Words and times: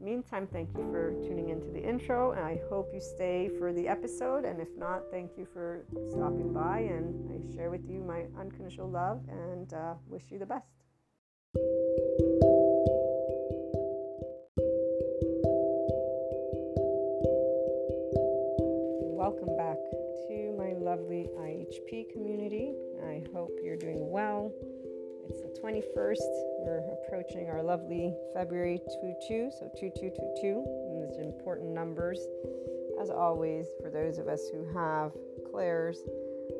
meantime, 0.00 0.46
thank 0.46 0.70
you 0.76 0.90
for 0.90 1.12
tuning 1.22 1.50
into 1.50 1.68
the 1.68 1.82
intro, 1.82 2.32
and 2.32 2.44
I 2.44 2.60
hope 2.68 2.90
you 2.92 3.00
stay 3.00 3.50
for 3.58 3.72
the 3.72 3.86
episode. 3.86 4.44
And 4.44 4.60
if 4.60 4.68
not, 4.76 5.02
thank 5.10 5.32
you 5.36 5.46
for 5.52 5.84
stopping 6.10 6.52
by, 6.52 6.80
and 6.80 7.30
I 7.30 7.54
share 7.54 7.70
with 7.70 7.88
you 7.88 8.00
my 8.00 8.24
unconditional 8.38 8.88
love 8.88 9.20
and 9.28 9.72
uh, 9.74 9.94
wish 10.08 10.24
you 10.30 10.38
the 10.38 10.46
best. 10.46 10.66
Welcome 19.16 19.54
back 19.56 19.76
to 20.28 20.54
my 20.56 20.72
lovely 20.72 21.28
IHP 21.38 22.12
community. 22.12 22.72
I 23.06 23.22
hope 23.34 23.50
you're 23.62 23.76
doing 23.76 24.10
well. 24.10 24.50
It's 25.30 25.42
the 25.42 25.60
21st. 25.62 26.26
We're 26.66 26.82
approaching 27.06 27.48
our 27.50 27.62
lovely 27.62 28.12
February 28.34 28.80
22, 29.00 29.52
so 29.56 29.70
2222. 29.78 30.66
These 30.90 31.18
important 31.20 31.70
numbers. 31.70 32.18
As 33.00 33.10
always, 33.10 33.68
for 33.80 33.90
those 33.90 34.18
of 34.18 34.26
us 34.26 34.48
who 34.50 34.66
have 34.74 35.12
clairs, 35.48 36.02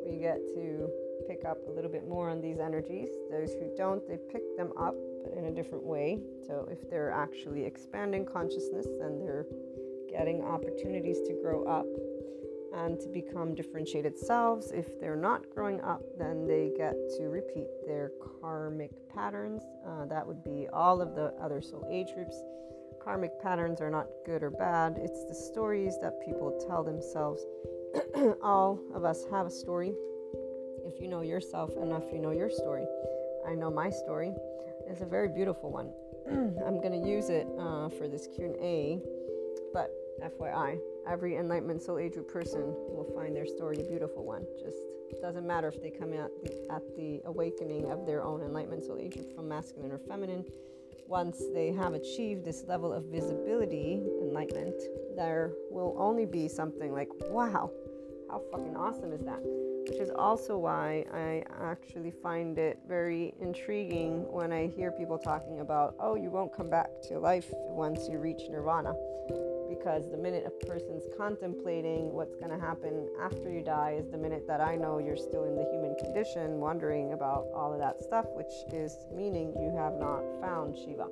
we 0.06 0.18
get 0.18 0.38
to 0.54 0.88
pick 1.26 1.44
up 1.44 1.58
a 1.66 1.70
little 1.72 1.90
bit 1.90 2.06
more 2.06 2.30
on 2.30 2.40
these 2.40 2.60
energies. 2.60 3.08
Those 3.32 3.54
who 3.54 3.74
don't, 3.76 4.06
they 4.06 4.18
pick 4.30 4.56
them 4.56 4.70
up, 4.78 4.94
but 5.24 5.36
in 5.36 5.46
a 5.46 5.50
different 5.50 5.82
way. 5.82 6.20
So 6.46 6.68
if 6.70 6.88
they're 6.88 7.10
actually 7.10 7.64
expanding 7.64 8.24
consciousness, 8.24 8.86
then 9.00 9.18
they're 9.18 9.46
getting 10.08 10.44
opportunities 10.44 11.18
to 11.22 11.32
grow 11.42 11.64
up 11.64 11.86
and 12.74 13.00
to 13.00 13.08
become 13.08 13.54
differentiated 13.54 14.18
selves. 14.18 14.70
If 14.70 15.00
they're 15.00 15.16
not 15.16 15.50
growing 15.50 15.80
up, 15.80 16.02
then 16.18 16.46
they 16.46 16.72
get 16.76 16.94
to 17.18 17.24
repeat 17.24 17.66
their 17.86 18.12
karmic 18.40 18.90
patterns. 19.12 19.62
Uh, 19.86 20.06
that 20.06 20.26
would 20.26 20.42
be 20.44 20.68
all 20.72 21.00
of 21.00 21.14
the 21.14 21.34
other 21.40 21.60
soul 21.60 21.86
age 21.90 22.14
groups. 22.14 22.36
Karmic 23.02 23.40
patterns 23.40 23.80
are 23.80 23.90
not 23.90 24.06
good 24.26 24.42
or 24.42 24.50
bad, 24.50 24.98
it's 24.98 25.24
the 25.24 25.34
stories 25.34 25.98
that 26.02 26.20
people 26.24 26.62
tell 26.68 26.84
themselves. 26.84 27.42
all 28.42 28.78
of 28.94 29.04
us 29.04 29.24
have 29.30 29.46
a 29.46 29.50
story. 29.50 29.94
If 30.86 31.00
you 31.00 31.08
know 31.08 31.22
yourself 31.22 31.70
enough, 31.76 32.04
you 32.12 32.18
know 32.18 32.30
your 32.30 32.50
story. 32.50 32.84
I 33.46 33.54
know 33.54 33.70
my 33.70 33.90
story. 33.90 34.32
It's 34.86 35.00
a 35.00 35.06
very 35.06 35.28
beautiful 35.28 35.70
one. 35.70 35.90
I'm 36.66 36.80
going 36.80 36.92
to 36.92 37.08
use 37.08 37.30
it 37.30 37.46
uh, 37.58 37.88
for 37.88 38.06
this 38.06 38.28
Q&A, 38.34 39.00
but 39.72 39.90
FYI, 40.22 40.78
every 41.10 41.36
enlightenment 41.36 41.82
soul 41.82 41.98
age 41.98 42.14
person 42.32 42.62
will 42.62 43.10
find 43.16 43.34
their 43.34 43.46
story 43.46 43.80
a 43.80 43.82
beautiful 43.82 44.24
one. 44.24 44.46
Just 44.62 44.76
doesn't 45.20 45.46
matter 45.46 45.68
if 45.68 45.82
they 45.82 45.90
come 45.90 46.12
at 46.14 46.30
the, 46.42 46.72
at 46.72 46.82
the 46.96 47.20
awakening 47.26 47.90
of 47.90 48.06
their 48.06 48.22
own 48.22 48.42
enlightenment 48.42 48.84
soul 48.84 48.96
age 48.98 49.18
from 49.34 49.48
masculine 49.48 49.90
or 49.90 49.98
feminine. 49.98 50.44
Once 51.08 51.42
they 51.52 51.72
have 51.72 51.94
achieved 51.94 52.44
this 52.44 52.62
level 52.68 52.92
of 52.92 53.04
visibility, 53.06 54.00
enlightenment, 54.22 54.80
there 55.16 55.50
will 55.70 55.96
only 55.98 56.24
be 56.24 56.46
something 56.46 56.92
like, 56.92 57.08
wow, 57.28 57.70
how 58.30 58.40
fucking 58.52 58.76
awesome 58.76 59.12
is 59.12 59.22
that? 59.22 59.40
Which 59.88 59.98
is 60.00 60.10
also 60.16 60.56
why 60.56 61.04
I 61.12 61.42
actually 61.60 62.12
find 62.12 62.56
it 62.56 62.78
very 62.86 63.34
intriguing 63.40 64.24
when 64.30 64.52
I 64.52 64.68
hear 64.68 64.92
people 64.92 65.18
talking 65.18 65.58
about, 65.60 65.96
oh, 65.98 66.14
you 66.14 66.30
won't 66.30 66.56
come 66.56 66.70
back 66.70 66.88
to 67.08 67.18
life 67.18 67.48
once 67.52 68.08
you 68.08 68.18
reach 68.18 68.42
nirvana 68.48 68.94
because 69.80 70.10
the 70.10 70.16
minute 70.16 70.44
a 70.46 70.66
person's 70.66 71.04
contemplating 71.16 72.12
what's 72.12 72.36
going 72.36 72.50
to 72.50 72.58
happen 72.58 73.08
after 73.18 73.50
you 73.50 73.62
die 73.62 73.96
is 73.98 74.10
the 74.10 74.18
minute 74.18 74.46
that 74.46 74.60
I 74.60 74.76
know 74.76 74.98
you're 74.98 75.16
still 75.16 75.44
in 75.44 75.56
the 75.56 75.64
human 75.72 75.96
condition, 75.96 76.60
wondering 76.60 77.14
about 77.14 77.46
all 77.54 77.72
of 77.72 77.80
that 77.80 77.98
stuff, 78.02 78.26
which 78.34 78.52
is 78.74 79.06
meaning 79.10 79.54
you 79.58 79.72
have 79.76 79.94
not 79.94 80.20
found 80.42 80.76
Shiva. 80.76 81.08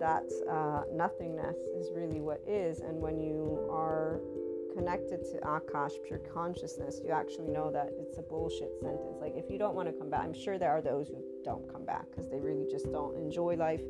That 0.00 0.24
uh, 0.48 0.84
nothingness 0.92 1.56
is 1.76 1.90
really 1.94 2.20
what 2.20 2.40
is, 2.46 2.80
and 2.80 3.00
when 3.00 3.20
you 3.20 3.68
are 3.70 4.18
connected 4.74 5.24
to 5.32 5.38
Akash, 5.38 5.92
pure 6.06 6.20
consciousness, 6.32 7.00
you 7.04 7.10
actually 7.10 7.48
know 7.48 7.70
that 7.70 7.90
it's 7.98 8.18
a 8.18 8.22
bullshit 8.22 8.72
sentence. 8.80 9.18
Like, 9.20 9.34
if 9.36 9.50
you 9.50 9.58
don't 9.58 9.74
want 9.74 9.88
to 9.88 9.92
come 9.92 10.10
back, 10.10 10.24
I'm 10.24 10.34
sure 10.34 10.58
there 10.58 10.70
are 10.70 10.82
those 10.82 11.08
who 11.08 11.22
don't 11.44 11.70
come 11.72 11.84
back 11.84 12.06
because 12.10 12.28
they 12.28 12.40
really 12.40 12.66
just 12.70 12.90
don't 12.90 13.16
enjoy 13.16 13.56
life. 13.56 13.82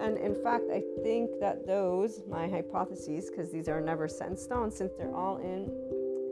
And 0.00 0.16
in 0.18 0.34
fact, 0.42 0.64
I 0.72 0.82
think 1.02 1.30
that 1.40 1.66
those, 1.66 2.22
my 2.28 2.48
hypotheses, 2.48 3.30
because 3.30 3.50
these 3.50 3.68
are 3.68 3.80
never 3.80 4.06
set 4.06 4.28
in 4.28 4.36
stone, 4.36 4.70
since 4.70 4.92
they're 4.96 5.14
all 5.14 5.38
in 5.38 5.70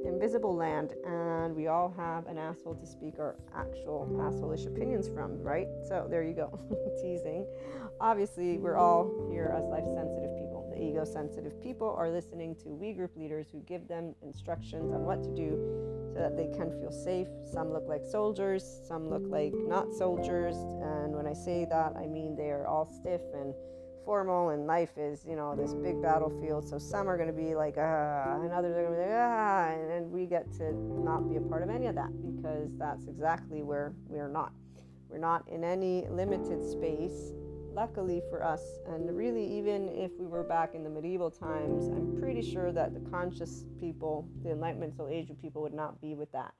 invisible 0.07 0.55
land 0.55 0.95
and 1.05 1.55
we 1.55 1.67
all 1.67 1.93
have 1.97 2.27
an 2.27 2.39
asshole 2.39 2.75
to 2.75 2.87
speak 2.87 3.19
our 3.19 3.37
actual 3.55 4.09
assholeish 4.21 4.67
opinions 4.67 5.09
from, 5.09 5.43
right? 5.43 5.67
So 5.89 6.07
there 6.09 6.23
you 6.23 6.33
go, 6.33 6.59
teasing. 7.03 7.47
Obviously, 8.01 8.59
we're 8.59 8.77
all 8.77 9.11
here 9.31 9.53
as 9.57 9.65
life 9.65 9.85
sensitive 9.85 10.36
the 10.77 10.85
ego 10.85 11.05
sensitive 11.05 11.61
people 11.63 11.95
are 11.99 12.11
listening 12.11 12.55
to 12.57 12.69
we 12.69 12.93
group 12.93 13.17
leaders 13.17 13.47
who 13.51 13.61
give 13.67 13.89
them 13.89 14.15
instructions 14.23 14.93
on 14.93 15.03
what 15.05 15.23
to 15.23 15.35
do 15.35 15.57
so 16.13 16.21
that 16.21 16.37
they 16.37 16.47
can 16.57 16.71
feel 16.81 16.93
safe. 16.93 17.29
Some 17.51 17.73
look 17.73 17.85
like 17.89 18.03
soldiers, 18.05 18.63
some 18.87 19.09
look 19.09 19.25
like 19.27 19.55
not 19.55 19.93
soldiers. 19.93 20.57
And 20.57 21.15
when 21.15 21.27
I 21.27 21.33
say 21.33 21.67
that, 21.71 21.95
I 21.97 22.07
mean 22.07 22.37
they 22.37 22.51
are 22.51 22.67
all 22.67 22.87
stiff 22.87 23.21
and 23.35 23.55
formal, 24.05 24.51
and 24.51 24.67
life 24.67 24.97
is, 24.97 25.25
you 25.29 25.35
know, 25.35 25.57
this 25.57 25.75
big 25.75 26.01
battlefield. 26.01 26.69
So 26.69 26.79
some 26.79 27.09
are 27.09 27.17
going 27.17 27.29
to 27.29 27.35
be 27.35 27.57
like, 27.57 27.75
ah, 27.77 28.39
and 28.41 28.53
others 28.53 28.77
are 28.77 28.83
going 28.83 28.95
to 28.95 29.03
be 29.03 29.11
like, 29.11 29.19
ah, 29.19 29.69
and, 29.71 29.91
and 29.91 30.13
we 30.13 30.27
get 30.27 30.53
to 30.59 30.73
not 31.03 31.29
be 31.29 31.37
a 31.37 31.41
part 31.41 31.63
of 31.63 31.71
any 31.71 31.87
of 31.87 31.97
that 31.97 32.11
because 32.37 32.71
that's 32.79 33.07
exactly 33.09 33.63
where 33.63 33.95
we're 34.09 34.29
not. 34.29 34.53
We're 35.09 35.19
not 35.19 35.49
in 35.49 35.65
any 35.65 36.07
limited 36.09 36.65
space 36.65 37.33
luckily 37.77 38.23
for 38.31 38.43
us, 38.43 38.63
and 38.87 39.15
really, 39.15 39.45
even 39.45 39.91
if 39.91 40.11
we 40.19 40.27
were 40.27 40.43
back 40.43 40.75
in 40.75 40.83
the 40.83 40.89
medieval 40.89 41.31
times, 41.31 41.89
I'm 41.89 42.19
pretty 42.19 42.41
sure 42.41 42.73
that 42.73 42.95
the 42.95 43.11
conscious 43.11 43.67
people, 43.79 44.27
the 44.43 44.51
Enlightenment 44.53 44.97
Soul 44.97 45.09
Age 45.09 45.31
people, 45.41 45.61
would 45.61 45.75
not 45.75 46.01
be 46.01 46.15
with 46.15 46.33
that. 46.33 46.55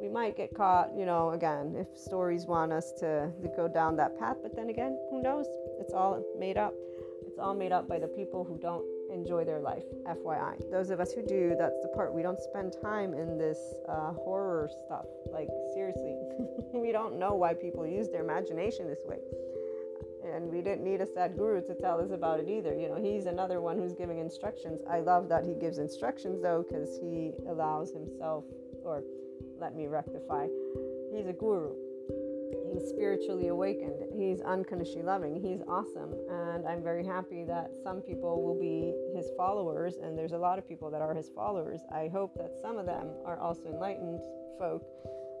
We 0.00 0.08
might 0.08 0.34
get 0.34 0.54
caught, 0.56 0.88
you 0.96 1.04
know, 1.04 1.30
again, 1.30 1.76
if 1.76 1.86
stories 1.96 2.46
want 2.46 2.72
us 2.72 2.90
to, 3.00 3.30
to 3.42 3.48
go 3.54 3.68
down 3.68 3.96
that 3.96 4.18
path, 4.18 4.38
but 4.42 4.56
then 4.56 4.70
again, 4.70 4.98
who 5.10 5.22
knows? 5.22 5.46
It's 5.78 5.92
all 5.92 6.24
made 6.38 6.56
up. 6.56 6.72
It's 7.26 7.38
all 7.38 7.54
made 7.54 7.70
up 7.70 7.86
by 7.86 7.98
the 7.98 8.08
people 8.08 8.42
who 8.42 8.58
don't 8.58 8.84
enjoy 9.12 9.44
their 9.44 9.60
life, 9.60 9.84
FYI. 10.08 10.70
Those 10.72 10.88
of 10.88 11.00
us 11.00 11.12
who 11.12 11.22
do, 11.22 11.54
that's 11.58 11.80
the 11.82 11.88
part. 11.88 12.14
We 12.14 12.22
don't 12.22 12.40
spend 12.40 12.74
time 12.82 13.12
in 13.12 13.36
this 13.36 13.58
uh, 13.88 14.12
horror 14.12 14.70
stuff. 14.86 15.04
Like, 15.30 15.48
seriously, 15.74 16.16
we 16.72 16.92
don't 16.92 17.18
know 17.18 17.34
why 17.34 17.52
people 17.52 17.86
use 17.86 18.08
their 18.08 18.24
imagination 18.24 18.88
this 18.88 19.04
way 19.04 19.18
and 20.34 20.50
we 20.50 20.60
didn't 20.60 20.84
need 20.84 21.00
a 21.00 21.06
Sadhguru 21.06 21.66
to 21.66 21.74
tell 21.74 22.00
us 22.00 22.10
about 22.10 22.40
it 22.40 22.48
either. 22.48 22.74
You 22.74 22.88
know, 22.88 22.96
he's 22.96 23.26
another 23.26 23.60
one 23.60 23.78
who's 23.78 23.94
giving 23.94 24.18
instructions. 24.18 24.80
I 24.88 25.00
love 25.00 25.28
that 25.28 25.44
he 25.44 25.54
gives 25.54 25.78
instructions 25.78 26.42
though, 26.42 26.64
because 26.68 26.98
he 27.00 27.32
allows 27.48 27.92
himself, 27.92 28.44
or 28.84 29.02
let 29.58 29.74
me 29.74 29.86
rectify, 29.86 30.46
he's 31.12 31.26
a 31.26 31.32
guru. 31.32 31.74
He's 32.72 32.88
spiritually 32.88 33.48
awakened. 33.48 34.04
He's 34.16 34.40
unconditionally 34.40 35.02
loving. 35.02 35.40
He's 35.40 35.62
awesome. 35.68 36.14
And 36.30 36.66
I'm 36.66 36.82
very 36.82 37.04
happy 37.04 37.44
that 37.44 37.70
some 37.82 38.00
people 38.00 38.42
will 38.42 38.58
be 38.58 38.94
his 39.16 39.30
followers, 39.36 39.96
and 40.02 40.16
there's 40.16 40.32
a 40.32 40.38
lot 40.38 40.58
of 40.58 40.68
people 40.68 40.90
that 40.90 41.02
are 41.02 41.14
his 41.14 41.28
followers. 41.34 41.80
I 41.92 42.08
hope 42.08 42.34
that 42.36 42.52
some 42.60 42.78
of 42.78 42.86
them 42.86 43.08
are 43.24 43.38
also 43.38 43.66
enlightened 43.66 44.20
folk 44.58 44.84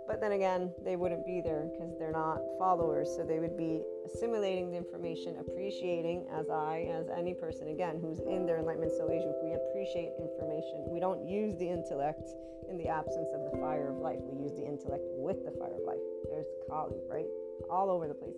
but 0.06 0.20
then 0.20 0.32
again, 0.32 0.72
they 0.84 0.96
wouldn't 0.96 1.26
be 1.26 1.40
there 1.40 1.68
because 1.72 1.98
they're 1.98 2.12
not 2.12 2.38
followers. 2.58 3.10
So 3.16 3.24
they 3.24 3.38
would 3.38 3.56
be 3.56 3.82
assimilating 4.04 4.70
the 4.70 4.76
information, 4.76 5.36
appreciating, 5.40 6.26
as 6.32 6.48
I, 6.48 6.88
as 6.92 7.06
any 7.08 7.34
person, 7.34 7.68
again, 7.68 7.98
who's 8.00 8.20
in 8.20 8.46
their 8.46 8.58
enlightenment 8.58 8.92
soul 8.92 9.10
age 9.10 9.22
group, 9.22 9.36
we 9.42 9.54
appreciate 9.54 10.12
information. 10.20 10.84
We 10.88 11.00
don't 11.00 11.26
use 11.26 11.56
the 11.58 11.68
intellect 11.68 12.30
in 12.70 12.78
the 12.78 12.88
absence 12.88 13.28
of 13.34 13.50
the 13.50 13.58
fire 13.58 13.90
of 13.90 13.98
life. 13.98 14.18
We 14.22 14.42
use 14.42 14.52
the 14.52 14.66
intellect 14.66 15.04
with 15.16 15.44
the 15.44 15.52
fire 15.52 15.74
of 15.74 15.82
life. 15.86 16.02
There's 16.30 16.46
Kali, 16.68 16.98
right? 17.08 17.26
All 17.70 17.90
over 17.90 18.06
the 18.08 18.14
place. 18.14 18.36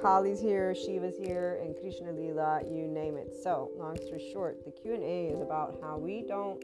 Kali's 0.00 0.40
here, 0.40 0.74
Shiva's 0.74 1.16
here, 1.16 1.58
and 1.62 1.74
Krishna 1.80 2.12
Lila, 2.12 2.60
you 2.68 2.86
name 2.86 3.16
it. 3.16 3.32
So, 3.42 3.70
long 3.76 3.96
story 3.96 4.28
short, 4.32 4.64
the 4.64 4.70
Q&A 4.70 5.28
is 5.32 5.40
about 5.40 5.78
how 5.80 5.96
we 5.96 6.22
don't 6.22 6.62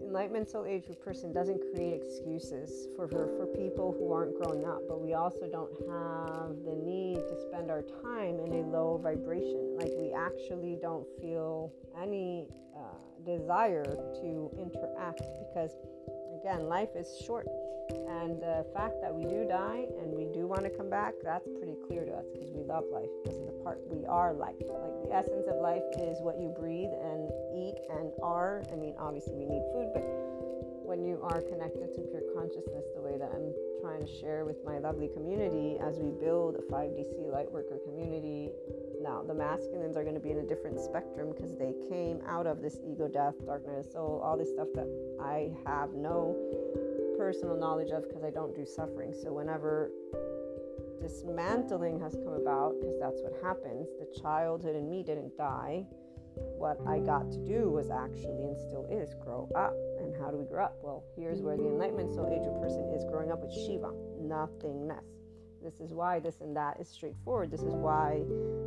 enlightenment 0.00 0.48
soul 0.48 0.64
age 0.64 0.84
person 1.04 1.32
doesn't 1.32 1.60
create 1.72 2.02
excuses 2.02 2.88
for, 2.96 3.06
her 3.08 3.28
for 3.36 3.46
people 3.46 3.94
who 3.96 4.12
aren't 4.12 4.36
growing 4.40 4.64
up, 4.64 4.80
but 4.88 5.00
we 5.00 5.14
also 5.14 5.46
don't 5.50 5.72
have 5.88 6.56
the 6.64 6.74
need 6.74 7.16
to 7.16 7.36
spend 7.48 7.70
our 7.70 7.82
time 8.02 8.40
in 8.46 8.52
a 8.52 8.66
low 8.66 8.98
vibration. 9.02 9.76
Like 9.78 9.92
we 9.96 10.12
actually 10.12 10.76
don't 10.80 11.06
feel 11.20 11.72
any 12.00 12.48
uh, 12.76 12.80
desire 13.24 13.96
to 14.22 14.50
interact 14.58 15.22
because, 15.46 15.72
again, 16.40 16.68
life 16.68 16.90
is 16.96 17.08
short. 17.24 17.46
And 17.90 18.40
the 18.40 18.64
fact 18.74 19.02
that 19.02 19.12
we 19.12 19.24
do 19.24 19.46
die 19.48 19.86
and 20.00 20.12
we 20.14 20.26
do 20.32 20.46
want 20.46 20.62
to 20.62 20.70
come 20.70 20.88
back, 20.88 21.14
that's 21.24 21.48
pretty 21.58 21.74
clear 21.88 22.04
to 22.04 22.12
us 22.12 22.26
because 22.32 22.50
we 22.52 22.62
love 22.62 22.84
life. 22.92 23.10
This 23.24 23.34
is 23.34 23.46
the 23.46 23.58
part 23.64 23.80
we 23.90 24.06
are 24.06 24.32
life. 24.32 24.54
Like 24.60 24.94
the 25.02 25.10
essence 25.12 25.46
of 25.48 25.56
life 25.56 25.82
is 25.98 26.18
what 26.22 26.38
you 26.38 26.54
breathe 26.54 26.90
and 27.02 27.30
eat 27.60 27.76
and 27.90 28.12
are. 28.22 28.64
I 28.72 28.76
mean, 28.76 28.94
obviously 28.98 29.34
we 29.36 29.44
need 29.44 29.62
food, 29.72 29.90
but 29.92 30.04
when 30.90 31.04
you 31.04 31.20
are 31.22 31.40
connected 31.42 31.94
to 31.94 32.00
pure 32.10 32.22
consciousness, 32.34 32.82
the 32.96 33.00
way 33.00 33.16
that 33.16 33.30
I'm 33.30 33.54
trying 33.80 34.00
to 34.00 34.10
share 34.20 34.44
with 34.44 34.56
my 34.64 34.78
lovely 34.78 35.06
community 35.06 35.78
as 35.78 36.00
we 36.00 36.10
build 36.10 36.56
a 36.56 36.62
5DC 36.66 37.30
Lightworker 37.30 37.78
community. 37.86 38.50
Now, 39.00 39.22
the 39.22 39.32
masculines 39.32 39.96
are 39.96 40.02
going 40.02 40.16
to 40.16 40.20
be 40.20 40.32
in 40.32 40.38
a 40.38 40.46
different 40.46 40.80
spectrum 40.80 41.30
because 41.30 41.54
they 41.56 41.72
came 41.88 42.20
out 42.26 42.46
of 42.46 42.60
this 42.60 42.78
ego, 42.84 43.06
death, 43.06 43.34
darkness, 43.46 43.92
soul, 43.92 44.20
all 44.24 44.36
this 44.36 44.50
stuff 44.50 44.66
that 44.74 44.90
I 45.22 45.54
have 45.64 45.94
no 45.94 46.34
personal 47.16 47.56
knowledge 47.56 47.90
of 47.90 48.08
because 48.08 48.24
I 48.24 48.30
don't 48.30 48.54
do 48.56 48.66
suffering. 48.66 49.14
So, 49.14 49.32
whenever 49.32 49.92
dismantling 51.00 52.00
has 52.00 52.14
come 52.14 52.34
about, 52.34 52.74
because 52.80 52.98
that's 52.98 53.22
what 53.22 53.32
happens, 53.42 53.88
the 53.98 54.20
childhood 54.20 54.76
in 54.76 54.90
me 54.90 55.02
didn't 55.02 55.36
die. 55.38 55.86
What 56.58 56.78
I 56.86 56.98
got 56.98 57.30
to 57.32 57.38
do 57.44 57.70
was 57.70 57.90
actually 57.90 58.44
and 58.44 58.56
still 58.56 58.86
is 58.90 59.14
grow 59.22 59.48
up. 59.56 59.74
And 59.98 60.14
how 60.20 60.30
do 60.30 60.36
we 60.36 60.44
grow 60.44 60.64
up? 60.64 60.76
Well, 60.82 61.04
here's 61.16 61.40
where 61.40 61.56
the 61.56 61.66
Enlightenment 61.66 62.14
Soul 62.14 62.28
Age 62.28 62.44
person 62.60 62.84
is 62.96 63.04
growing 63.04 63.30
up 63.30 63.40
with 63.40 63.52
Shiva, 63.52 63.92
nothingness. 64.20 65.04
This 65.62 65.80
is 65.80 65.92
why 65.92 66.20
this 66.20 66.40
and 66.40 66.56
that 66.56 66.80
is 66.80 66.88
straightforward. 66.88 67.50
This 67.50 67.60
is 67.60 67.74
why 67.74 68.22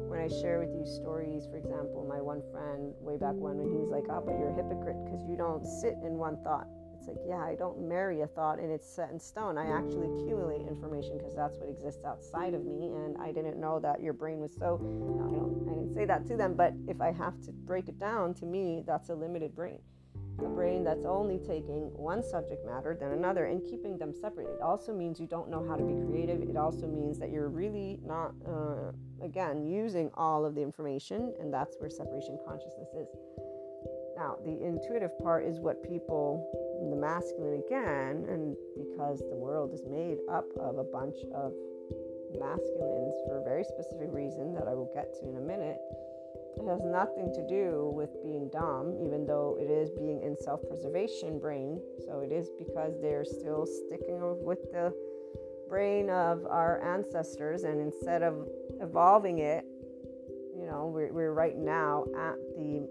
when 0.10 0.20
I 0.20 0.28
share 0.28 0.60
with 0.60 0.70
you 0.76 0.86
stories, 0.86 1.48
for 1.50 1.58
example, 1.58 2.06
my 2.08 2.22
one 2.22 2.42
friend 2.52 2.94
way 3.02 3.18
back 3.18 3.34
when, 3.34 3.58
when 3.58 3.74
he's 3.74 3.90
like, 3.90 4.06
oh, 4.10 4.22
but 4.22 4.38
you're 4.38 4.54
a 4.54 4.56
hypocrite 4.56 4.98
because 5.06 5.26
you 5.26 5.36
don't 5.36 5.66
sit 5.66 5.98
in 6.06 6.22
one 6.22 6.38
thought 6.44 6.68
it's 7.04 7.18
like, 7.18 7.26
yeah, 7.28 7.44
I 7.44 7.56
don't 7.56 7.88
marry 7.88 8.22
a 8.22 8.28
thought 8.28 8.60
and 8.60 8.72
it's 8.72 8.88
set 8.88 9.12
in 9.12 9.20
stone. 9.20 9.58
I 9.58 9.66
actually 9.66 10.08
accumulate 10.08 10.62
information 10.68 11.18
because 11.18 11.36
that's 11.36 11.58
what 11.58 11.70
exists 11.70 12.04
outside 12.06 12.54
of 12.54 12.64
me. 12.64 12.88
And 12.88 13.18
I 13.18 13.32
didn't 13.32 13.60
know 13.60 13.80
that 13.80 14.02
your 14.02 14.14
brain 14.14 14.40
was 14.40 14.54
so. 14.54 14.80
No, 14.82 15.28
I 15.28 15.32
don't. 15.32 15.68
I 15.70 15.74
didn't 15.74 15.94
say 15.94 16.06
that 16.06 16.26
to 16.28 16.38
them. 16.38 16.54
But 16.54 16.74
if 16.88 17.02
I 17.02 17.12
have 17.12 17.42
to 17.42 17.52
break 17.52 17.90
it 17.90 18.00
down, 18.00 18.34
to 18.36 18.46
me, 18.46 18.84
that's 18.88 19.10
a 19.10 19.16
limited 19.16 19.54
brain. 19.54 19.80
A 20.40 20.44
brain 20.44 20.84
that's 20.84 21.06
only 21.06 21.40
taking 21.40 21.92
one 21.94 22.24
subject 22.24 22.66
matter, 22.66 22.98
then 23.00 23.12
another, 23.12 23.46
and 23.46 23.62
keeping 23.70 23.98
them 23.98 24.14
separate. 24.14 24.48
It 24.48 24.62
also 24.62 24.94
means 24.94 25.20
you 25.20 25.28
don't 25.28 25.50
know 25.50 25.64
how 25.68 25.76
to 25.76 25.84
be 25.84 25.94
creative. 26.08 26.42
It 26.42 26.58
also 26.58 26.88
means 26.88 27.20
that 27.20 27.32
you're 27.32 27.50
really 27.50 28.00
not, 28.04 28.34
uh, 28.48 28.92
again, 29.22 29.68
using 29.68 30.10
all 30.16 30.44
of 30.46 30.56
the 30.56 30.62
information, 30.62 31.34
and 31.40 31.54
that's 31.54 31.76
where 31.80 31.90
separation 31.90 32.40
consciousness 32.48 32.90
is. 32.98 33.08
Now, 34.16 34.38
the 34.46 34.64
intuitive 34.64 35.18
part 35.20 35.46
is 35.46 35.60
what 35.60 35.84
people 35.84 36.46
the 36.90 36.96
masculine 36.96 37.62
again, 37.66 38.26
and 38.30 38.56
because 38.78 39.20
the 39.20 39.36
world 39.36 39.74
is 39.74 39.84
made 39.90 40.20
up 40.30 40.46
of 40.60 40.78
a 40.78 40.84
bunch 40.84 41.18
of 41.34 41.54
masculines 42.38 43.16
for 43.26 43.42
a 43.42 43.44
very 43.44 43.64
specific 43.64 44.10
reason 44.12 44.54
that 44.54 44.68
I 44.68 44.74
will 44.74 44.92
get 44.94 45.14
to 45.20 45.30
in 45.30 45.38
a 45.38 45.42
minute, 45.42 45.78
it 46.58 46.68
has 46.68 46.82
nothing 46.84 47.34
to 47.34 47.48
do 47.48 47.92
with 47.94 48.10
being 48.22 48.50
dumb, 48.50 48.96
even 49.02 49.26
though 49.26 49.58
it 49.60 49.70
is 49.70 49.90
being 49.92 50.22
in 50.22 50.38
self 50.38 50.62
preservation 50.68 51.40
brain. 51.40 51.82
So 52.06 52.20
it 52.20 52.32
is 52.32 52.52
because 52.58 53.02
they're 53.02 53.26
still 53.26 53.66
sticking 53.66 54.20
with 54.44 54.72
the 54.72 54.94
brain 55.68 56.10
of 56.10 56.46
our 56.46 56.84
ancestors, 56.84 57.64
and 57.64 57.82
instead 57.82 58.22
of 58.22 58.48
evolving 58.80 59.40
it, 59.40 59.66
you 60.56 60.66
know, 60.66 60.92
we're, 60.94 61.12
we're 61.12 61.34
right 61.34 61.58
now 61.58 62.06
at 62.16 62.36
the 62.56 62.88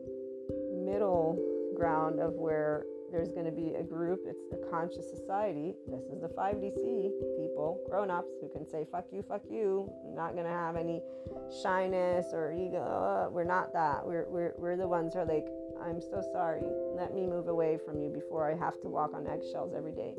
middle 0.93 1.39
ground 1.75 2.21
of 2.21 2.35
where 2.35 2.85
there's 3.11 3.33
going 3.33 3.45
to 3.45 3.53
be 3.53 3.75
a 3.75 3.83
group, 3.83 4.21
it's 4.27 4.45
the 4.51 4.61
conscious 4.71 5.09
society. 5.11 5.75
This 5.89 6.05
is 6.05 6.21
the 6.21 6.29
5DC 6.29 7.13
people, 7.37 7.81
grown 7.89 8.11
ups, 8.11 8.33
who 8.41 8.49
can 8.49 8.67
say, 8.67 8.87
fuck 8.91 9.05
you, 9.13 9.23
fuck 9.23 9.43
you. 9.51 9.91
not 10.15 10.33
going 10.33 10.47
to 10.47 10.53
have 10.53 10.77
any 10.77 11.03
shyness 11.63 12.27
or 12.33 12.53
ego. 12.53 13.29
We're 13.33 13.45
not 13.45 13.73
that. 13.75 14.07
We're, 14.07 14.27
we're, 14.29 14.55
we're 14.57 14.77
the 14.77 14.89
ones 14.89 15.13
who 15.13 15.21
are 15.21 15.27
like, 15.27 15.47
I'm 15.85 16.01
so 16.01 16.23
sorry. 16.33 16.63
Let 16.97 17.15
me 17.15 17.27
move 17.27 17.49
away 17.49 17.79
from 17.85 18.01
you 18.01 18.09
before 18.09 18.51
I 18.51 18.57
have 18.57 18.81
to 18.81 18.89
walk 18.89 19.13
on 19.15 19.27
eggshells 19.27 19.75
every 19.77 19.93
day. 19.93 20.15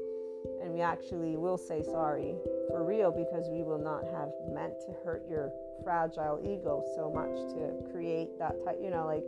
And 0.61 0.73
we 0.73 0.81
actually 0.81 1.35
will 1.35 1.57
say 1.57 1.81
sorry 1.81 2.35
for 2.69 2.85
real 2.85 3.11
because 3.11 3.49
we 3.49 3.63
will 3.63 3.79
not 3.79 4.03
have 4.05 4.29
meant 4.51 4.73
to 4.85 4.93
hurt 5.03 5.23
your 5.29 5.51
fragile 5.83 6.39
ego 6.43 6.83
so 6.95 7.09
much 7.09 7.33
to 7.53 7.91
create 7.91 8.37
that 8.39 8.53
type, 8.65 8.77
you 8.81 8.89
know, 8.89 9.05
like 9.05 9.23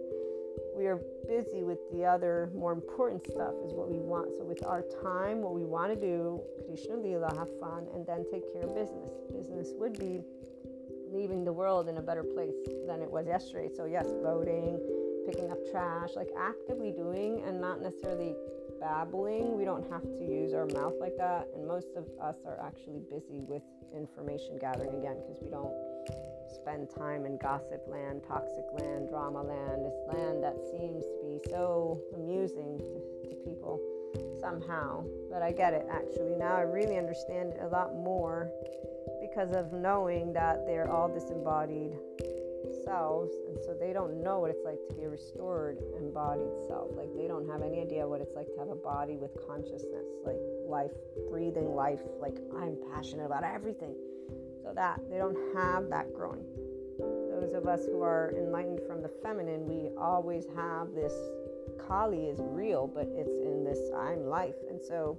we 0.75 0.87
are 0.87 0.99
busy 1.27 1.63
with 1.63 1.79
the 1.91 2.03
other 2.03 2.51
more 2.53 2.73
important 2.73 3.25
stuff 3.25 3.53
is 3.65 3.73
what 3.73 3.89
we 3.89 3.97
want. 3.99 4.29
So 4.37 4.43
with 4.43 4.63
our 4.65 4.83
time 5.01 5.41
what 5.41 5.55
we 5.55 5.63
want 5.63 5.93
to 5.93 5.99
do 5.99 6.41
krishna 6.67 6.97
lila 6.97 7.33
have 7.35 7.49
fun 7.59 7.87
and 7.93 8.05
then 8.05 8.25
take 8.31 8.43
care 8.53 8.63
of 8.63 8.75
business. 8.75 9.09
Business 9.31 9.71
would 9.79 9.97
be 9.97 10.21
leaving 11.11 11.45
the 11.45 11.53
world 11.53 11.87
in 11.87 11.97
a 11.97 12.01
better 12.01 12.23
place 12.23 12.55
than 12.87 13.01
it 13.01 13.09
was 13.09 13.25
yesterday. 13.25 13.69
So 13.73 13.85
yes 13.85 14.05
voting 14.21 14.79
picking 15.25 15.49
up 15.49 15.57
trash 15.71 16.09
like 16.15 16.29
actively 16.37 16.91
doing 16.91 17.41
and 17.47 17.59
not 17.59 17.81
necessarily 17.81 18.35
babbling. 18.79 19.57
We 19.57 19.65
don't 19.65 19.89
have 19.89 20.03
to 20.03 20.23
use 20.23 20.53
our 20.53 20.67
mouth 20.67 20.93
like 20.99 21.17
that. 21.17 21.47
And 21.55 21.65
most 21.65 21.87
of 21.95 22.05
us 22.21 22.35
are 22.45 22.59
actually 22.61 23.01
busy 23.09 23.41
with 23.47 23.63
information 23.95 24.57
gathering 24.59 24.93
again 24.99 25.17
because 25.23 25.41
we 25.41 25.49
don't 25.49 25.73
spend 26.53 26.89
time 26.89 27.25
in 27.25 27.37
gossip 27.37 27.83
land, 27.87 28.21
toxic 28.27 28.65
land, 28.73 29.09
drama 29.09 29.41
land, 29.41 29.85
this 29.85 29.99
land 30.13 30.43
that 30.43 30.55
seems 30.71 31.03
to 31.05 31.19
be 31.23 31.39
so 31.49 32.01
amusing 32.15 32.77
to, 32.79 33.29
to 33.29 33.35
people 33.43 33.81
somehow. 34.39 35.03
But 35.29 35.41
I 35.41 35.51
get 35.51 35.73
it 35.73 35.85
actually. 35.89 36.35
Now 36.37 36.55
I 36.55 36.61
really 36.61 36.97
understand 36.97 37.53
it 37.53 37.59
a 37.61 37.67
lot 37.67 37.95
more 37.95 38.49
because 39.21 39.51
of 39.51 39.73
knowing 39.73 40.33
that 40.33 40.65
they're 40.65 40.89
all 40.89 41.11
disembodied 41.13 41.93
selves 42.83 43.31
and 43.47 43.57
so 43.63 43.73
they 43.73 43.93
don't 43.93 44.21
know 44.23 44.39
what 44.39 44.49
it's 44.49 44.63
like 44.65 44.79
to 44.89 44.95
be 44.95 45.03
a 45.03 45.09
restored 45.09 45.77
embodied 45.97 46.49
self 46.67 46.89
like 46.95 47.09
they 47.15 47.27
don't 47.27 47.47
have 47.47 47.61
any 47.61 47.81
idea 47.81 48.07
what 48.07 48.21
it's 48.21 48.35
like 48.35 48.47
to 48.53 48.59
have 48.59 48.69
a 48.69 48.75
body 48.75 49.17
with 49.17 49.31
consciousness 49.47 50.05
like 50.25 50.37
life 50.67 50.91
breathing 51.29 51.75
life 51.75 52.01
like 52.19 52.37
i'm 52.57 52.77
passionate 52.93 53.25
about 53.25 53.43
everything 53.43 53.95
so 54.65 54.73
that 54.73 54.99
they 55.09 55.17
don't 55.17 55.37
have 55.55 55.89
that 55.89 56.11
growing. 56.13 56.43
Those 57.29 57.53
of 57.53 57.67
us 57.67 57.85
who 57.85 58.01
are 58.01 58.33
enlightened 58.35 58.79
from 58.87 59.01
the 59.01 59.11
feminine, 59.21 59.67
we 59.67 59.89
always 59.97 60.45
have 60.55 60.93
this 60.93 61.13
Kali 61.87 62.25
is 62.25 62.39
real, 62.41 62.87
but 62.87 63.07
it's 63.11 63.37
in 63.37 63.63
this 63.63 63.79
I'm 63.95 64.25
life. 64.25 64.55
And 64.69 64.81
so 64.81 65.17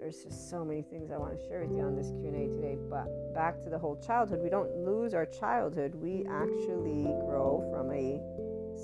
there's 0.00 0.24
just 0.24 0.50
so 0.50 0.64
many 0.64 0.82
things 0.82 1.10
I 1.12 1.18
want 1.18 1.38
to 1.38 1.46
share 1.46 1.60
with 1.60 1.76
you 1.76 1.84
on 1.84 1.94
this 1.94 2.10
Q&A 2.10 2.48
today, 2.48 2.78
but 2.88 3.06
back 3.34 3.62
to 3.62 3.70
the 3.70 3.78
whole 3.78 4.00
childhood. 4.04 4.40
We 4.42 4.50
don't 4.50 4.74
lose 4.84 5.14
our 5.14 5.26
childhood. 5.26 5.94
We 5.94 6.24
actually 6.28 7.04
grow 7.26 7.68
from 7.70 7.92
a 7.92 8.20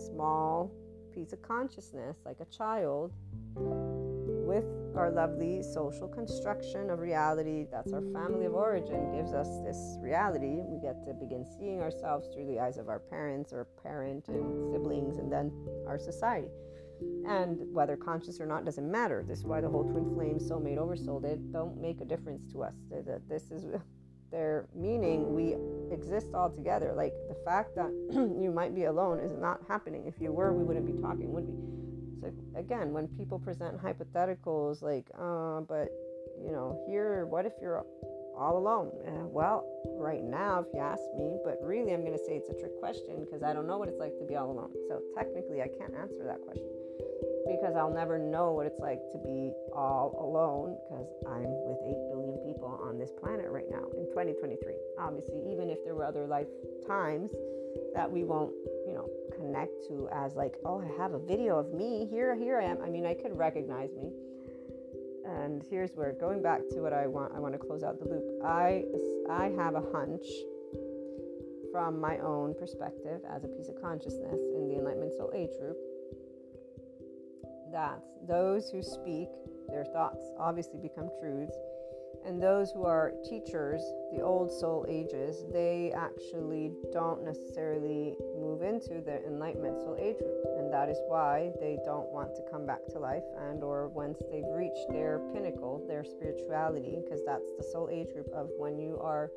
small 0.07 0.71
piece 1.12 1.33
of 1.33 1.43
consciousness 1.43 2.19
like 2.25 2.38
a 2.40 2.47
child 2.47 3.12
with 3.57 4.66
our 4.96 5.10
lovely 5.10 5.62
social 5.62 6.08
construction 6.08 6.90
of 6.90 6.98
reality. 6.98 7.66
That's 7.70 7.92
our 7.92 8.02
family 8.12 8.46
of 8.46 8.54
origin, 8.54 9.12
gives 9.12 9.32
us 9.32 9.48
this 9.64 9.96
reality. 10.00 10.60
We 10.62 10.80
get 10.80 11.04
to 11.06 11.14
begin 11.14 11.44
seeing 11.58 11.80
ourselves 11.80 12.28
through 12.34 12.46
the 12.46 12.60
eyes 12.60 12.78
of 12.78 12.88
our 12.88 12.98
parents 12.98 13.52
or 13.52 13.66
parent 13.82 14.28
and 14.28 14.72
siblings, 14.72 15.18
and 15.18 15.32
then 15.32 15.52
our 15.86 15.98
society. 15.98 16.48
And 17.26 17.58
whether 17.72 17.96
conscious 17.96 18.40
or 18.40 18.46
not 18.46 18.64
doesn't 18.64 18.90
matter. 18.90 19.24
This 19.26 19.40
is 19.40 19.44
why 19.44 19.60
the 19.60 19.68
whole 19.68 19.84
twin 19.84 20.14
flame 20.14 20.38
soulmate 20.38 20.78
oversoul 20.78 21.24
it 21.24 21.52
don't 21.52 21.80
make 21.80 22.00
a 22.00 22.04
difference 22.04 22.50
to 22.52 22.62
us. 22.62 22.74
That 22.90 23.28
This 23.28 23.50
is 23.50 23.66
their 24.30 24.68
meaning. 24.74 25.34
We 25.34 25.56
exist 25.92 26.28
all 26.34 26.50
together. 26.50 26.92
Like 26.96 27.14
the 27.28 27.36
fact 27.44 27.74
that 27.76 27.90
you 28.12 28.50
might 28.54 28.74
be 28.74 28.84
alone 28.84 29.20
is 29.20 29.32
not 29.32 29.60
happening. 29.68 30.06
If 30.06 30.20
you 30.20 30.32
were, 30.32 30.52
we 30.52 30.64
wouldn't 30.64 30.86
be 30.86 31.00
talking, 31.00 31.32
would 31.32 31.46
we? 31.46 31.83
Again, 32.57 32.93
when 32.93 33.09
people 33.09 33.38
present 33.38 33.81
hypotheticals 33.83 34.83
like, 34.83 35.07
uh, 35.19 35.61
but 35.61 35.88
you 36.43 36.52
know, 36.52 36.83
here, 36.88 37.26
what 37.26 37.47
if 37.47 37.52
you're 37.61 37.85
all 38.37 38.59
alone? 38.59 38.90
Uh, 39.07 39.26
well, 39.26 39.64
right 39.97 40.23
now, 40.23 40.61
if 40.61 40.66
you 40.75 40.81
ask 40.81 41.02
me, 41.16 41.38
but 41.45 41.59
really, 41.62 41.93
I'm 41.93 42.00
going 42.00 42.16
to 42.16 42.25
say 42.25 42.35
it's 42.35 42.50
a 42.50 42.59
trick 42.59 42.78
question 42.81 43.25
because 43.25 43.43
I 43.43 43.52
don't 43.52 43.66
know 43.66 43.78
what 43.78 43.88
it's 43.88 44.00
like 44.00 44.19
to 44.19 44.25
be 44.25 44.35
all 44.35 44.50
alone. 44.50 44.73
So 44.88 45.00
technically, 45.16 45.62
I 45.62 45.69
can't 45.69 45.95
answer 45.95 46.25
that 46.25 46.43
question 46.43 46.71
because 47.47 47.76
I'll 47.76 47.93
never 47.93 48.19
know 48.19 48.52
what 48.52 48.66
it's 48.66 48.81
like 48.81 49.00
to 49.12 49.19
be 49.19 49.52
all 49.75 50.16
alone 50.19 50.76
because 50.88 51.09
I'm 51.28 51.52
with 51.69 51.78
8 51.85 51.95
billion 52.11 52.37
people 52.43 52.69
on 52.83 52.99
this 52.99 53.12
planet 53.12 53.47
right 53.50 53.69
now 53.71 53.85
in 53.97 54.09
2023. 54.11 54.59
Obviously, 54.99 55.45
even 55.52 55.71
if 55.71 55.85
there 55.85 55.95
were 55.95 56.04
other 56.04 56.26
lifetimes, 56.26 57.31
that 57.95 58.11
we 58.11 58.25
won't, 58.25 58.52
you 58.87 58.95
know, 58.95 59.09
connect 59.44 59.86
to 59.88 60.08
as 60.12 60.34
like, 60.34 60.54
oh, 60.64 60.80
I 60.80 61.02
have 61.02 61.12
a 61.12 61.18
video 61.18 61.58
of 61.58 61.72
me 61.72 62.06
here, 62.10 62.34
here 62.34 62.60
I 62.60 62.64
am. 62.64 62.78
I 62.82 62.88
mean, 62.88 63.06
I 63.06 63.14
could 63.14 63.36
recognize 63.36 63.90
me. 63.94 64.10
And 65.26 65.62
here's 65.70 65.90
where 65.94 66.12
going 66.12 66.42
back 66.42 66.60
to 66.70 66.80
what 66.80 66.92
I 66.92 67.06
want, 67.06 67.32
I 67.34 67.40
want 67.40 67.54
to 67.54 67.58
close 67.58 67.82
out 67.82 67.98
the 67.98 68.08
loop. 68.08 68.24
I 68.44 68.84
I 69.30 69.50
have 69.56 69.74
a 69.74 69.82
hunch 69.92 70.26
from 71.72 72.00
my 72.00 72.18
own 72.18 72.54
perspective 72.54 73.20
as 73.28 73.44
a 73.44 73.48
piece 73.48 73.68
of 73.68 73.80
consciousness 73.80 74.38
in 74.54 74.68
the 74.68 74.76
Enlightenment 74.78 75.12
Soul 75.16 75.32
Age 75.34 75.50
group 75.58 75.76
that 77.72 77.98
those 78.28 78.70
who 78.70 78.82
speak 78.82 79.28
their 79.68 79.84
thoughts 79.84 80.24
obviously 80.38 80.78
become 80.78 81.08
truths 81.20 81.56
and 82.26 82.43
those 82.43 82.71
who 82.71 82.85
are 82.85 83.12
teachers, 83.23 83.83
the 84.12 84.23
old 84.23 84.50
soul 84.50 84.87
ages, 84.88 85.45
they 85.52 85.93
actually 85.95 86.73
don't 86.93 87.23
necessarily 87.23 88.16
move 88.40 88.62
into 88.62 89.02
the 89.02 89.23
enlightenment 89.26 89.81
soul 89.81 89.97
age 90.00 90.19
group. 90.19 90.45
And 90.59 90.73
that 90.73 90.88
is 90.88 90.99
why 91.07 91.52
they 91.61 91.78
don't 91.85 92.11
want 92.11 92.35
to 92.37 92.43
come 92.50 92.66
back 92.66 92.87
to 92.93 92.99
life 92.99 93.25
and 93.49 93.62
or 93.62 93.88
once 93.88 94.23
they've 94.33 94.45
reached 94.54 94.88
their 94.90 95.21
pinnacle, 95.35 95.85
their 95.87 96.04
spirituality, 96.04 96.97
because 97.04 97.21
that's 97.26 97.50
the 97.59 97.62
soul 97.62 97.88
age 97.93 98.09
group 98.14 98.28
of 98.35 98.49
when 98.57 98.78
you 98.78 98.99
are 99.00 99.31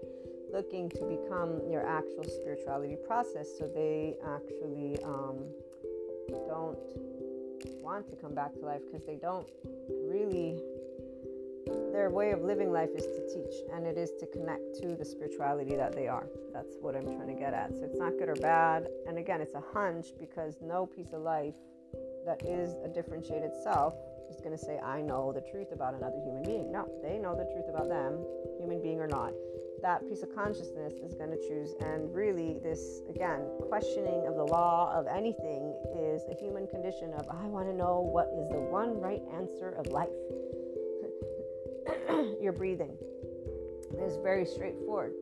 looking 0.53 0.89
to 0.89 1.03
become 1.03 1.61
your 1.69 1.85
actual 1.85 2.23
spirituality 2.23 2.95
process. 3.05 3.47
So 3.57 3.67
they 3.67 4.15
actually 4.25 4.97
um, 5.03 5.43
don't 6.47 6.79
want 7.81 8.07
to 8.09 8.15
come 8.15 8.33
back 8.33 8.53
to 8.53 8.65
life 8.65 8.81
because 8.85 9.05
they 9.05 9.15
don't 9.15 9.47
really 10.07 10.59
their 11.97 12.11
way 12.11 12.29
of 12.29 12.43
living 12.43 12.71
life 12.71 12.91
is 12.95 13.07
to 13.07 13.25
teach 13.25 13.55
and 13.73 13.87
it 13.87 13.97
is 13.97 14.11
to 14.19 14.27
connect 14.27 14.61
to 14.79 14.95
the 14.95 15.03
spirituality 15.03 15.75
that 15.75 15.93
they 15.93 16.07
are. 16.07 16.27
That's 16.53 16.75
what 16.79 16.95
I'm 16.95 17.05
trying 17.05 17.25
to 17.25 17.33
get 17.33 17.55
at. 17.55 17.73
So 17.73 17.85
it's 17.85 17.97
not 17.97 18.13
good 18.19 18.29
or 18.29 18.35
bad. 18.35 18.85
And 19.07 19.17
again, 19.17 19.41
it's 19.41 19.55
a 19.55 19.63
hunch 19.73 20.09
because 20.19 20.57
no 20.61 20.85
piece 20.85 21.11
of 21.11 21.21
life 21.21 21.55
that 22.23 22.45
is 22.45 22.75
a 22.85 22.87
differentiated 22.87 23.49
self 23.63 23.95
is 24.29 24.37
going 24.37 24.55
to 24.55 24.63
say, 24.63 24.77
I 24.77 25.01
know 25.01 25.33
the 25.33 25.41
truth 25.49 25.71
about 25.73 25.95
another 25.95 26.21
human 26.23 26.43
being. 26.43 26.71
No, 26.71 26.87
they 27.01 27.17
know 27.17 27.33
the 27.35 27.49
truth 27.51 27.65
about 27.67 27.89
them, 27.89 28.23
human 28.59 28.79
being 28.79 28.99
or 28.99 29.07
not. 29.07 29.33
That 29.81 30.07
piece 30.07 30.21
of 30.21 30.29
consciousness 30.35 30.93
is 31.01 31.15
going 31.15 31.31
to 31.31 31.41
choose. 31.49 31.73
And 31.81 32.13
really, 32.13 32.59
this, 32.61 33.01
again, 33.09 33.41
questioning 33.69 34.27
of 34.27 34.35
the 34.35 34.45
law 34.45 34.93
of 34.93 35.07
anything 35.07 35.73
is 35.97 36.21
a 36.29 36.35
human 36.39 36.67
condition 36.67 37.13
of, 37.13 37.25
I 37.29 37.47
want 37.47 37.67
to 37.67 37.73
know 37.73 38.01
what 38.01 38.29
is 38.37 38.49
the 38.49 38.61
one 38.61 39.01
right 39.01 39.21
answer 39.33 39.71
of 39.71 39.87
life 39.87 40.13
your 42.41 42.53
breathing. 42.53 42.95
It's 43.97 44.17
very 44.17 44.45
straightforward. 44.45 45.13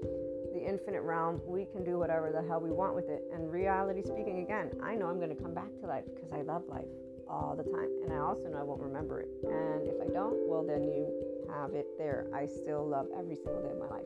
The 0.53 0.63
infinite 0.65 1.01
realm, 1.01 1.41
we 1.45 1.65
can 1.65 1.83
do 1.83 1.99
whatever 1.99 2.31
the 2.31 2.47
hell 2.47 2.59
we 2.59 2.71
want 2.71 2.95
with 2.95 3.09
it. 3.09 3.23
And 3.33 3.51
reality 3.51 4.01
speaking, 4.01 4.39
again, 4.39 4.71
I 4.81 4.95
know 4.95 5.07
I'm 5.07 5.17
going 5.17 5.35
to 5.35 5.41
come 5.41 5.53
back 5.53 5.69
to 5.81 5.87
life 5.87 6.05
because 6.13 6.31
I 6.31 6.41
love 6.41 6.63
life 6.67 6.87
all 7.29 7.55
the 7.55 7.63
time. 7.63 7.89
And 8.03 8.13
I 8.13 8.17
also 8.17 8.47
know 8.47 8.57
I 8.57 8.63
won't 8.63 8.81
remember 8.81 9.21
it. 9.21 9.29
And 9.43 9.87
if 9.87 9.95
I 10.01 10.11
don't, 10.13 10.47
well, 10.47 10.63
then 10.65 10.83
you 10.83 11.11
have 11.51 11.73
it 11.73 11.87
there. 11.97 12.27
I 12.33 12.47
still 12.47 12.87
love 12.87 13.07
every 13.17 13.35
single 13.35 13.61
day 13.61 13.71
of 13.71 13.79
my 13.79 13.87
life. 13.87 14.05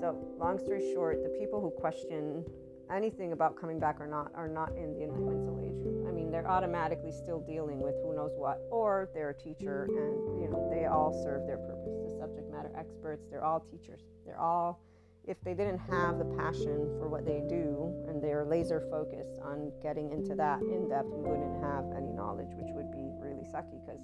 So, 0.00 0.16
long 0.38 0.58
story 0.58 0.92
short, 0.94 1.22
the 1.22 1.30
people 1.38 1.60
who 1.60 1.70
question 1.70 2.44
anything 2.90 3.32
about 3.32 3.56
coming 3.60 3.78
back 3.78 4.00
or 4.00 4.06
not 4.06 4.32
are 4.34 4.48
not 4.48 4.70
in 4.76 4.92
the 4.94 5.04
enlightenment 5.04 5.58
age 5.64 5.91
mean, 6.32 6.42
they're 6.42 6.50
automatically 6.50 7.12
still 7.12 7.40
dealing 7.40 7.80
with 7.80 7.94
who 8.02 8.14
knows 8.14 8.32
what, 8.36 8.60
or 8.70 9.08
they're 9.14 9.30
a 9.30 9.34
teacher, 9.34 9.84
and 9.84 10.42
you 10.42 10.48
know 10.48 10.70
they 10.72 10.86
all 10.86 11.12
serve 11.22 11.46
their 11.46 11.58
purpose. 11.58 11.94
The 12.10 12.18
subject 12.18 12.50
matter 12.50 12.72
experts, 12.76 13.26
they're 13.30 13.44
all 13.44 13.60
teachers. 13.60 14.00
They're 14.24 14.40
all, 14.40 14.80
if 15.24 15.36
they 15.44 15.54
didn't 15.54 15.78
have 15.78 16.18
the 16.18 16.24
passion 16.36 16.88
for 16.98 17.08
what 17.08 17.24
they 17.24 17.42
do 17.48 17.94
and 18.08 18.22
they're 18.22 18.44
laser 18.44 18.80
focused 18.90 19.38
on 19.42 19.72
getting 19.82 20.10
into 20.10 20.34
that 20.34 20.60
in 20.62 20.88
depth, 20.88 21.08
we 21.08 21.22
wouldn't 21.22 21.62
have 21.62 21.84
any 21.96 22.12
knowledge, 22.12 22.50
which 22.54 22.72
would 22.74 22.90
be 22.90 23.10
really 23.20 23.44
sucky 23.44 23.78
because 23.84 24.02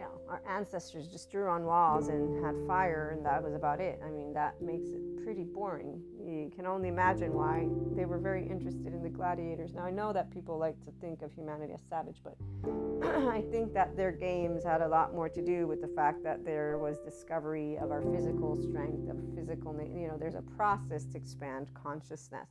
you 0.00 0.06
know, 0.06 0.20
our 0.30 0.42
ancestors 0.48 1.08
just 1.08 1.30
drew 1.30 1.46
on 1.46 1.64
walls 1.64 2.08
and 2.08 2.42
had 2.42 2.54
fire, 2.66 3.12
and 3.14 3.26
that 3.26 3.42
was 3.42 3.52
about 3.52 3.80
it. 3.80 4.00
I 4.02 4.08
mean, 4.08 4.32
that 4.32 4.60
makes 4.62 4.88
it 4.88 5.22
pretty 5.22 5.44
boring. 5.44 6.00
You 6.18 6.50
can 6.56 6.66
only 6.66 6.88
imagine 6.88 7.34
why 7.34 7.68
they 7.94 8.06
were 8.06 8.18
very 8.18 8.48
interested 8.48 8.94
in 8.94 9.02
the 9.02 9.10
gladiators. 9.10 9.74
Now, 9.74 9.82
I 9.82 9.90
know 9.90 10.14
that 10.14 10.30
people 10.30 10.56
like 10.56 10.82
to 10.86 10.90
think 11.02 11.20
of 11.20 11.32
humanity 11.32 11.74
as 11.74 11.82
savage, 11.90 12.22
but 12.24 12.34
I 13.28 13.42
think 13.50 13.74
that 13.74 13.94
their 13.94 14.10
games 14.10 14.64
had 14.64 14.80
a 14.80 14.88
lot 14.88 15.14
more 15.14 15.28
to 15.28 15.42
do 15.42 15.66
with 15.66 15.82
the 15.82 15.88
fact 15.88 16.22
that 16.24 16.46
there 16.46 16.78
was 16.78 16.98
discovery 17.00 17.76
of 17.76 17.90
our 17.90 18.00
physical 18.00 18.56
strength, 18.56 19.10
of 19.10 19.18
physical, 19.36 19.78
you 19.82 20.08
know, 20.08 20.16
there's 20.18 20.34
a 20.34 20.42
process 20.56 21.04
to 21.12 21.18
expand 21.18 21.68
consciousness. 21.74 22.48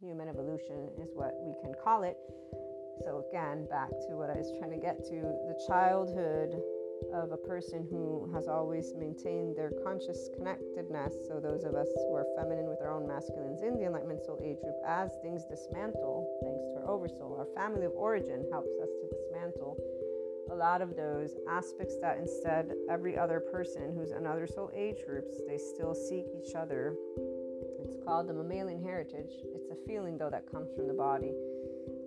Human 0.00 0.26
evolution 0.26 0.88
is 1.00 1.10
what 1.14 1.34
we 1.40 1.54
can 1.62 1.72
call 1.84 2.02
it. 2.02 2.16
So, 3.04 3.24
again, 3.30 3.66
back 3.70 3.90
to 4.08 4.16
what 4.16 4.28
I 4.28 4.36
was 4.36 4.52
trying 4.58 4.72
to 4.72 4.76
get 4.76 5.04
to 5.04 5.20
the 5.46 5.56
childhood 5.68 6.60
of 7.12 7.32
a 7.32 7.36
person 7.36 7.86
who 7.90 8.30
has 8.34 8.48
always 8.48 8.94
maintained 8.94 9.56
their 9.56 9.72
conscious 9.84 10.28
connectedness. 10.36 11.14
So, 11.26 11.40
those 11.40 11.64
of 11.64 11.74
us 11.74 11.88
who 11.94 12.14
are 12.14 12.26
feminine 12.36 12.68
with 12.68 12.80
our 12.80 12.92
own 12.92 13.06
masculines 13.06 13.62
in 13.62 13.76
the 13.76 13.84
Enlightenment 13.86 14.24
Soul 14.24 14.40
Age 14.42 14.60
group, 14.60 14.76
as 14.86 15.10
things 15.22 15.44
dismantle, 15.44 16.28
thanks 16.42 16.64
to 16.72 16.82
our 16.82 16.88
oversoul, 16.90 17.36
our 17.38 17.48
family 17.54 17.86
of 17.86 17.92
origin 17.92 18.46
helps 18.50 18.72
us 18.82 18.88
to 19.00 19.16
dismantle 19.16 19.76
a 20.50 20.54
lot 20.54 20.82
of 20.82 20.96
those 20.96 21.36
aspects 21.48 21.94
that 22.00 22.18
instead 22.18 22.72
every 22.90 23.16
other 23.16 23.38
person 23.38 23.94
who's 23.94 24.10
in 24.10 24.26
other 24.26 24.46
soul 24.46 24.70
age 24.74 24.98
groups, 25.06 25.40
they 25.46 25.58
still 25.58 25.94
seek 25.94 26.26
each 26.34 26.54
other. 26.54 26.96
It's 27.84 27.96
called 28.04 28.28
the 28.28 28.32
mammalian 28.32 28.82
heritage. 28.82 29.30
It's 29.54 29.70
a 29.70 29.76
feeling, 29.86 30.18
though, 30.18 30.30
that 30.30 30.50
comes 30.50 30.70
from 30.74 30.88
the 30.88 30.94
body 30.94 31.32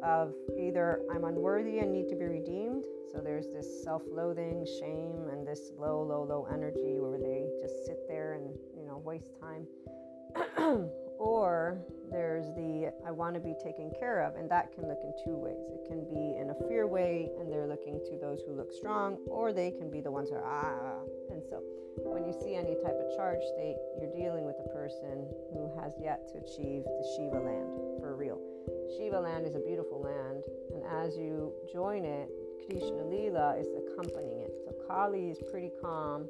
of 0.04 0.34
either 0.60 1.02
I'm 1.12 1.24
unworthy 1.24 1.80
and 1.80 1.92
need 1.92 2.10
to 2.10 2.16
be 2.16 2.26
redeemed. 2.26 2.84
So 3.12 3.20
there's 3.24 3.48
this 3.48 3.84
self 3.84 4.02
loathing, 4.10 4.66
shame, 4.80 5.30
and 5.32 5.48
this 5.48 5.72
low, 5.78 6.02
low, 6.02 6.24
low 6.24 6.48
energy 6.52 7.00
where 7.00 7.18
they 7.18 7.48
just 7.62 7.86
sit 7.86 8.00
there 8.08 8.34
and, 8.34 8.56
you 8.76 8.86
know, 8.86 8.98
waste 8.98 9.32
time. 9.40 9.68
or 11.20 11.78
there's 12.12 12.46
the 12.56 12.92
I 13.06 13.12
want 13.12 13.36
to 13.36 13.40
be 13.40 13.56
taken 13.64 13.92
care 14.00 14.22
of, 14.24 14.36
and 14.36 14.50
that 14.52 14.74
can 14.74 14.88
look 14.88 15.00
in 15.04 15.14
two 15.24 15.36
ways. 15.36 15.64
It 15.72 15.88
can 15.88 16.04
be 16.10 16.38
in 16.40 16.50
a 16.50 16.68
fear 16.68 16.88
way, 16.88 17.30
and 17.40 17.52
they're 17.52 17.68
looking 17.68 18.00
to 18.12 18.18
those 18.20 18.42
who 18.46 18.54
look 18.54 18.72
strong, 18.74 19.18
or 19.28 19.54
they 19.54 19.72
can 19.72 19.90
be 19.90 20.02
the 20.02 20.12
ones 20.12 20.30
who 20.30 20.36
are 20.36 20.46
ah. 20.46 21.00
And 21.32 21.42
so 21.50 21.62
when 22.04 22.26
you 22.26 22.34
see 22.34 22.56
any 22.56 22.76
type 22.84 22.98
of 23.00 23.16
charge 23.16 23.42
state, 23.56 23.78
you're 23.98 24.12
dealing 24.12 24.46
with 24.46 24.56
a 24.60 24.70
person 24.70 25.26
who 25.54 25.72
has 25.80 25.94
yet 26.02 26.28
to 26.34 26.40
achieve 26.40 26.84
the 26.84 27.04
Shiva 27.16 27.40
land 27.40 28.02
for 28.02 28.16
real. 28.16 28.40
Shiva 28.98 29.20
land 29.20 29.46
is 29.46 29.56
a 29.56 29.60
beautiful 29.60 30.02
land, 30.02 30.44
and 30.74 30.84
as 31.04 31.18
you 31.18 31.54
join 31.72 32.06
it, 32.06 32.30
Krishna 32.68 33.06
Lila 33.06 33.58
is 33.58 33.68
accompanying 33.76 34.42
it. 34.42 34.54
So 34.66 34.74
Kali 34.88 35.30
is 35.30 35.42
pretty 35.52 35.72
calm 35.82 36.28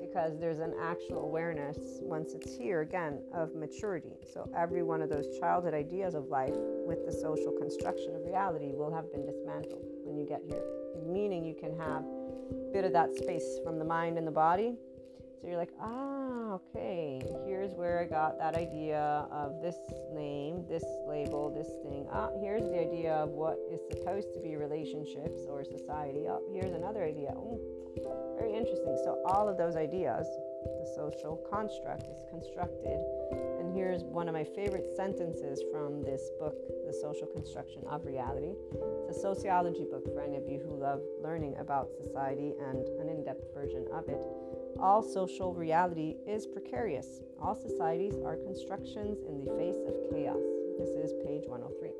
because 0.00 0.38
there's 0.38 0.60
an 0.60 0.74
actual 0.80 1.24
awareness 1.24 1.78
once 2.00 2.34
it's 2.34 2.56
here 2.56 2.82
again 2.82 3.20
of 3.32 3.54
maturity. 3.54 4.12
So 4.32 4.48
every 4.56 4.82
one 4.82 5.02
of 5.02 5.08
those 5.08 5.38
childhood 5.38 5.74
ideas 5.74 6.14
of 6.14 6.28
life 6.28 6.54
with 6.54 7.04
the 7.04 7.12
social 7.12 7.52
construction 7.52 8.14
of 8.14 8.24
reality 8.24 8.72
will 8.72 8.94
have 8.94 9.10
been 9.10 9.26
dismantled 9.26 9.84
when 10.04 10.16
you 10.16 10.26
get 10.26 10.42
here. 10.46 10.62
Meaning 11.06 11.44
you 11.44 11.54
can 11.54 11.76
have 11.78 12.04
a 12.50 12.72
bit 12.72 12.84
of 12.84 12.92
that 12.92 13.14
space 13.16 13.58
from 13.64 13.78
the 13.78 13.84
mind 13.84 14.18
and 14.18 14.26
the 14.26 14.32
body. 14.32 14.74
So 15.40 15.48
you're 15.48 15.58
like, 15.58 15.72
ah, 15.80 16.58
okay, 16.58 17.20
here's 17.46 17.72
where 17.74 18.00
I 18.00 18.06
got 18.06 18.38
that 18.38 18.54
idea 18.54 19.26
of 19.30 19.60
this 19.60 19.76
name, 20.12 20.64
this 20.68 20.84
label, 21.06 21.50
this 21.50 21.68
thing. 21.82 22.06
Ah, 22.10 22.30
here's 22.40 22.64
the 22.64 22.80
idea 22.80 23.12
of 23.14 23.30
what 23.30 23.58
is 23.70 23.80
supposed 23.90 24.32
to 24.34 24.40
be 24.40 24.56
relationships 24.56 25.42
or 25.48 25.64
society. 25.64 26.26
Oh, 26.28 26.40
here's 26.52 26.72
another 26.72 27.04
idea. 27.04 27.32
Ooh, 27.36 27.60
very 28.38 28.54
interesting. 28.54 28.96
So, 29.04 29.22
all 29.26 29.48
of 29.48 29.58
those 29.58 29.76
ideas, 29.76 30.26
the 30.64 30.92
social 30.94 31.36
construct 31.50 32.04
is 32.04 32.22
constructed. 32.30 32.98
And 33.60 33.74
here's 33.74 34.02
one 34.04 34.28
of 34.28 34.34
my 34.34 34.44
favorite 34.44 34.88
sentences 34.96 35.62
from 35.72 36.02
this 36.02 36.30
book, 36.38 36.56
The 36.86 36.92
Social 36.92 37.26
Construction 37.26 37.82
of 37.90 38.04
Reality. 38.04 38.52
It's 39.08 39.18
a 39.18 39.20
sociology 39.20 39.84
book 39.90 40.04
for 40.12 40.20
any 40.20 40.36
of 40.36 40.48
you 40.48 40.60
who 40.60 40.76
love 40.76 41.00
learning 41.22 41.56
about 41.58 41.90
society 41.96 42.52
and 42.60 42.86
an 43.00 43.08
in 43.08 43.24
depth 43.24 43.52
version 43.54 43.86
of 43.92 44.08
it. 44.08 44.22
All 44.80 45.02
social 45.02 45.54
reality 45.54 46.16
is 46.26 46.46
precarious. 46.46 47.20
All 47.40 47.54
societies 47.54 48.14
are 48.24 48.36
constructions 48.36 49.18
in 49.28 49.44
the 49.44 49.50
face 49.56 49.78
of 49.86 49.94
chaos. 50.10 50.42
This 50.78 50.88
is 50.90 51.12
page 51.24 51.44
103. 51.46 51.90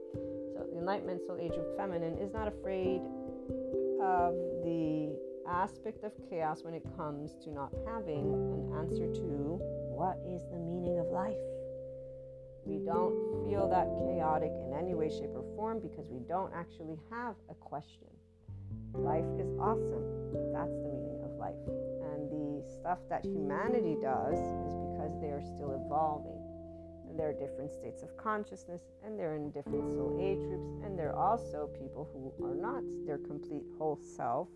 So, 0.52 0.66
the 0.70 0.78
Enlightenment 0.78 1.22
Soul 1.26 1.38
Age 1.40 1.54
of 1.54 1.64
Feminine 1.76 2.18
is 2.18 2.32
not 2.32 2.48
afraid 2.48 3.00
of 4.02 4.34
the 4.64 5.16
aspect 5.48 6.04
of 6.04 6.12
chaos 6.28 6.64
when 6.64 6.74
it 6.74 6.82
comes 6.96 7.36
to 7.44 7.50
not 7.50 7.72
having 7.86 8.32
an 8.32 8.72
answer 8.78 9.12
to 9.14 9.58
what 9.94 10.18
is 10.26 10.42
the 10.50 10.58
meaning 10.58 10.98
of 10.98 11.06
life. 11.06 11.38
We 12.66 12.78
don't 12.78 13.14
feel 13.46 13.68
that 13.68 13.86
chaotic 14.02 14.50
in 14.50 14.74
any 14.76 14.94
way, 14.94 15.10
shape, 15.10 15.30
or 15.34 15.44
form 15.54 15.80
because 15.80 16.08
we 16.10 16.20
don't 16.26 16.52
actually 16.54 16.98
have 17.10 17.36
a 17.50 17.54
question. 17.54 18.08
Life 18.94 19.28
is 19.38 19.48
awesome. 19.60 20.04
That's 20.52 20.72
the 20.82 20.88
meaning 20.90 21.20
of 21.24 21.30
life 21.38 21.93
stuff 22.70 22.98
that 23.08 23.24
humanity 23.24 23.96
does 24.00 24.38
is 24.38 24.74
because 24.92 25.20
they 25.20 25.28
are 25.28 25.42
still 25.42 25.80
evolving. 25.84 26.40
And 27.08 27.18
there 27.18 27.28
are 27.28 27.32
different 27.32 27.72
states 27.72 28.02
of 28.02 28.16
consciousness, 28.16 28.82
and 29.04 29.16
they're 29.16 29.36
in 29.36 29.50
different 29.52 29.88
soul 29.94 30.18
age 30.20 30.40
groups, 30.48 30.66
and 30.84 30.98
they're 30.98 31.14
also 31.14 31.70
people 31.78 32.08
who 32.12 32.44
are 32.44 32.56
not 32.56 32.82
their 33.06 33.18
complete 33.18 33.62
whole 33.78 34.00
self. 34.16 34.48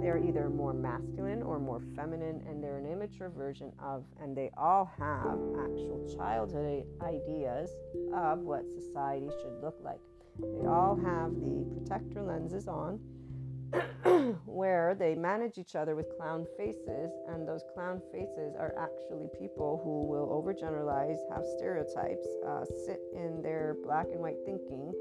They're 0.00 0.18
either 0.18 0.50
more 0.50 0.72
masculine 0.72 1.42
or 1.42 1.60
more 1.60 1.80
feminine, 1.94 2.42
and 2.48 2.62
they're 2.62 2.78
an 2.78 2.86
immature 2.86 3.30
version 3.30 3.72
of, 3.80 4.04
and 4.20 4.36
they 4.36 4.50
all 4.56 4.90
have 4.98 5.38
actual 5.62 6.04
childhood 6.16 6.84
ideas 7.00 7.70
of 8.12 8.40
what 8.40 8.64
society 8.68 9.28
should 9.40 9.62
look 9.62 9.76
like. 9.84 10.00
They 10.40 10.66
all 10.66 10.96
have 10.96 11.32
the 11.32 11.64
protector 11.78 12.22
lenses 12.22 12.66
on 12.66 12.98
where 14.46 14.94
they 14.94 15.14
manage 15.14 15.58
each 15.58 15.74
other 15.74 15.94
with 15.94 16.06
clown 16.16 16.46
faces, 16.56 17.10
and 17.28 17.46
those 17.46 17.62
clown 17.74 18.00
faces 18.12 18.54
are 18.58 18.74
actually 18.78 19.28
people 19.38 19.80
who 19.82 20.06
will 20.06 20.28
overgeneralize, 20.28 21.18
have 21.32 21.44
stereotypes, 21.56 22.26
uh, 22.46 22.64
sit 22.86 23.00
in 23.14 23.42
their 23.42 23.76
black 23.84 24.06
and 24.12 24.20
white 24.20 24.38
thinking, 24.44 24.92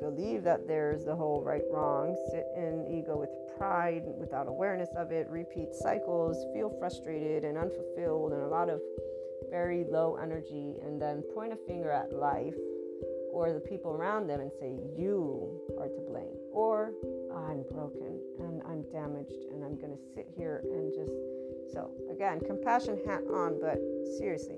believe 0.00 0.42
that 0.42 0.66
there's 0.66 1.04
the 1.04 1.14
whole 1.14 1.42
right 1.44 1.62
wrong, 1.70 2.16
sit 2.30 2.46
in 2.56 2.86
ego 2.90 3.16
with 3.16 3.30
pride 3.56 4.02
without 4.18 4.48
awareness 4.48 4.90
of 4.96 5.12
it, 5.12 5.28
repeat 5.28 5.74
cycles, 5.74 6.44
feel 6.52 6.74
frustrated 6.78 7.44
and 7.44 7.56
unfulfilled, 7.56 8.32
and 8.32 8.42
a 8.42 8.48
lot 8.48 8.68
of 8.68 8.80
very 9.50 9.84
low 9.84 10.16
energy, 10.16 10.74
and 10.82 11.00
then 11.00 11.22
point 11.34 11.52
a 11.52 11.56
finger 11.68 11.90
at 11.90 12.12
life 12.12 12.54
or 13.32 13.52
the 13.52 13.60
people 13.60 13.92
around 13.92 14.28
them 14.28 14.40
and 14.40 14.50
say, 14.60 14.78
You 14.96 15.60
are 15.78 15.88
to 15.88 16.00
blame, 16.08 16.36
or 16.52 16.92
I'm 17.34 17.64
broken 17.72 18.20
and 18.38 18.62
I'm 18.68 18.82
damaged 18.92 19.46
and 19.50 19.64
I'm 19.64 19.76
going 19.76 19.96
to 19.96 20.02
sit 20.14 20.26
here 20.36 20.62
and 20.64 20.92
just. 20.92 21.12
So, 21.72 21.90
again, 22.10 22.38
compassion 22.40 22.98
hat 23.06 23.22
on, 23.32 23.58
but 23.58 23.78
seriously, 24.18 24.56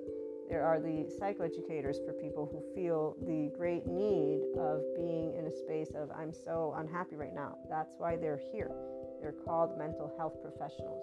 there 0.48 0.64
are 0.64 0.80
the 0.80 1.06
psychoeducators 1.20 2.04
for 2.04 2.12
people 2.12 2.48
who 2.50 2.60
feel 2.74 3.16
the 3.22 3.52
great 3.56 3.86
need 3.86 4.42
of 4.58 4.82
being 4.96 5.34
in 5.38 5.46
a 5.46 5.52
space 5.52 5.90
of, 5.94 6.10
I'm 6.10 6.32
so 6.32 6.74
unhappy 6.76 7.14
right 7.14 7.34
now. 7.34 7.56
That's 7.70 7.94
why 7.98 8.16
they're 8.16 8.40
here. 8.52 8.70
They're 9.20 9.36
called 9.44 9.78
mental 9.78 10.12
health 10.18 10.42
professionals 10.42 11.02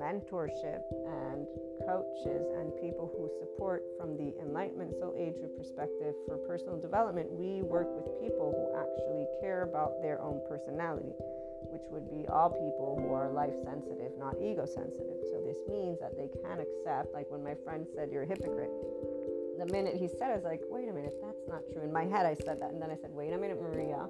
mentorship 0.00 0.82
and 1.06 1.46
coaches 1.86 2.46
and 2.58 2.72
people 2.80 3.10
who 3.14 3.30
support 3.38 3.82
from 3.98 4.16
the 4.16 4.34
enlightenment 4.40 4.92
soul 4.98 5.14
age 5.18 5.34
group 5.38 5.56
perspective 5.56 6.14
for 6.26 6.36
personal 6.48 6.78
development 6.80 7.30
we 7.30 7.62
work 7.62 7.86
with 7.94 8.06
people 8.20 8.50
who 8.54 8.66
actually 8.74 9.26
care 9.40 9.62
about 9.62 10.00
their 10.02 10.20
own 10.20 10.40
personality 10.48 11.12
which 11.70 11.82
would 11.90 12.10
be 12.10 12.26
all 12.28 12.50
people 12.50 12.98
who 13.00 13.12
are 13.12 13.30
life 13.30 13.54
sensitive 13.64 14.12
not 14.18 14.34
ego 14.40 14.66
sensitive. 14.66 15.18
So 15.30 15.42
this 15.44 15.58
means 15.68 15.98
that 16.00 16.16
they 16.16 16.28
can 16.42 16.60
accept 16.60 17.12
like 17.14 17.30
when 17.30 17.42
my 17.42 17.54
friend 17.64 17.86
said 17.94 18.10
you're 18.10 18.22
a 18.22 18.26
hypocrite 18.26 18.70
the 19.58 19.66
minute 19.66 19.94
he 19.96 20.08
said 20.08 20.30
I 20.30 20.34
was 20.34 20.44
like 20.44 20.62
wait 20.68 20.88
a 20.88 20.92
minute 20.92 21.14
that's 21.22 21.46
not 21.48 21.62
true. 21.72 21.82
In 21.82 21.92
my 21.92 22.04
head 22.04 22.26
I 22.26 22.34
said 22.34 22.60
that 22.60 22.70
and 22.70 22.82
then 22.82 22.90
I 22.90 22.96
said 22.96 23.10
wait 23.12 23.32
a 23.32 23.38
minute 23.38 23.60
Maria. 23.60 24.06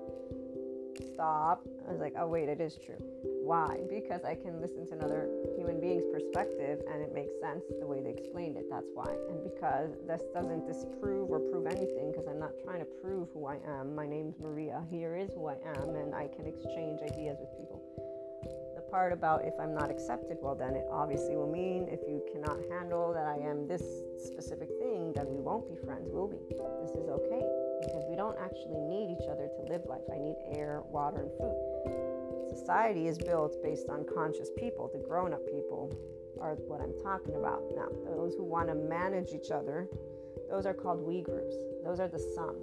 Stop. 1.13 1.67
I 1.89 1.93
was 1.93 2.01
like 2.01 2.15
oh 2.19 2.27
wait 2.27 2.49
it 2.49 2.61
is 2.61 2.77
true 2.77 3.01
why? 3.45 3.77
Because 3.93 4.25
I 4.25 4.35
can 4.35 4.61
listen 4.61 4.87
to 4.89 4.95
another 4.95 5.29
human 5.55 5.79
being's 5.79 6.09
perspective 6.09 6.81
and 6.91 7.03
it 7.03 7.13
makes 7.13 7.37
sense 7.45 7.63
the 7.79 7.87
way 7.87 8.01
they 8.01 8.09
explained 8.09 8.57
it. 8.57 8.65
That's 8.71 8.89
why. 8.95 9.13
And 9.29 9.45
because 9.45 9.93
this 10.09 10.23
doesn't 10.33 10.67
disprove 10.67 11.29
or 11.29 11.41
prove 11.53 11.67
anything, 11.67 12.11
because 12.11 12.27
I'm 12.27 12.41
not 12.41 12.57
trying 12.65 12.81
to 12.81 12.89
prove 13.05 13.29
who 13.35 13.47
I 13.47 13.61
am. 13.69 13.95
My 13.95 14.07
name's 14.07 14.41
Maria. 14.41 14.83
Here 14.91 15.15
is 15.15 15.31
who 15.35 15.47
I 15.47 15.61
am, 15.77 15.95
and 15.95 16.15
I 16.15 16.29
can 16.33 16.47
exchange 16.47 17.05
ideas 17.05 17.37
with 17.39 17.53
people. 17.61 17.85
The 18.77 18.83
part 18.91 19.13
about 19.13 19.45
if 19.45 19.53
I'm 19.61 19.75
not 19.75 19.91
accepted, 19.91 20.39
well, 20.41 20.55
then 20.55 20.73
it 20.73 20.89
obviously 20.91 21.37
will 21.37 21.53
mean 21.53 21.87
if 21.93 22.01
you 22.09 22.25
cannot 22.33 22.57
handle 22.73 23.13
that 23.13 23.27
I 23.27 23.37
am 23.37 23.69
this 23.69 23.85
specific 24.25 24.69
thing, 24.81 25.13
then 25.13 25.29
we 25.29 25.37
won't 25.37 25.69
be 25.69 25.77
friends, 25.85 26.09
We'll 26.09 26.29
we? 26.29 26.41
This 26.49 26.97
is 26.97 27.09
okay 27.13 27.45
because 27.85 28.05
we 28.09 28.17
don't 28.17 28.39
actually 28.41 28.81
need 28.89 29.13
each 29.13 29.29
other 29.29 29.53
to 29.53 29.61
live 29.69 29.85
life. 29.85 30.09
I 30.09 30.17
need 30.17 30.37
air, 30.57 30.81
water, 30.89 31.21
and 31.21 31.31
food 31.37 32.14
society 32.49 33.09
is 33.09 33.19
built 33.19 33.63
based 33.63 33.89
on 33.89 34.05
conscious 34.13 34.51
people. 34.57 34.91
The 34.93 34.99
grown 34.99 35.33
up 35.33 35.45
people 35.47 35.93
are 36.41 36.55
what 36.55 36.81
I'm 36.81 36.95
talking 37.03 37.37
about. 37.37 37.63
Now, 37.75 37.89
those 38.17 38.35
who 38.35 38.45
want 38.45 38.69
to 38.69 38.75
manage 38.75 39.33
each 39.33 39.51
other, 39.51 39.89
those 40.51 40.67
are 40.67 40.75
called 40.75 41.01
we 41.01 41.23
groups. 41.23 41.55
Those 41.85 42.01
are 42.01 42.09
the 42.09 42.19
sum. 42.19 42.57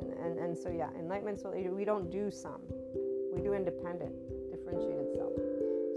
And, 0.00 0.12
and, 0.12 0.38
and 0.38 0.58
so, 0.58 0.70
yeah, 0.70 0.90
enlightenment 0.98 1.40
soul 1.40 1.52
we 1.52 1.84
don't 1.84 2.10
do 2.10 2.30
sum, 2.30 2.60
we 3.32 3.40
do 3.40 3.54
independent, 3.54 4.14
differentiated. 4.50 5.05
So 5.05 5.05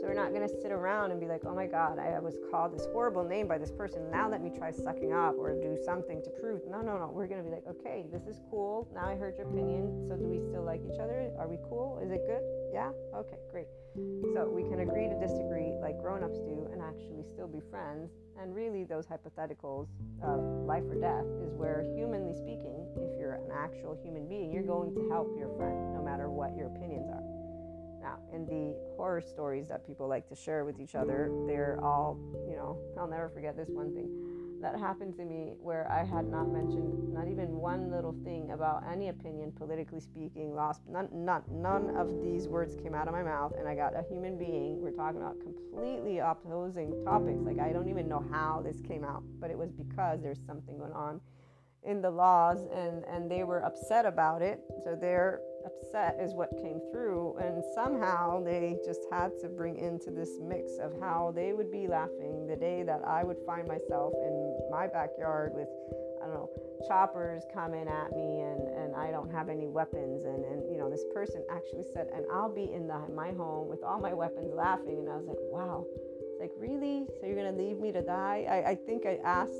we're 0.09 0.15
not 0.15 0.33
going 0.33 0.41
to 0.41 0.61
sit 0.61 0.71
around 0.71 1.11
and 1.11 1.19
be 1.19 1.27
like, 1.27 1.41
oh 1.45 1.53
my 1.53 1.67
God, 1.67 1.99
I 1.99 2.17
was 2.17 2.39
called 2.49 2.73
this 2.73 2.87
horrible 2.91 3.23
name 3.23 3.47
by 3.47 3.59
this 3.59 3.71
person. 3.71 4.09
Now 4.09 4.27
let 4.27 4.41
me 4.41 4.49
try 4.49 4.71
sucking 4.71 5.13
up 5.13 5.35
or 5.37 5.53
do 5.53 5.77
something 5.85 6.23
to 6.23 6.31
prove. 6.41 6.61
No, 6.67 6.81
no, 6.81 6.97
no. 6.97 7.11
We're 7.13 7.27
going 7.27 7.43
to 7.43 7.47
be 7.47 7.53
like, 7.53 7.67
okay, 7.69 8.07
this 8.11 8.25
is 8.25 8.41
cool. 8.49 8.89
Now 8.91 9.05
I 9.05 9.13
heard 9.13 9.37
your 9.37 9.45
opinion. 9.45 10.09
So 10.09 10.17
do 10.17 10.25
we 10.25 10.41
still 10.49 10.65
like 10.65 10.81
each 10.81 10.99
other? 10.99 11.29
Are 11.37 11.47
we 11.47 11.57
cool? 11.69 12.01
Is 12.01 12.09
it 12.09 12.25
good? 12.25 12.41
Yeah? 12.73 12.89
Okay, 13.13 13.37
great. 13.51 13.67
So 14.33 14.49
we 14.49 14.63
can 14.63 14.79
agree 14.79 15.05
to 15.05 15.19
disagree 15.21 15.77
like 15.77 16.01
grown 16.01 16.23
ups 16.23 16.39
do 16.39 16.65
and 16.73 16.81
actually 16.81 17.21
still 17.29 17.47
be 17.47 17.61
friends. 17.69 18.09
And 18.41 18.55
really, 18.55 18.85
those 18.85 19.05
hypotheticals 19.05 19.93
of 20.25 20.41
life 20.65 20.89
or 20.89 20.95
death 20.95 21.29
is 21.45 21.53
where, 21.53 21.85
humanly 21.93 22.33
speaking, 22.33 22.81
if 22.97 23.13
you're 23.19 23.37
an 23.45 23.51
actual 23.53 23.93
human 24.01 24.27
being, 24.27 24.51
you're 24.51 24.63
going 24.63 24.89
to 24.95 25.07
help 25.11 25.37
your 25.37 25.53
friend 25.53 25.93
no 25.93 26.01
matter 26.01 26.31
what 26.31 26.57
your 26.57 26.65
opinions 26.65 27.09
are. 27.13 27.38
Now, 28.01 28.19
in 28.33 28.45
the 28.45 28.75
horror 28.95 29.21
stories 29.21 29.67
that 29.67 29.85
people 29.85 30.07
like 30.07 30.27
to 30.29 30.35
share 30.35 30.65
with 30.65 30.79
each 30.79 30.95
other, 30.95 31.31
they're 31.47 31.79
all, 31.83 32.17
you 32.49 32.55
know, 32.55 32.77
I'll 32.97 33.07
never 33.07 33.29
forget 33.29 33.57
this 33.57 33.69
one 33.69 33.93
thing 33.93 34.09
that 34.61 34.77
happened 34.77 35.15
to 35.15 35.23
me 35.23 35.53
where 35.61 35.89
I 35.89 36.03
had 36.03 36.27
not 36.27 36.49
mentioned 36.51 37.13
not 37.13 37.27
even 37.27 37.57
one 37.57 37.89
little 37.89 38.15
thing 38.23 38.51
about 38.51 38.83
any 38.91 39.09
opinion, 39.09 39.51
politically 39.51 39.99
speaking, 39.99 40.53
lost 40.53 40.81
none, 40.89 41.07
none, 41.13 41.43
none 41.49 41.95
of 41.95 42.21
these 42.21 42.47
words 42.47 42.75
came 42.75 42.93
out 42.93 43.07
of 43.07 43.13
my 43.13 43.23
mouth, 43.23 43.53
and 43.57 43.67
I 43.67 43.75
got 43.75 43.97
a 43.97 44.03
human 44.09 44.37
being. 44.37 44.81
We're 44.81 44.91
talking 44.91 45.21
about 45.21 45.39
completely 45.39 46.19
opposing 46.19 47.03
topics. 47.05 47.41
Like 47.41 47.59
I 47.59 47.71
don't 47.71 47.89
even 47.89 48.07
know 48.07 48.23
how 48.31 48.61
this 48.63 48.81
came 48.81 49.03
out, 49.03 49.23
but 49.39 49.49
it 49.49 49.57
was 49.57 49.71
because 49.71 50.21
there's 50.21 50.41
something 50.45 50.77
going 50.77 50.93
on 50.93 51.21
in 51.83 52.01
the 52.01 52.11
laws, 52.11 52.67
and 52.73 53.05
and 53.05 53.31
they 53.31 53.43
were 53.43 53.63
upset 53.63 54.05
about 54.05 54.41
it. 54.41 54.59
So 54.83 54.97
they're 54.99 55.39
upset 55.65 56.17
is 56.19 56.33
what 56.33 56.49
came 56.61 56.79
through 56.91 57.35
and 57.41 57.63
somehow 57.75 58.43
they 58.43 58.77
just 58.85 59.01
had 59.11 59.31
to 59.41 59.47
bring 59.47 59.77
into 59.77 60.11
this 60.11 60.39
mix 60.41 60.77
of 60.81 60.93
how 60.99 61.31
they 61.35 61.53
would 61.53 61.71
be 61.71 61.87
laughing 61.87 62.47
the 62.47 62.55
day 62.55 62.83
that 62.83 63.01
I 63.05 63.23
would 63.23 63.37
find 63.45 63.67
myself 63.67 64.13
in 64.13 64.67
my 64.71 64.87
backyard 64.87 65.51
with 65.53 65.67
I 66.21 66.25
don't 66.25 66.35
know 66.35 66.49
choppers 66.87 67.43
coming 67.53 67.87
at 67.87 68.11
me 68.11 68.41
and 68.41 68.67
and 68.67 68.95
I 68.95 69.11
don't 69.11 69.31
have 69.31 69.49
any 69.49 69.67
weapons. 69.67 70.23
And 70.23 70.43
and 70.45 70.69
you 70.69 70.77
know 70.77 70.89
this 70.89 71.03
person 71.13 71.43
actually 71.51 71.83
said 71.93 72.07
and 72.13 72.25
I'll 72.31 72.53
be 72.53 72.71
in 72.71 72.87
the 72.87 72.99
my 73.13 73.31
home 73.31 73.67
with 73.67 73.83
all 73.83 73.99
my 73.99 74.13
weapons 74.13 74.53
laughing. 74.53 74.99
And 74.99 75.09
I 75.09 75.15
was 75.15 75.27
like 75.27 75.43
wow 75.51 75.85
it's 76.39 76.41
like 76.41 76.51
really 76.57 77.05
so 77.19 77.27
you're 77.27 77.35
gonna 77.35 77.51
leave 77.51 77.79
me 77.79 77.91
to 77.91 78.01
die 78.01 78.45
I, 78.49 78.71
I 78.71 78.75
think 78.75 79.05
I 79.05 79.19
asked 79.23 79.51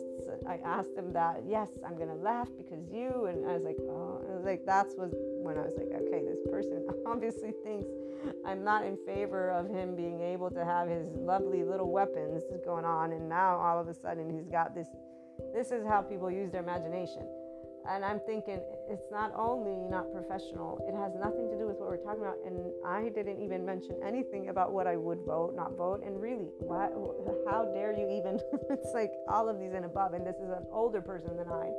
I 0.47 0.59
asked 0.63 0.95
him 0.95 1.11
that 1.13 1.43
yes 1.47 1.69
I'm 1.85 1.97
gonna 1.97 2.15
laugh 2.15 2.49
because 2.57 2.83
you 2.91 3.25
and 3.25 3.45
I 3.49 3.53
was 3.53 3.63
like 3.63 3.77
oh 3.81 4.23
I 4.29 4.35
was 4.35 4.45
like 4.45 4.65
that's 4.65 4.95
was 4.95 5.13
when 5.41 5.57
I 5.57 5.61
was 5.61 5.73
like, 5.77 5.89
okay, 5.89 6.21
this 6.23 6.39
person 6.51 6.85
obviously 7.07 7.53
thinks 7.63 7.89
I'm 8.45 8.63
not 8.63 8.85
in 8.85 8.97
favor 9.05 9.51
of 9.51 9.69
him 9.69 9.95
being 9.95 10.21
able 10.21 10.51
to 10.51 10.63
have 10.65 10.87
his 10.87 11.07
lovely 11.15 11.63
little 11.63 11.91
weapons 11.91 12.43
going 12.65 12.85
on, 12.85 13.13
and 13.13 13.27
now 13.27 13.57
all 13.57 13.79
of 13.79 13.87
a 13.87 13.93
sudden 13.93 14.29
he's 14.29 14.47
got 14.47 14.75
this. 14.75 14.87
This 15.53 15.71
is 15.71 15.85
how 15.87 16.01
people 16.01 16.29
use 16.29 16.51
their 16.51 16.61
imagination. 16.61 17.25
And 17.89 18.05
I'm 18.05 18.19
thinking 18.19 18.59
it's 18.87 19.09
not 19.11 19.33
only 19.35 19.75
not 19.89 20.13
professional, 20.13 20.77
it 20.87 20.95
has 20.95 21.15
nothing 21.15 21.49
to 21.49 21.57
do 21.57 21.65
with 21.65 21.77
what 21.77 21.89
we're 21.89 21.97
talking 21.97 22.21
about. 22.21 22.37
And 22.45 22.71
I 22.85 23.09
didn't 23.09 23.41
even 23.41 23.65
mention 23.65 23.95
anything 24.05 24.49
about 24.49 24.71
what 24.71 24.85
I 24.85 24.95
would 24.95 25.19
vote, 25.25 25.55
not 25.55 25.75
vote. 25.75 26.03
And 26.05 26.21
really, 26.21 26.49
what, 26.59 26.93
how 27.49 27.65
dare 27.73 27.91
you 27.97 28.07
even? 28.09 28.39
it's 28.69 28.93
like 28.93 29.11
all 29.27 29.49
of 29.49 29.59
these 29.59 29.73
and 29.73 29.85
above. 29.85 30.13
And 30.13 30.25
this 30.25 30.35
is 30.35 30.49
an 30.49 30.65
older 30.71 31.01
person 31.01 31.35
than 31.35 31.47
I. 31.49 31.71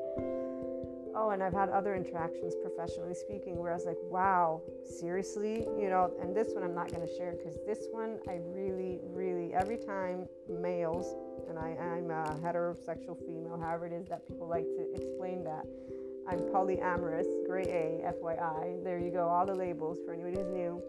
Oh, 1.14 1.30
and 1.30 1.42
I've 1.42 1.52
had 1.52 1.68
other 1.70 1.94
interactions 1.94 2.54
professionally 2.62 3.14
speaking 3.14 3.56
where 3.56 3.72
I 3.72 3.74
was 3.74 3.84
like, 3.84 3.98
wow, 4.02 4.62
seriously? 4.84 5.66
You 5.78 5.90
know, 5.90 6.12
and 6.22 6.34
this 6.34 6.48
one 6.54 6.62
I'm 6.62 6.74
not 6.74 6.90
going 6.90 7.06
to 7.06 7.14
share 7.16 7.32
because 7.32 7.58
this 7.66 7.86
one 7.90 8.18
I 8.28 8.38
really, 8.42 9.00
really, 9.02 9.52
every 9.54 9.76
time 9.76 10.26
males, 10.48 11.14
and 11.48 11.58
I, 11.58 11.76
I'm 11.76 12.10
a 12.10 12.38
heterosexual 12.42 13.18
female, 13.26 13.58
however 13.60 13.86
it 13.86 13.92
is 13.92 14.06
that 14.06 14.26
people 14.26 14.48
like 14.48 14.64
to 14.64 14.86
explain 14.94 15.42
that. 15.44 15.66
I'm 16.30 16.38
polyamorous, 16.54 17.26
gray 17.44 17.64
A, 17.64 18.12
FYI. 18.12 18.84
There 18.84 19.00
you 19.00 19.10
go, 19.10 19.26
all 19.26 19.44
the 19.44 19.54
labels 19.54 19.98
for 20.06 20.12
anybody 20.12 20.36
who's 20.36 20.52
new. 20.52 20.80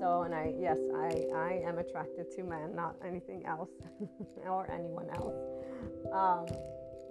So, 0.00 0.22
and 0.22 0.34
I, 0.34 0.54
yes, 0.58 0.78
I, 0.96 1.26
I 1.36 1.62
am 1.62 1.76
attracted 1.76 2.30
to 2.36 2.42
men, 2.42 2.74
not 2.74 2.96
anything 3.06 3.44
else 3.44 3.68
or 4.48 4.70
anyone 4.72 5.10
else. 5.10 5.36
Um, 6.10 6.46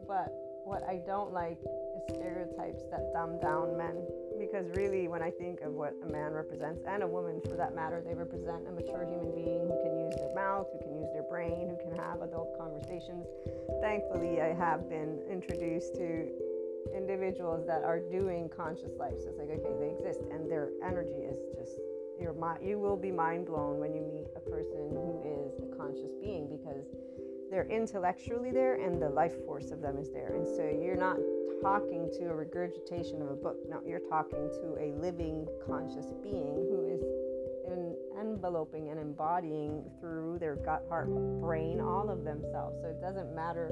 but 0.08 0.34
what 0.66 0.82
I 0.90 1.02
don't 1.06 1.32
like 1.32 1.60
is 1.62 2.16
stereotypes 2.16 2.82
that 2.90 3.14
dumb 3.14 3.40
down 3.40 3.78
men 3.78 4.02
because 4.40 4.66
really 4.76 5.08
when 5.08 5.22
i 5.22 5.30
think 5.30 5.62
of 5.62 5.74
what 5.74 5.94
a 6.08 6.12
man 6.12 6.32
represents 6.32 6.82
and 6.88 7.04
a 7.04 7.08
woman 7.08 7.42
for 7.44 7.56
that 7.56 7.76
matter 7.76 8.02
they 8.02 8.14
represent 8.14 8.66
a 8.68 8.72
mature 8.72 9.06
human 9.06 9.36
being 9.36 9.68
who 9.68 9.78
can 9.84 9.94
use 10.00 10.16
their 10.16 10.34
mouth, 10.34 10.66
who 10.72 10.80
can 10.80 10.96
use 10.96 11.10
their 11.14 11.28
brain, 11.30 11.70
who 11.70 11.78
can 11.78 11.94
have 12.00 12.22
adult 12.22 12.58
conversations. 12.58 13.28
Thankfully, 13.82 14.42
I 14.42 14.54
have 14.54 14.90
been 14.90 15.20
introduced 15.30 15.96
to 15.96 16.32
individuals 16.96 17.66
that 17.68 17.84
are 17.84 18.00
doing 18.00 18.50
conscious 18.50 18.92
life. 18.98 19.16
So 19.20 19.30
it's 19.30 19.40
like, 19.40 19.50
okay, 19.50 19.76
they 19.80 19.92
exist, 19.92 20.22
and 20.32 20.50
their 20.50 20.70
energy 20.84 21.22
is 21.24 21.38
just 21.58 21.78
your 22.20 22.34
mind. 22.34 22.60
You 22.66 22.80
will 22.80 22.98
be 22.98 23.12
mind 23.12 23.46
blown 23.46 23.80
when 23.80 23.94
you 23.94 24.02
meet 24.02 24.28
a 24.36 24.40
person 24.40 24.90
who 24.92 25.22
is 25.24 25.54
a 25.64 25.76
conscious 25.78 26.12
being 26.22 26.48
because 26.50 26.86
they're 27.50 27.68
intellectually 27.70 28.52
there 28.52 28.76
and 28.76 29.02
the 29.02 29.10
life 29.10 29.34
force 29.46 29.72
of 29.72 29.82
them 29.82 29.98
is 29.98 30.12
there. 30.12 30.36
And 30.36 30.46
so 30.46 30.64
you're 30.64 31.00
not 31.00 31.18
talking 31.62 32.10
to 32.20 32.26
a 32.30 32.36
regurgitation 32.36 33.22
of 33.22 33.32
a 33.32 33.36
book. 33.36 33.58
No, 33.68 33.82
you're 33.86 34.08
talking 34.08 34.50
to 34.62 34.78
a 34.80 34.94
living 35.00 35.48
conscious 35.66 36.08
being 36.22 36.56
who 36.70 36.88
is 36.88 37.02
in 37.72 37.96
enveloping 38.20 38.90
and 38.90 39.00
embodying 39.00 39.84
through 40.00 40.38
their 40.40 40.56
gut, 40.56 40.84
heart, 40.90 41.10
brain, 41.42 41.80
all 41.80 42.10
of 42.10 42.24
themselves. 42.24 42.78
So 42.82 42.90
it 42.90 43.02
doesn't 43.02 43.34
matter 43.36 43.72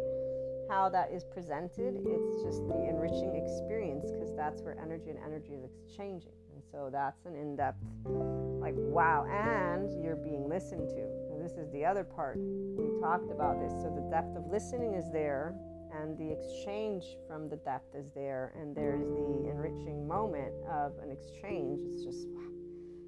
how 0.69 0.89
that 0.89 1.11
is 1.11 1.23
presented, 1.23 1.95
it's 2.05 2.43
just 2.43 2.67
the 2.67 2.87
enriching 2.87 3.35
experience 3.35 4.11
because 4.11 4.35
that's 4.35 4.61
where 4.61 4.77
energy 4.81 5.09
and 5.09 5.19
energy 5.25 5.53
is 5.53 5.63
exchanging. 5.63 6.31
And 6.53 6.63
so 6.71 6.89
that's 6.91 7.25
an 7.25 7.35
in 7.35 7.55
depth, 7.55 7.83
like, 8.05 8.73
wow, 8.75 9.25
and 9.29 10.03
you're 10.03 10.15
being 10.15 10.49
listened 10.49 10.89
to. 10.89 11.01
And 11.31 11.41
this 11.41 11.53
is 11.53 11.71
the 11.71 11.85
other 11.85 12.03
part. 12.03 12.37
We 12.37 12.99
talked 12.99 13.31
about 13.31 13.59
this. 13.59 13.71
So 13.81 13.93
the 13.93 14.07
depth 14.09 14.35
of 14.35 14.47
listening 14.47 14.95
is 14.95 15.11
there, 15.11 15.55
and 15.93 16.17
the 16.17 16.31
exchange 16.31 17.03
from 17.27 17.47
the 17.49 17.57
depth 17.57 17.95
is 17.95 18.11
there, 18.13 18.53
and 18.59 18.75
there's 18.75 19.05
the 19.05 19.49
enriching 19.49 20.07
moment 20.07 20.53
of 20.69 20.93
an 21.01 21.11
exchange. 21.11 21.79
It's 21.87 22.03
just 22.03 22.27
wow. 22.29 22.43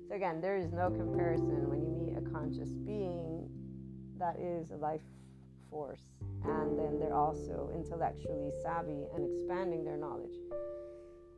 So, 0.08 0.16
again, 0.16 0.42
there 0.42 0.58
is 0.58 0.72
no 0.72 0.90
comparison 0.90 1.70
when 1.70 1.82
you 1.82 1.92
meet 1.92 2.18
a 2.18 2.32
conscious 2.32 2.70
being 2.70 3.48
that 4.18 4.40
is 4.40 4.72
a 4.72 4.76
life 4.76 5.02
force 5.70 6.02
and 6.46 6.78
then 6.78 7.00
they're 7.00 7.16
also 7.16 7.70
intellectually 7.74 8.52
savvy 8.64 9.06
and 9.16 9.26
expanding 9.26 9.84
their 9.84 9.98
knowledge. 9.98 10.36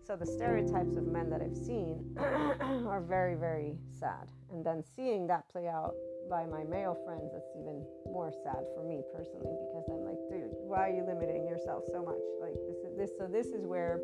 So 0.03 0.15
the 0.15 0.25
stereotypes 0.25 0.97
of 0.97 1.05
men 1.05 1.29
that 1.29 1.41
I've 1.41 1.55
seen 1.55 2.03
are 2.19 3.01
very, 3.01 3.35
very 3.35 3.77
sad. 3.99 4.29
And 4.51 4.65
then 4.65 4.83
seeing 4.95 5.27
that 5.27 5.47
play 5.49 5.67
out 5.67 5.93
by 6.29 6.45
my 6.45 6.63
male 6.63 6.97
friends, 7.05 7.31
that's 7.31 7.47
even 7.55 7.85
more 8.05 8.31
sad 8.43 8.65
for 8.75 8.83
me 8.83 9.01
personally 9.13 9.55
because 9.69 9.85
I'm 9.89 10.03
like, 10.03 10.19
dude, 10.29 10.51
why 10.67 10.89
are 10.89 10.93
you 10.93 11.05
limiting 11.05 11.45
yourself 11.45 11.83
so 11.91 12.03
much? 12.03 12.19
Like 12.41 12.55
this 12.67 12.77
is 12.83 12.97
this 12.97 13.11
so 13.17 13.27
this 13.27 13.47
is 13.47 13.65
where 13.65 14.01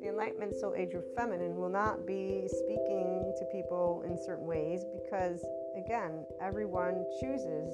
the 0.00 0.08
enlightenment 0.08 0.54
soul 0.54 0.74
age 0.76 0.90
group 0.90 1.06
feminine 1.16 1.56
will 1.56 1.68
not 1.68 2.06
be 2.06 2.48
speaking 2.48 3.34
to 3.38 3.44
people 3.52 4.04
in 4.06 4.16
certain 4.16 4.46
ways 4.46 4.84
because 4.94 5.44
again, 5.76 6.24
everyone 6.40 7.04
chooses 7.20 7.70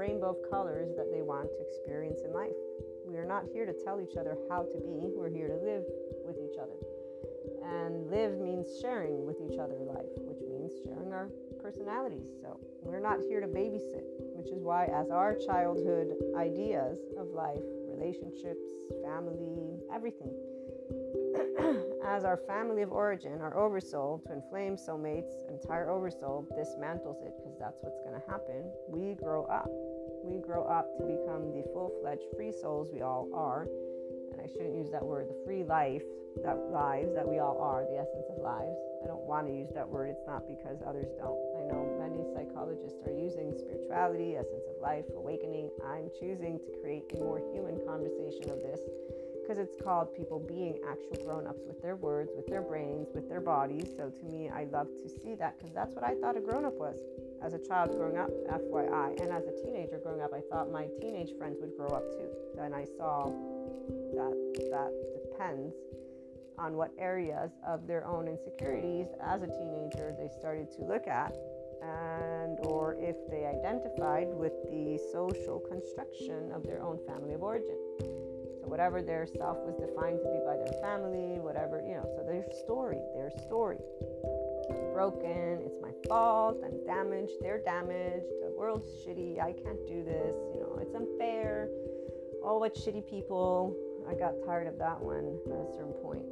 rainbow 0.00 0.30
of 0.32 0.50
colors 0.50 0.96
that 0.96 1.12
they 1.12 1.20
want 1.20 1.44
to 1.52 1.60
experience 1.60 2.24
in 2.24 2.32
life. 2.32 2.56
We 3.04 3.20
are 3.20 3.28
not 3.28 3.44
here 3.52 3.66
to 3.66 3.74
tell 3.84 4.00
each 4.00 4.16
other 4.16 4.32
how 4.48 4.64
to 4.64 4.78
be, 4.80 5.12
we're 5.12 5.28
here 5.28 5.48
to 5.48 5.60
live 5.60 5.84
with 6.24 6.40
each 6.40 6.56
other. 6.56 6.72
And 7.68 8.08
live 8.08 8.40
means 8.40 8.80
sharing 8.80 9.26
with 9.28 9.36
each 9.44 9.60
other 9.60 9.76
life, 9.84 10.08
which 10.24 10.40
means 10.48 10.72
sharing 10.80 11.12
our 11.12 11.28
personalities. 11.60 12.32
So 12.40 12.56
we're 12.80 13.04
not 13.04 13.20
here 13.28 13.44
to 13.44 13.46
babysit, 13.46 14.08
which 14.32 14.48
is 14.48 14.64
why, 14.64 14.86
as 14.86 15.10
our 15.10 15.36
childhood 15.36 16.16
ideas 16.32 16.96
of 17.20 17.28
life, 17.36 17.60
relationships, 17.92 18.64
family, 19.04 19.76
everything, 19.92 20.32
as 22.04 22.24
our 22.24 22.36
family 22.36 22.82
of 22.82 22.92
origin, 22.92 23.40
our 23.40 23.56
oversoul, 23.56 24.20
twin 24.26 24.42
flame, 24.50 24.76
soulmates, 24.76 25.48
entire 25.48 25.88
oversoul 25.90 26.46
dismantles 26.58 27.22
it 27.24 27.32
because 27.38 27.58
that's 27.58 27.78
what's 27.82 28.00
going 28.00 28.18
to 28.18 28.26
happen. 28.30 28.64
We 28.88 29.14
grow 29.14 29.44
up. 29.44 29.70
We 30.24 30.38
grow 30.38 30.64
up 30.64 30.96
to 30.98 31.04
become 31.04 31.52
the 31.52 31.62
full 31.72 31.92
fledged 32.00 32.26
free 32.36 32.52
souls 32.52 32.90
we 32.92 33.02
all 33.02 33.28
are. 33.32 33.68
And 34.32 34.40
I 34.40 34.46
shouldn't 34.46 34.74
use 34.74 34.90
that 34.90 35.04
word, 35.04 35.28
the 35.28 35.38
free 35.44 35.64
life, 35.64 36.02
that 36.44 36.58
lives 36.70 37.14
that 37.14 37.26
we 37.26 37.38
all 37.38 37.58
are, 37.58 37.84
the 37.84 37.98
essence 37.98 38.26
of 38.30 38.42
lives. 38.42 38.78
I 39.02 39.06
don't 39.06 39.24
want 39.24 39.46
to 39.48 39.52
use 39.52 39.70
that 39.74 39.88
word. 39.88 40.10
It's 40.10 40.26
not 40.26 40.46
because 40.46 40.78
others 40.86 41.08
don't. 41.18 41.40
I 41.58 41.66
know 41.66 41.82
many 41.98 42.22
psychologists 42.34 43.00
are 43.06 43.14
using 43.14 43.54
spirituality, 43.56 44.36
essence 44.36 44.66
of 44.68 44.76
life, 44.82 45.04
awakening. 45.16 45.70
I'm 45.82 46.10
choosing 46.20 46.60
to 46.60 46.70
create 46.82 47.10
a 47.14 47.18
more 47.18 47.40
human 47.52 47.80
conversation 47.86 48.50
of 48.50 48.62
this 48.62 48.80
because 49.42 49.58
it's 49.58 49.76
called 49.82 50.14
people 50.14 50.38
being 50.38 50.78
actual 50.88 51.24
grown 51.24 51.46
ups 51.46 51.62
with 51.66 51.80
their 51.82 51.96
words, 51.96 52.30
with 52.36 52.46
their 52.46 52.62
brains, 52.62 53.08
with 53.14 53.28
their 53.28 53.40
bodies. 53.40 53.90
So 53.96 54.10
to 54.10 54.24
me, 54.26 54.48
I 54.48 54.64
love 54.64 54.88
to 55.02 55.08
see 55.08 55.34
that 55.36 55.58
because 55.58 55.74
that's 55.74 55.94
what 55.94 56.04
I 56.04 56.14
thought 56.14 56.36
a 56.36 56.40
grown 56.40 56.64
up 56.64 56.74
was. 56.74 56.98
As 57.42 57.54
a 57.54 57.58
child 57.58 57.90
growing 57.92 58.18
up, 58.18 58.30
FYI, 58.50 59.20
and 59.20 59.32
as 59.32 59.44
a 59.46 59.52
teenager 59.64 59.98
growing 60.02 60.20
up, 60.20 60.32
I 60.34 60.40
thought 60.50 60.70
my 60.70 60.88
teenage 61.00 61.30
friends 61.38 61.58
would 61.60 61.76
grow 61.76 61.88
up 61.88 62.10
too. 62.10 62.28
Then 62.54 62.74
I 62.74 62.84
saw 62.96 63.26
that 64.14 64.68
that 64.70 64.92
depends 65.30 65.74
on 66.58 66.74
what 66.74 66.92
areas 66.98 67.50
of 67.66 67.86
their 67.86 68.06
own 68.06 68.28
insecurities 68.28 69.06
as 69.24 69.42
a 69.42 69.46
teenager 69.46 70.14
they 70.18 70.28
started 70.38 70.70
to 70.72 70.84
look 70.84 71.08
at 71.08 71.34
and 71.82 72.58
or 72.66 72.94
if 72.98 73.16
they 73.30 73.46
identified 73.46 74.28
with 74.28 74.52
the 74.70 74.98
social 75.12 75.58
construction 75.60 76.52
of 76.52 76.62
their 76.62 76.82
own 76.82 76.98
family 77.06 77.32
of 77.32 77.42
origin 77.42 77.76
whatever 78.64 79.02
their 79.02 79.26
self 79.26 79.58
was 79.64 79.76
defined 79.76 80.20
to 80.20 80.28
be 80.28 80.40
by 80.46 80.56
their 80.56 80.72
family, 80.80 81.38
whatever, 81.38 81.82
you 81.86 81.94
know, 81.94 82.06
so 82.16 82.22
their 82.24 82.44
story, 82.64 83.00
their 83.14 83.30
story. 83.46 83.78
Broken, 84.92 85.62
it's 85.64 85.80
my 85.80 85.90
fault, 86.08 86.58
I'm 86.64 86.84
damaged, 86.84 87.32
they're 87.40 87.62
damaged, 87.62 88.26
the 88.42 88.52
world's 88.56 88.88
shitty, 89.04 89.40
I 89.40 89.52
can't 89.52 89.80
do 89.86 90.04
this, 90.04 90.36
you 90.54 90.60
know, 90.60 90.78
it's 90.80 90.94
unfair. 90.94 91.68
All 92.44 92.60
what 92.60 92.74
shitty 92.74 93.08
people. 93.08 93.76
I 94.08 94.14
got 94.14 94.34
tired 94.44 94.66
of 94.66 94.78
that 94.78 95.00
one 95.00 95.38
at 95.46 95.68
a 95.68 95.72
certain 95.76 95.92
point 96.02 96.24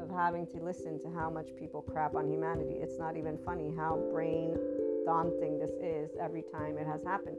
of 0.00 0.10
having 0.10 0.46
to 0.48 0.58
listen 0.58 1.00
to 1.00 1.08
how 1.08 1.30
much 1.30 1.48
people 1.56 1.80
crap 1.80 2.14
on 2.14 2.28
humanity. 2.28 2.74
It's 2.80 2.98
not 2.98 3.16
even 3.16 3.38
funny 3.44 3.72
how 3.74 3.96
brain 4.12 4.56
daunting 5.06 5.58
this 5.58 5.70
is 5.82 6.10
every 6.20 6.42
time 6.42 6.76
it 6.78 6.86
has 6.86 7.02
happened. 7.04 7.36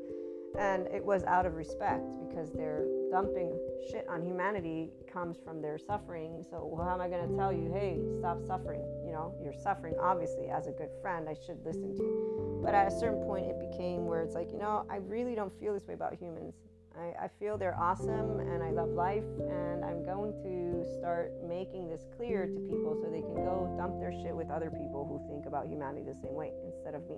And 0.58 0.88
it 0.88 1.04
was 1.04 1.24
out 1.24 1.46
of 1.46 1.56
respect 1.56 2.04
because 2.28 2.52
they're 2.52 2.86
dumping 3.12 3.58
shit 3.92 4.06
on 4.10 4.24
humanity 4.24 4.90
comes 5.12 5.38
from 5.44 5.62
their 5.62 5.78
suffering. 5.78 6.44
So 6.50 6.66
well, 6.66 6.86
how 6.86 6.94
am 6.94 7.02
I 7.02 7.08
going 7.08 7.28
to 7.30 7.36
tell 7.36 7.54
you, 7.54 7.72
hey, 7.74 8.00
stop 8.20 8.42
suffering? 8.46 8.82
You 9.06 9.12
know, 9.12 9.36
you're 9.44 9.54
suffering. 9.54 9.96
Obviously, 10.02 10.50
as 10.50 10.68
a 10.68 10.72
good 10.72 10.90
friend, 11.02 11.28
I 11.30 11.36
should 11.46 11.64
listen 11.66 11.96
to 11.96 12.04
you. 12.04 12.62
But 12.64 12.74
at 12.74 12.88
a 12.88 12.92
certain 12.92 13.24
point, 13.24 13.46
it 13.46 13.60
became 13.60 14.06
where 14.06 14.22
it's 14.22 14.36
like, 14.36 14.52
you 14.52 14.58
know, 14.58 14.86
I 14.90 14.98
really 14.98 15.36
don't 15.36 15.54
feel 15.60 15.74
this 15.74 15.88
way 15.88 15.94
about 15.94 16.14
humans. 16.14 16.56
I, 16.98 17.26
I 17.26 17.30
feel 17.40 17.58
they're 17.58 17.78
awesome 17.80 18.40
and 18.40 18.64
I 18.64 18.72
love 18.72 18.90
life, 18.90 19.24
and 19.50 19.86
I'm 19.86 20.04
going 20.04 20.34
to 20.42 20.84
start 20.98 21.32
making 21.48 21.88
this 21.88 22.06
clear 22.18 22.48
to 22.48 22.60
people 22.62 22.98
so 23.00 23.12
they 23.12 23.22
can 23.22 23.36
go 23.36 23.72
dump 23.78 24.00
their 24.00 24.12
shit 24.12 24.36
with 24.36 24.50
other 24.50 24.72
people 24.72 25.06
who 25.06 25.22
think 25.30 25.46
about 25.46 25.68
humanity 25.68 26.04
the 26.04 26.18
same 26.24 26.34
way 26.34 26.52
instead 26.66 26.96
of 26.96 27.08
me 27.08 27.18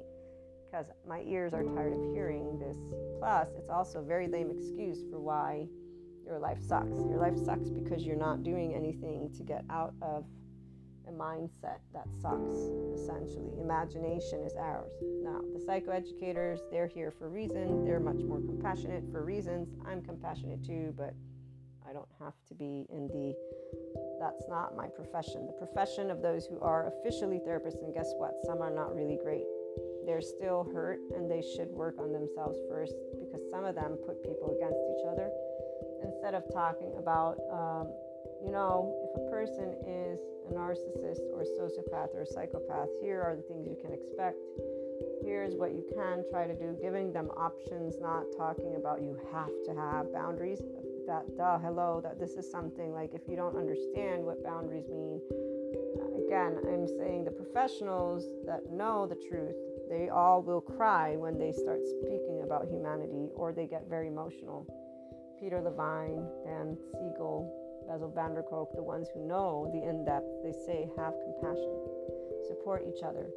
because 0.69 0.88
my 1.08 1.21
ears 1.21 1.53
are 1.53 1.63
tired 1.63 1.93
of 1.93 2.13
hearing 2.13 2.60
this. 2.60 2.77
Plus, 3.19 3.47
it's 3.58 3.69
also 3.69 3.99
a 3.99 4.03
very 4.03 4.27
lame 4.27 4.51
excuse 4.51 4.99
for 5.10 5.19
why 5.19 5.67
your 6.25 6.39
life 6.39 6.60
sucks. 6.62 6.99
Your 7.10 7.17
life 7.17 7.38
sucks 7.38 7.69
because 7.69 8.05
you're 8.05 8.15
not 8.15 8.43
doing 8.43 8.73
anything 8.75 9.32
to 9.36 9.43
get 9.43 9.63
out 9.69 9.93
of 10.01 10.25
a 11.08 11.12
mindset 11.12 11.79
that 11.91 12.05
sucks, 12.21 12.55
essentially. 12.93 13.60
Imagination 13.60 14.43
is 14.43 14.53
ours. 14.55 14.91
Now, 15.23 15.41
the 15.53 15.60
psychoeducators, 15.60 16.60
they're 16.71 16.88
here 16.88 17.12
for 17.12 17.25
a 17.25 17.29
reason. 17.29 17.84
They're 17.84 17.99
much 17.99 18.21
more 18.21 18.39
compassionate 18.39 19.03
for 19.12 19.25
reasons. 19.25 19.69
I'm 19.88 20.03
compassionate 20.03 20.63
too, 20.63 20.93
but 20.95 21.15
I 21.88 21.93
don't 21.93 22.10
have 22.19 22.34
to 22.49 22.53
be 22.53 22.86
in 22.89 23.08
the 23.08 23.34
that's 24.19 24.47
not 24.49 24.75
my 24.75 24.88
profession. 24.88 25.47
The 25.47 25.53
profession 25.53 26.12
of 26.12 26.21
those 26.21 26.45
who 26.45 26.60
are 26.60 26.88
officially 26.88 27.39
therapists, 27.39 27.82
and 27.84 27.93
guess 27.93 28.12
what? 28.17 28.34
Some 28.45 28.62
are 28.62 28.69
not 28.69 28.93
really 28.93 29.17
great 29.23 29.45
they're 30.06 30.22
still 30.22 30.68
hurt 30.74 31.00
and 31.16 31.30
they 31.30 31.42
should 31.42 31.70
work 31.72 31.96
on 32.00 32.12
themselves 32.12 32.58
first 32.70 32.96
because 33.20 33.42
some 33.50 33.66
of 33.66 33.76
them 33.76 33.98
put 34.06 34.22
people 34.24 34.56
against 34.56 34.80
each 34.96 35.06
other 35.08 35.30
instead 36.04 36.34
of 36.34 36.44
talking 36.54 36.94
about 36.98 37.38
um, 37.52 37.88
you 38.44 38.52
know 38.52 38.96
if 39.04 39.12
a 39.16 39.30
person 39.30 39.76
is 39.88 40.20
a 40.50 40.54
narcissist 40.54 41.22
or 41.34 41.42
a 41.42 41.50
sociopath 41.60 42.14
or 42.16 42.22
a 42.22 42.26
psychopath 42.26 42.90
here 43.02 43.22
are 43.22 43.36
the 43.36 43.44
things 43.44 43.68
you 43.68 43.78
can 43.82 43.94
expect. 43.94 44.38
Here's 45.24 45.54
what 45.56 45.72
you 45.72 45.84
can 45.94 46.24
try 46.32 46.48
to 46.48 46.56
do 46.56 46.76
giving 46.82 47.12
them 47.12 47.30
options 47.38 47.96
not 48.00 48.24
talking 48.38 48.76
about 48.76 49.02
you 49.02 49.20
have 49.32 49.52
to 49.66 49.76
have 49.76 50.12
boundaries. 50.14 50.62
That 51.08 51.26
duh 51.38 51.58
hello 51.58 52.02
that 52.04 52.20
this 52.20 52.34
is 52.34 52.50
something 52.52 52.94
like 52.94 53.16
if 53.16 53.22
you 53.28 53.36
don't 53.36 53.58
understand 53.58 54.24
what 54.24 54.44
boundaries 54.44 54.86
mean 54.90 55.20
again 56.30 56.58
i'm 56.70 56.86
saying 56.86 57.26
the 57.26 57.32
professionals 57.32 58.30
that 58.46 58.70
know 58.72 59.08
the 59.08 59.18
truth 59.28 59.56
they 59.89 60.10
all 60.10 60.41
will 60.41 60.62
cry 60.62 61.15
when 61.17 61.38
they 61.38 61.52
start 61.52 61.80
speaking 62.02 62.41
about 62.43 62.67
humanity 62.69 63.30
or 63.36 63.52
they 63.52 63.65
get 63.65 63.89
very 63.89 64.08
emotional. 64.08 64.65
Peter 65.39 65.62
Levine, 65.62 66.28
Dan 66.45 66.78
Siegel, 66.93 67.49
Bessel 67.88 68.12
van 68.13 68.36
der 68.36 68.43
Kolk, 68.43 68.75
the 68.75 68.84
ones 68.84 69.08
who 69.13 69.25
know 69.25 69.69
the 69.73 69.82
in 69.82 70.06
depth, 70.06 70.30
they 70.43 70.52
say 70.52 70.88
have 70.97 71.13
compassion, 71.25 71.73
support 72.47 72.86
each 72.86 73.02
other. 73.02 73.28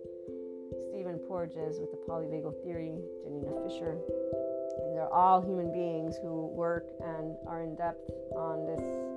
Stephen 0.90 1.18
Porges 1.26 1.80
with 1.80 1.90
the 1.90 2.00
polyvagal 2.06 2.52
theory, 2.62 2.98
Janina 3.24 3.52
Fisher. 3.64 3.96
they're 4.92 5.12
all 5.12 5.40
human 5.40 5.72
beings 5.72 6.16
who 6.20 6.46
work 6.48 6.84
and 7.00 7.34
are 7.46 7.62
in 7.62 7.74
depth 7.76 8.10
on 8.36 8.66
this 8.66 9.11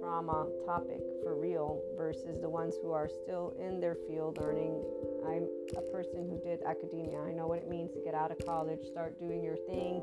trauma 0.00 0.46
topic 0.66 1.00
for 1.22 1.34
real 1.38 1.80
versus 1.96 2.40
the 2.40 2.48
ones 2.48 2.74
who 2.82 2.92
are 2.92 3.08
still 3.08 3.54
in 3.60 3.80
their 3.80 3.96
field 4.08 4.38
learning. 4.40 4.82
I'm 5.26 5.46
a 5.76 5.82
person 5.92 6.28
who 6.28 6.40
did 6.42 6.62
academia. 6.62 7.20
I 7.20 7.32
know 7.32 7.46
what 7.46 7.58
it 7.58 7.68
means 7.68 7.92
to 7.92 8.00
get 8.00 8.14
out 8.14 8.30
of 8.30 8.38
college, 8.44 8.80
start 8.90 9.18
doing 9.18 9.42
your 9.42 9.56
thing, 9.68 10.02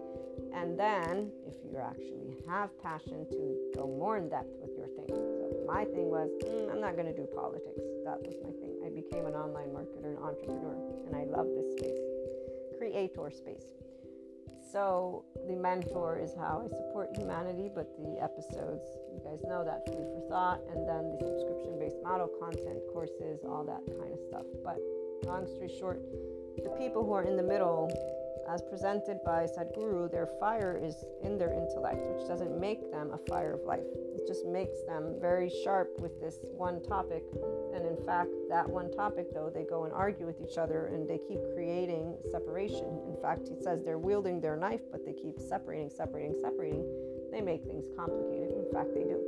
and 0.54 0.80
then 0.80 1.32
if 1.46 1.54
you 1.64 1.78
actually 1.78 2.38
have 2.48 2.70
passion 2.82 3.26
to 3.30 3.72
go 3.76 3.88
more 3.88 4.18
in 4.18 4.30
depth 4.30 4.54
with 4.62 4.72
your 4.78 4.88
thing. 4.88 5.10
So 5.10 5.64
my 5.68 5.86
thing 5.86 6.10
was, 6.10 6.30
mm, 6.44 6.72
I'm 6.72 6.82
not 6.82 6.96
going 6.96 7.08
to 7.08 7.16
do 7.16 7.28
politics. 7.36 7.84
That 8.06 8.20
was 8.24 8.36
my 8.44 8.52
thing. 8.62 8.80
I 8.86 8.90
became 8.90 9.26
an 9.26 9.36
online 9.36 9.70
marketer 9.70 10.16
and 10.16 10.18
entrepreneur, 10.18 10.76
and 11.08 11.16
I 11.16 11.26
love 11.26 11.48
this 11.54 11.72
space, 11.78 12.00
creator 12.78 13.30
space. 13.30 13.89
So 14.72 15.26
the 15.48 15.56
mentor 15.56 16.20
is 16.20 16.36
how 16.36 16.62
I 16.64 16.68
support 16.70 17.10
humanity, 17.18 17.72
but 17.74 17.90
the 17.98 18.22
episodes, 18.22 18.86
you 19.12 19.20
guys 19.24 19.42
know 19.44 19.66
that 19.66 19.86
food 19.88 20.06
for 20.14 20.22
thought, 20.30 20.62
and 20.70 20.88
then 20.88 21.18
the 21.18 21.26
subscription-based 21.26 21.98
model 22.04 22.30
content 22.40 22.78
courses, 22.94 23.40
all 23.44 23.64
that 23.66 23.82
kind 23.98 24.14
of 24.14 24.20
stuff. 24.30 24.46
But 24.64 24.78
long 25.26 25.48
story 25.48 25.74
short, 25.80 26.00
the 26.64 26.70
people 26.78 27.04
who 27.04 27.14
are 27.14 27.24
in 27.24 27.36
the 27.36 27.44
middle, 27.44 27.90
as 28.50 28.64
presented 28.64 29.20
by 29.24 29.46
Sadhguru, 29.46 30.10
their 30.10 30.26
fire 30.40 30.80
is 30.82 31.06
in 31.24 31.38
their 31.38 31.54
intellect, 31.54 32.02
which 32.08 32.28
doesn't 32.28 32.60
make 32.60 32.92
them 32.92 33.12
a 33.14 33.18
fire 33.30 33.54
of 33.54 33.62
life. 33.64 33.86
It 34.16 34.26
just 34.28 34.46
makes 34.46 34.82
them 34.88 35.16
very 35.22 35.52
sharp 35.64 36.00
with 36.00 36.20
this 36.20 36.40
one 36.58 36.82
topic. 36.82 37.24
And 37.76 37.86
in 37.86 37.98
fact, 38.06 38.32
that 38.50 38.68
one 38.68 38.92
topic, 38.92 39.28
though, 39.34 39.52
they 39.54 39.64
go 39.64 39.84
and 39.84 39.94
argue 39.94 40.26
with 40.26 40.42
each 40.42 40.58
other 40.58 40.88
and 40.88 41.08
they 41.08 41.20
keep 41.20 41.40
creating 41.54 42.18
separation. 42.32 43.00
In 43.08 43.18
fact, 43.22 43.48
he 43.48 43.56
says 43.62 43.84
they're 43.84 44.00
wielding 44.00 44.42
their 44.42 44.56
knife, 44.56 44.82
but 44.92 45.06
they 45.06 45.14
keep 45.14 45.40
separating, 45.40 45.90
separating, 45.90 46.36
separating. 46.42 46.86
They 47.32 47.42
make 47.42 47.64
things 47.66 47.86
complicated. 47.96 48.50
In 48.58 48.66
fact, 48.74 48.96
they 48.96 49.04
do. 49.04 49.22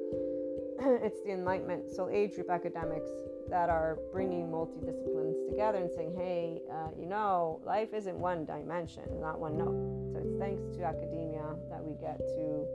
it's 1.05 1.21
the 1.21 1.31
Enlightenment 1.31 1.91
Soul 1.91 2.09
Age 2.09 2.33
group 2.33 2.49
academics 2.49 3.11
that 3.51 3.69
are 3.69 3.99
bringing 4.11 4.47
multidisciplines 4.47 5.35
together 5.49 5.79
and 5.79 5.91
saying, 5.91 6.15
hey, 6.17 6.61
uh, 6.71 6.87
you 6.97 7.05
know, 7.05 7.61
life 7.65 7.93
isn't 7.93 8.17
one 8.17 8.45
dimension, 8.45 9.03
not 9.19 9.39
one 9.39 9.57
note. 9.57 9.75
So 10.11 10.23
it's 10.23 10.39
thanks 10.39 10.63
to 10.77 10.85
academia 10.85 11.43
that 11.69 11.83
we 11.83 11.93
get 11.99 12.17
to 12.17 12.65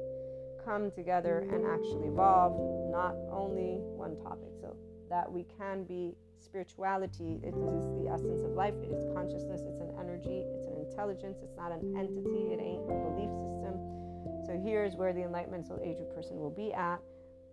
come 0.62 0.90
together 0.90 1.48
and 1.50 1.64
actually 1.64 2.08
evolve 2.08 2.52
not 2.92 3.16
only 3.32 3.80
one 3.96 4.20
topic. 4.22 4.52
So 4.60 4.76
that 5.08 5.30
we 5.30 5.46
can 5.58 5.84
be 5.84 6.14
spirituality 6.38 7.40
it 7.42 7.56
is 7.56 7.82
the 7.96 8.10
essence 8.12 8.42
of 8.42 8.52
life. 8.52 8.74
It 8.82 8.92
is 8.92 9.04
consciousness 9.14 9.62
it's 9.64 9.80
an 9.80 9.92
energy 9.98 10.44
it's 10.44 10.66
an 10.66 10.76
intelligence 10.76 11.38
it's 11.42 11.56
not 11.56 11.72
an 11.72 11.96
entity 11.96 12.52
it 12.52 12.60
ain't 12.60 12.84
a 12.84 12.96
belief 13.08 13.32
system. 13.40 13.80
So 14.44 14.60
here's 14.62 14.94
where 14.94 15.12
the 15.12 15.22
enlightenment 15.22 15.66
soul 15.66 15.80
age 15.82 15.98
of 16.00 16.14
person 16.14 16.36
will 16.36 16.52
be 16.52 16.72
at 16.74 17.00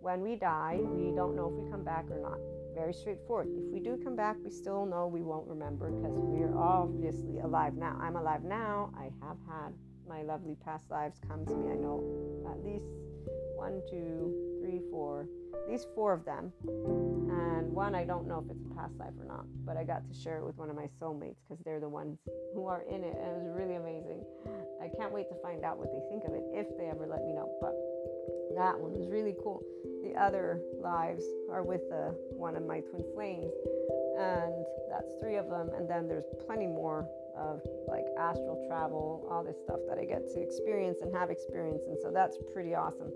when 0.04 0.22
we 0.22 0.36
die 0.36 0.78
we 0.80 1.16
don't 1.16 1.36
know 1.36 1.48
if 1.48 1.54
we 1.54 1.72
come 1.72 1.84
back 1.84 2.06
or 2.12 2.20
not 2.20 2.38
very 2.76 2.94
straightforward 2.94 3.48
if 3.48 3.72
we 3.72 3.80
do 3.80 3.98
come 4.04 4.16
back 4.16 4.36
we 4.44 4.52
still 4.52 4.86
know 4.86 5.08
we 5.08 5.22
won't 5.22 5.48
remember 5.48 5.90
because 5.90 6.14
we're 6.16 6.58
obviously 6.58 7.40
alive 7.40 7.74
now 7.76 7.98
i'm 8.02 8.16
alive 8.16 8.44
now 8.44 8.92
i 8.98 9.06
have 9.26 9.38
had 9.48 9.74
my 10.08 10.22
lovely 10.22 10.56
past 10.64 10.90
lives 10.90 11.20
come 11.28 11.46
to 11.46 11.56
me. 11.56 11.72
I 11.72 11.76
know 11.76 12.04
at 12.50 12.64
least 12.64 12.86
one, 13.56 13.82
two, 13.90 14.60
three, 14.62 14.82
four, 14.92 15.28
at 15.54 15.70
least 15.72 15.88
four 15.96 16.14
of 16.14 16.26
them. 16.26 16.52
And 16.68 17.72
one, 17.72 17.96
I 17.96 18.04
don't 18.04 18.28
know 18.28 18.44
if 18.44 18.52
it's 18.52 18.66
a 18.66 18.76
past 18.76 18.96
life 18.98 19.14
or 19.20 19.26
not, 19.26 19.46
but 19.66 19.78
I 19.78 19.84
got 19.84 20.06
to 20.08 20.14
share 20.14 20.38
it 20.38 20.46
with 20.46 20.58
one 20.58 20.70
of 20.70 20.76
my 20.76 20.88
soulmates 21.00 21.38
because 21.48 21.64
they're 21.64 21.80
the 21.80 21.90
ones 21.90 22.20
who 22.54 22.68
are 22.68 22.84
in 22.90 23.04
it. 23.04 23.16
And 23.18 23.28
it 23.28 23.38
was 23.40 23.48
really 23.56 23.76
amazing. 23.76 24.24
I 24.82 24.90
can't 24.98 25.14
wait 25.14 25.30
to 25.30 25.36
find 25.42 25.64
out 25.64 25.78
what 25.78 25.92
they 25.92 26.02
think 26.10 26.26
of 26.26 26.34
it 26.34 26.44
if 26.54 26.68
they 26.78 26.88
ever 26.90 27.08
let 27.08 27.24
me 27.24 27.34
know. 27.34 27.50
But 27.62 27.74
that 28.56 28.78
one 28.78 28.94
was 28.94 29.08
really 29.08 29.36
cool. 29.42 29.64
The 30.04 30.14
other 30.20 30.62
lives 30.82 31.24
are 31.52 31.64
with 31.64 31.82
uh, 31.92 32.12
one 32.30 32.56
of 32.56 32.66
my 32.66 32.82
twin 32.82 33.04
flames, 33.14 33.52
and 34.20 34.54
that's 34.90 35.14
three 35.22 35.38
of 35.38 35.50
them. 35.50 35.70
And 35.76 35.90
then 35.90 36.08
there's 36.08 36.26
plenty 36.46 36.68
more 36.68 37.08
of 37.38 37.62
like 37.88 38.06
astral 38.20 38.64
travel, 38.68 39.28
all 39.30 39.44
this 39.44 39.58
stuff 39.64 39.80
that 39.90 39.98
I 39.98 40.06
get 40.06 40.30
to 40.34 40.42
experience 40.42 41.00
and 41.02 41.14
have 41.16 41.30
experienced. 41.30 41.88
And 41.88 41.98
so 42.02 42.12
that's 42.12 42.38
pretty 42.54 42.76
awesome. 42.76 43.12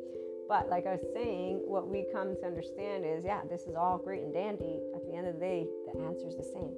But 0.47 0.69
like 0.69 0.88
I 0.88 0.91
was 0.91 1.06
saying, 1.13 1.62
what 1.65 1.88
we 1.88 2.06
come 2.12 2.36
to 2.36 2.45
understand 2.45 3.06
is 3.06 3.26
yeah, 3.26 3.41
this 3.50 3.67
is 3.67 3.76
all 3.76 3.97
great 3.97 4.23
and 4.23 4.34
dandy. 4.34 4.80
At 4.95 5.06
the 5.06 5.13
end 5.13 5.28
of 5.28 5.36
the 5.36 5.39
day, 5.39 5.67
the 5.93 6.02
answer 6.02 6.28
is 6.28 6.36
the 6.36 6.43
same. 6.43 6.73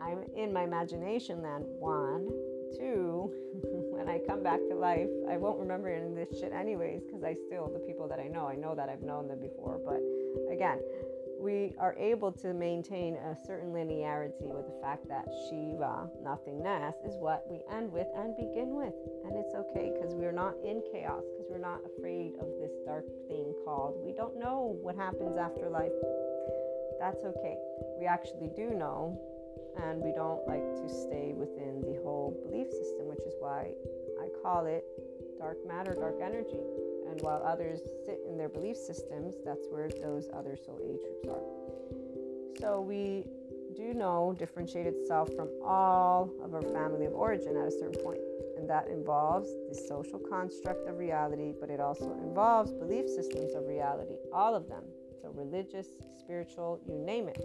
I'm 0.00 0.24
in 0.36 0.52
my 0.52 0.62
imagination 0.62 1.42
then. 1.42 1.66
One, 1.78 2.30
two, 2.78 3.32
when 4.08 4.20
I 4.20 4.26
come 4.26 4.42
back 4.42 4.60
to 4.68 4.74
life, 4.74 5.10
I 5.28 5.36
won't 5.36 5.58
remember 5.58 5.88
any 5.92 6.06
of 6.06 6.14
this 6.14 6.40
shit 6.40 6.52
anyways, 6.52 7.02
because 7.04 7.22
I 7.22 7.36
still, 7.46 7.68
the 7.68 7.80
people 7.80 8.08
that 8.08 8.18
I 8.18 8.28
know, 8.28 8.46
I 8.46 8.56
know 8.56 8.74
that 8.74 8.88
I've 8.88 9.02
known 9.02 9.28
them 9.28 9.38
before. 9.38 9.78
But 9.84 10.00
again, 10.50 10.80
we 11.38 11.74
are 11.78 11.94
able 11.98 12.32
to 12.32 12.54
maintain 12.54 13.16
a 13.16 13.36
certain 13.46 13.70
linearity 13.70 14.48
with 14.48 14.66
the 14.66 14.80
fact 14.80 15.06
that 15.08 15.28
Shiva, 15.44 16.08
nothingness, 16.22 16.96
is 17.06 17.16
what 17.20 17.44
we 17.50 17.60
end 17.70 17.92
with 17.92 18.06
and 18.16 18.34
begin 18.34 18.74
with. 18.74 18.94
And 19.26 19.36
it's 19.36 19.54
okay 19.54 19.92
because 19.92 20.14
we're 20.14 20.32
not 20.32 20.54
in 20.64 20.82
chaos, 20.90 21.22
because 21.36 21.46
we're 21.50 21.58
not 21.58 21.80
afraid 21.84 22.32
of 22.40 22.48
this 22.58 22.72
dark 22.86 23.04
thing 23.28 23.52
called 23.64 24.00
we 24.02 24.12
don't 24.12 24.38
know 24.38 24.78
what 24.80 24.96
happens 24.96 25.36
after 25.36 25.68
life. 25.68 25.92
That's 26.98 27.24
okay. 27.24 27.56
We 28.00 28.06
actually 28.06 28.48
do 28.56 28.70
know, 28.70 29.20
and 29.76 30.00
we 30.00 30.12
don't 30.12 30.42
like 30.48 30.64
to 30.64 30.88
stay 30.88 31.34
within 31.36 31.82
the 31.86 32.00
whole 32.02 32.34
belief 32.42 32.70
system, 32.70 33.06
which 33.06 33.20
is 33.20 33.34
why 33.38 33.70
call 34.42 34.66
it 34.66 34.84
dark 35.38 35.58
matter, 35.66 35.94
dark 35.94 36.16
energy. 36.22 36.60
And 37.08 37.20
while 37.22 37.42
others 37.44 37.80
sit 38.04 38.20
in 38.28 38.36
their 38.36 38.48
belief 38.48 38.76
systems, 38.76 39.34
that's 39.44 39.66
where 39.70 39.88
those 39.88 40.28
other 40.34 40.56
soul 40.56 40.78
age 40.84 41.00
groups 41.00 41.28
are. 41.28 42.60
So 42.60 42.80
we 42.80 43.24
do 43.76 43.94
know 43.94 44.34
differentiate 44.36 44.86
itself 44.86 45.28
from 45.34 45.48
all 45.64 46.30
of 46.42 46.54
our 46.54 46.62
family 46.62 47.06
of 47.06 47.14
origin 47.14 47.56
at 47.56 47.68
a 47.68 47.70
certain 47.70 48.02
point. 48.02 48.20
And 48.56 48.68
that 48.68 48.88
involves 48.88 49.48
the 49.68 49.74
social 49.74 50.18
construct 50.18 50.88
of 50.88 50.98
reality, 50.98 51.54
but 51.60 51.70
it 51.70 51.78
also 51.78 52.12
involves 52.22 52.72
belief 52.72 53.08
systems 53.08 53.54
of 53.54 53.66
reality, 53.66 54.16
all 54.32 54.54
of 54.54 54.68
them. 54.68 54.82
So 55.22 55.30
religious, 55.34 55.86
spiritual, 56.18 56.80
you 56.88 56.98
name 56.98 57.28
it. 57.28 57.38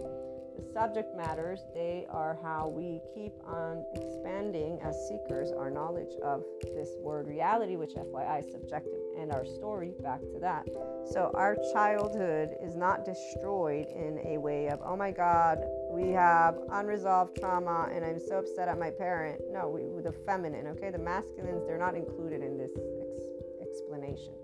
The 0.56 0.72
subject 0.72 1.16
matters, 1.16 1.60
they 1.74 2.06
are 2.10 2.38
how 2.42 2.68
we 2.68 3.00
keep 3.14 3.32
on 3.44 3.84
expanding 3.94 4.78
as 4.82 4.94
seekers 5.08 5.50
our 5.52 5.70
knowledge 5.70 6.14
of 6.22 6.44
this 6.62 6.90
word 7.00 7.26
reality, 7.26 7.76
which 7.76 7.94
FYI 7.94 8.40
is 8.40 8.52
subjective, 8.52 9.00
and 9.18 9.32
our 9.32 9.44
story 9.44 9.92
back 10.00 10.20
to 10.20 10.38
that. 10.40 10.66
So 11.10 11.32
our 11.34 11.56
childhood 11.72 12.50
is 12.62 12.76
not 12.76 13.04
destroyed 13.04 13.86
in 13.86 14.20
a 14.24 14.38
way 14.38 14.68
of, 14.68 14.80
oh 14.84 14.96
my 14.96 15.10
God, 15.10 15.58
we 15.90 16.10
have 16.10 16.56
unresolved 16.70 17.36
trauma 17.40 17.88
and 17.92 18.04
I'm 18.04 18.20
so 18.20 18.38
upset 18.38 18.68
at 18.68 18.78
my 18.78 18.90
parent. 18.90 19.40
No, 19.50 19.68
we, 19.68 19.82
the 20.02 20.12
feminine, 20.26 20.66
okay? 20.68 20.90
The 20.90 20.98
masculines, 20.98 21.64
they're 21.66 21.78
not 21.78 21.94
included 21.94 22.42
in 22.42 22.58
this 22.58 22.70
ex- 22.76 23.68
explanation 23.68 24.34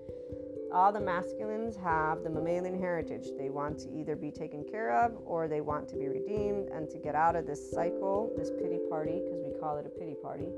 all 0.72 0.92
the 0.92 1.00
masculines 1.00 1.76
have 1.76 2.22
the 2.22 2.30
mammalian 2.30 2.78
heritage. 2.78 3.28
They 3.38 3.50
want 3.50 3.78
to 3.80 3.92
either 3.92 4.16
be 4.16 4.30
taken 4.30 4.64
care 4.64 4.92
of 5.04 5.12
or 5.24 5.48
they 5.48 5.60
want 5.60 5.88
to 5.88 5.96
be 5.96 6.08
redeemed 6.08 6.68
and 6.68 6.88
to 6.90 6.98
get 6.98 7.14
out 7.14 7.36
of 7.36 7.46
this 7.46 7.70
cycle, 7.70 8.32
this 8.36 8.50
pity 8.50 8.78
party, 8.88 9.20
because 9.24 9.40
we 9.44 9.58
call 9.58 9.78
it 9.78 9.86
a 9.86 9.88
pity 9.88 10.14
party. 10.22 10.48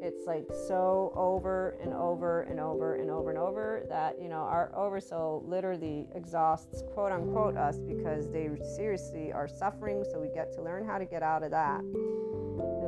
It's 0.00 0.26
like 0.26 0.46
so 0.68 1.12
over 1.16 1.78
and 1.82 1.94
over 1.94 2.42
and 2.42 2.60
over 2.60 2.96
and 2.96 3.10
over 3.10 3.30
and 3.30 3.38
over 3.38 3.86
that, 3.88 4.20
you 4.20 4.28
know, 4.28 4.42
our 4.42 4.70
oversoul 4.76 5.42
literally 5.46 6.08
exhausts, 6.14 6.82
quote 6.92 7.12
unquote, 7.12 7.56
us 7.56 7.78
because 7.78 8.30
they 8.30 8.50
seriously 8.76 9.32
are 9.32 9.48
suffering. 9.48 10.04
So 10.10 10.20
we 10.20 10.28
get 10.28 10.52
to 10.54 10.62
learn 10.62 10.86
how 10.86 10.98
to 10.98 11.06
get 11.06 11.22
out 11.22 11.42
of 11.42 11.50
that 11.52 11.80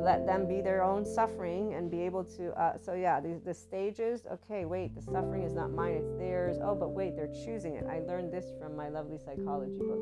let 0.07 0.25
them 0.25 0.47
be 0.47 0.61
their 0.61 0.81
own 0.81 1.03
suffering 1.03 1.73
and 1.73 1.91
be 1.91 1.99
able 1.99 2.23
to 2.23 2.57
uh, 2.57 2.77
so 2.77 2.93
yeah 2.93 3.19
the, 3.19 3.41
the 3.43 3.53
stages 3.53 4.21
okay 4.31 4.63
wait 4.63 4.95
the 4.95 5.01
suffering 5.01 5.43
is 5.43 5.53
not 5.53 5.69
mine 5.69 5.95
it's 5.95 6.17
theirs. 6.17 6.55
Oh 6.63 6.75
but 6.75 6.91
wait 6.91 7.17
they're 7.17 7.35
choosing 7.45 7.75
it. 7.75 7.85
I 7.89 7.99
learned 7.99 8.31
this 8.31 8.45
from 8.57 8.73
my 8.73 8.87
lovely 8.87 9.17
psychology 9.17 9.79
book. 9.79 9.99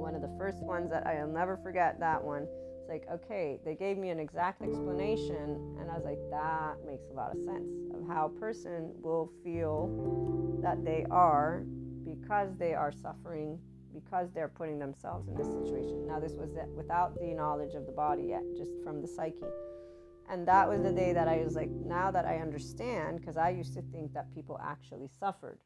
One 0.00 0.14
of 0.14 0.22
the 0.22 0.34
first 0.38 0.62
ones 0.62 0.88
that 0.88 1.06
i'll 1.06 1.28
never 1.28 1.58
forget 1.58 2.00
that 2.00 2.24
one. 2.24 2.44
It's 2.44 2.88
like 2.88 3.04
okay 3.12 3.60
they 3.62 3.74
gave 3.74 3.98
me 3.98 4.08
an 4.08 4.18
exact 4.18 4.62
explanation 4.62 5.76
and 5.78 5.90
i 5.90 5.94
was 5.94 6.06
like 6.06 6.22
that 6.30 6.76
makes 6.86 7.04
a 7.10 7.14
lot 7.14 7.30
of 7.32 7.36
sense 7.44 7.68
of 7.92 8.08
how 8.08 8.32
a 8.34 8.40
person 8.40 8.90
will 9.02 9.30
feel 9.44 9.92
that 10.62 10.82
they 10.82 11.04
are 11.10 11.62
because 12.06 12.56
they 12.58 12.72
are 12.72 12.90
suffering 12.90 13.58
because 13.92 14.30
they're 14.32 14.48
putting 14.48 14.78
themselves 14.78 15.28
in 15.28 15.34
this 15.34 15.46
situation. 15.46 16.06
Now, 16.06 16.20
this 16.20 16.32
was 16.32 16.50
without 16.76 17.18
the 17.18 17.34
knowledge 17.34 17.74
of 17.74 17.86
the 17.86 17.92
body 17.92 18.24
yet, 18.28 18.42
just 18.56 18.70
from 18.84 19.00
the 19.00 19.08
psyche. 19.08 19.46
And 20.30 20.46
that 20.46 20.68
was 20.68 20.82
the 20.82 20.92
day 20.92 21.12
that 21.12 21.26
I 21.26 21.38
was 21.38 21.54
like, 21.54 21.70
now 21.70 22.10
that 22.10 22.26
I 22.26 22.38
understand, 22.38 23.18
because 23.20 23.36
I 23.36 23.50
used 23.50 23.74
to 23.74 23.82
think 23.92 24.12
that 24.12 24.34
people 24.34 24.60
actually 24.62 25.08
suffered. 25.18 25.58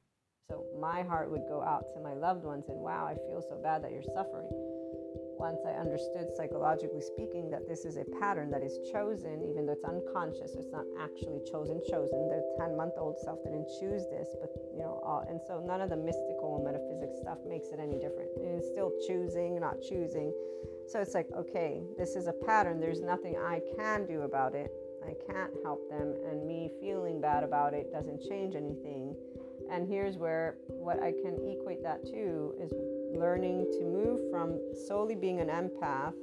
So 0.49 0.65
my 0.81 1.03
heart 1.03 1.31
would 1.31 1.47
go 1.49 1.63
out 1.63 1.85
to 1.95 2.01
my 2.01 2.15
loved 2.15 2.45
ones 2.45 2.65
and, 2.69 2.79
wow, 2.79 3.07
I 3.07 3.15
feel 3.15 3.43
so 3.43 3.61
bad 3.63 3.83
that 3.83 3.91
you're 3.91 4.03
suffering. 4.03 4.49
Once 5.39 5.61
I 5.67 5.73
understood 5.73 6.29
psychologically 6.37 7.01
speaking 7.01 7.51
that 7.51 7.69
this 7.69 7.85
is 7.85 7.97
a 7.97 8.05
pattern 8.21 8.51
that 8.51 8.63
is 8.63 8.79
chosen, 8.91 9.45
even 9.49 9.67
though 9.67 9.73
it's 9.73 9.85
unconscious, 9.85 10.55
it's 10.55 10.71
not 10.71 10.85
actually 11.01 11.41
chosen, 11.51 11.81
chosen. 11.89 12.29
The 12.29 12.43
10 12.59 12.77
month 12.77 12.95
old 12.99 13.19
self 13.19 13.43
didn't 13.45 13.69
choose 13.81 14.07
this, 14.09 14.29
but 14.41 14.51
you 14.73 14.79
know, 14.79 15.01
all, 15.05 15.25
and 15.29 15.41
so 15.47 15.61
none 15.61 15.81
of 15.81 15.91
the 15.91 15.97
mystical 15.97 16.57
and 16.57 16.65
metaphysics 16.65 17.19
stuff 17.21 17.39
makes 17.47 17.69
it 17.69 17.79
any 17.81 17.99
different. 17.99 18.31
It's 18.37 18.69
still 18.69 18.93
choosing, 19.07 19.61
not 19.61 19.81
choosing. 19.83 20.33
So 20.89 21.01
it's 21.01 21.15
like, 21.15 21.29
okay, 21.37 21.83
this 21.97 22.17
is 22.17 22.27
a 22.27 22.33
pattern. 22.33 22.81
There's 22.81 23.01
nothing 23.01 23.37
I 23.37 23.61
can 23.77 24.07
do 24.07 24.23
about 24.23 24.55
it. 24.55 24.71
I 25.05 25.15
can't 25.27 25.53
help 25.65 25.89
them, 25.91 26.15
and 26.29 26.47
me 26.47 26.71
feeling 26.81 27.21
bad 27.21 27.43
about 27.43 27.75
it 27.75 27.93
doesn't 27.93 28.23
change 28.23 28.55
anything. 28.55 29.17
And 29.71 29.89
here's 29.89 30.17
where 30.17 30.57
what 30.69 31.03
I 31.03 31.13
can 31.13 31.39
equate 31.49 31.83
that 31.83 32.05
to 32.07 32.55
is 32.61 32.73
learning 33.15 33.67
to 33.73 33.85
move 33.85 34.21
from 34.31 34.59
solely 34.87 35.15
being 35.15 35.41
an 35.41 35.49
empath 35.49 36.15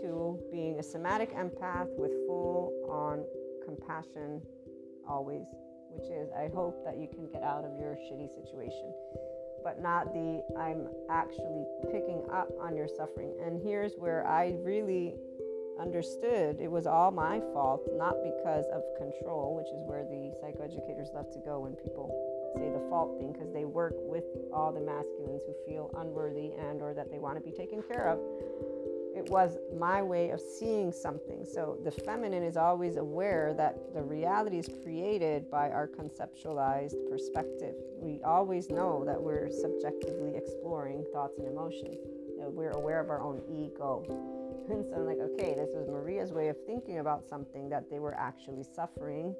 to 0.00 0.38
being 0.50 0.78
a 0.78 0.82
somatic 0.82 1.34
empath 1.34 1.88
with 1.96 2.12
full 2.26 2.72
on 2.90 3.24
compassion 3.64 4.42
always, 5.08 5.46
which 5.90 6.10
is 6.10 6.28
I 6.36 6.48
hope 6.54 6.84
that 6.84 6.98
you 6.98 7.08
can 7.08 7.28
get 7.30 7.42
out 7.42 7.64
of 7.64 7.78
your 7.78 7.94
shitty 7.94 8.28
situation, 8.28 8.92
but 9.64 9.80
not 9.80 10.12
the 10.12 10.42
I'm 10.58 10.88
actually 11.10 11.64
picking 11.90 12.22
up 12.32 12.48
on 12.60 12.76
your 12.76 12.88
suffering. 12.88 13.34
And 13.44 13.60
here's 13.62 13.92
where 13.94 14.26
I 14.26 14.56
really 14.62 15.14
understood 15.80 16.60
it 16.60 16.70
was 16.70 16.86
all 16.86 17.10
my 17.10 17.40
fault, 17.52 17.82
not 17.96 18.16
because 18.22 18.66
of 18.72 18.82
control, 18.98 19.56
which 19.56 19.68
is 19.68 19.82
where 19.86 20.04
the 20.04 20.32
psychoeducators 20.42 21.14
love 21.14 21.30
to 21.32 21.38
go 21.38 21.60
when 21.60 21.72
people 21.72 22.10
say 22.54 22.70
the 22.70 22.84
fault 22.88 23.18
thing 23.18 23.32
because 23.32 23.52
they 23.52 23.64
work 23.64 23.94
with 23.96 24.24
all 24.52 24.72
the 24.72 24.80
masculines 24.80 25.42
who 25.46 25.54
feel 25.66 25.90
unworthy 25.98 26.52
and 26.52 26.82
or 26.82 26.94
that 26.94 27.10
they 27.10 27.18
want 27.18 27.36
to 27.36 27.40
be 27.40 27.50
taken 27.50 27.82
care 27.82 28.08
of. 28.08 28.18
It 29.14 29.28
was 29.28 29.58
my 29.78 30.02
way 30.02 30.30
of 30.30 30.40
seeing 30.40 30.90
something. 30.90 31.44
So 31.44 31.78
the 31.84 31.90
feminine 31.90 32.42
is 32.42 32.56
always 32.56 32.96
aware 32.96 33.52
that 33.54 33.92
the 33.92 34.02
reality 34.02 34.58
is 34.58 34.68
created 34.82 35.50
by 35.50 35.70
our 35.70 35.86
conceptualized 35.86 36.96
perspective. 37.10 37.74
We 38.00 38.22
always 38.22 38.70
know 38.70 39.04
that 39.04 39.20
we're 39.20 39.50
subjectively 39.50 40.34
exploring 40.34 41.04
thoughts 41.12 41.38
and 41.38 41.46
emotions. 41.46 41.96
We're 42.38 42.72
aware 42.72 43.00
of 43.00 43.10
our 43.10 43.20
own 43.20 43.40
ego 43.48 44.41
and 44.70 44.84
so 44.86 44.96
I'm 44.96 45.06
like, 45.06 45.18
okay, 45.18 45.54
this 45.54 45.70
was 45.74 45.88
Maria's 45.88 46.32
way 46.32 46.48
of 46.48 46.56
thinking 46.66 46.98
about 46.98 47.28
something 47.28 47.68
that 47.70 47.90
they 47.90 47.98
were 47.98 48.14
actually 48.14 48.62
suffering 48.62 49.34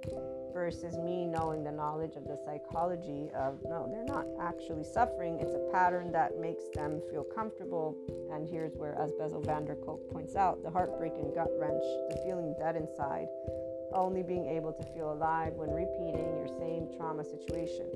versus 0.53 0.97
me 0.99 1.27
knowing 1.27 1.64
the 1.64 1.73
knowledge 1.73 2.16
of 2.16 2.25
the 2.25 2.39
psychology 2.45 3.31
of 3.35 3.59
no, 3.64 3.89
they're 3.91 4.05
not 4.05 4.27
actually 4.41 4.85
suffering. 4.85 5.39
It's 5.41 5.55
a 5.55 5.73
pattern 5.73 6.12
that 6.12 6.39
makes 6.41 6.64
them 6.75 7.01
feel 7.11 7.25
comfortable. 7.25 7.97
And 8.33 8.49
here's 8.49 8.75
where, 8.75 8.95
as 8.99 9.12
Bessel 9.18 9.43
van 9.43 9.64
der 9.64 9.77
Kolk 9.77 10.11
points 10.11 10.37
out, 10.37 10.62
the 10.62 10.70
heartbreak 10.70 11.12
and 11.16 11.35
gut 11.35 11.51
wrench, 11.59 11.85
the 12.11 12.20
feeling 12.25 12.55
dead 12.59 12.77
inside, 12.77 13.29
only 13.95 14.23
being 14.23 14.47
able 14.47 14.73
to 14.73 14.83
feel 14.95 15.12
alive 15.12 15.53
when 15.55 15.70
repeating 15.70 16.37
your 16.37 16.49
same 16.59 16.89
trauma 16.97 17.25
situation 17.25 17.87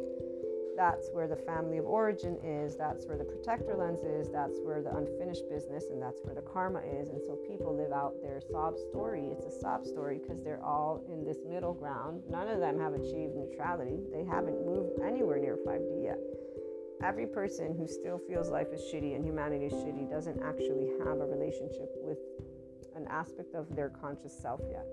that's 0.77 1.09
where 1.13 1.27
the 1.27 1.37
family 1.37 1.79
of 1.79 1.87
origin 1.87 2.37
is, 2.45 2.77
that's 2.77 3.07
where 3.07 3.17
the 3.17 3.25
protector 3.25 3.75
lens 3.75 4.05
is, 4.05 4.31
that's 4.31 4.59
where 4.63 4.83
the 4.83 4.95
unfinished 4.95 5.49
business, 5.49 5.85
and 5.91 6.01
that's 6.01 6.21
where 6.23 6.35
the 6.35 6.43
karma 6.43 6.81
is. 6.81 7.09
And 7.09 7.21
so 7.27 7.37
people 7.49 7.75
live 7.75 7.93
out 7.93 8.15
their 8.23 8.41
sob 8.53 8.77
story. 8.79 9.29
It's 9.33 9.47
a 9.47 9.61
sob 9.61 9.87
story 9.87 10.21
because 10.23 10.43
they're 10.43 10.63
all 10.63 11.03
in 11.11 11.25
this 11.25 11.39
middle 11.49 11.75
ground. 11.75 12.23
None 12.29 12.49
of 12.49 12.61
them 12.61 12.79
have 12.79 12.95
achieved 12.95 13.35
neutrality, 13.35 13.99
they 14.13 14.25
haven't 14.25 14.65
moved 14.65 15.01
anywhere 15.01 15.39
near 15.39 15.57
5D 15.67 16.05
yet. 16.05 16.19
Every 17.03 17.27
person 17.27 17.75
who 17.77 17.87
still 17.87 18.19
feels 18.27 18.49
life 18.49 18.69
is 18.73 18.81
shitty 18.81 19.17
and 19.17 19.25
humanity 19.25 19.67
is 19.67 19.73
shitty 19.73 20.11
doesn't 20.11 20.43
actually 20.43 20.93
have 21.05 21.21
a 21.21 21.27
relationship 21.27 21.91
with 21.97 22.19
an 22.97 23.07
aspect 23.09 23.55
of 23.55 23.75
their 23.77 23.91
conscious 23.91 24.33
self 24.33 24.61
yet. 24.71 24.87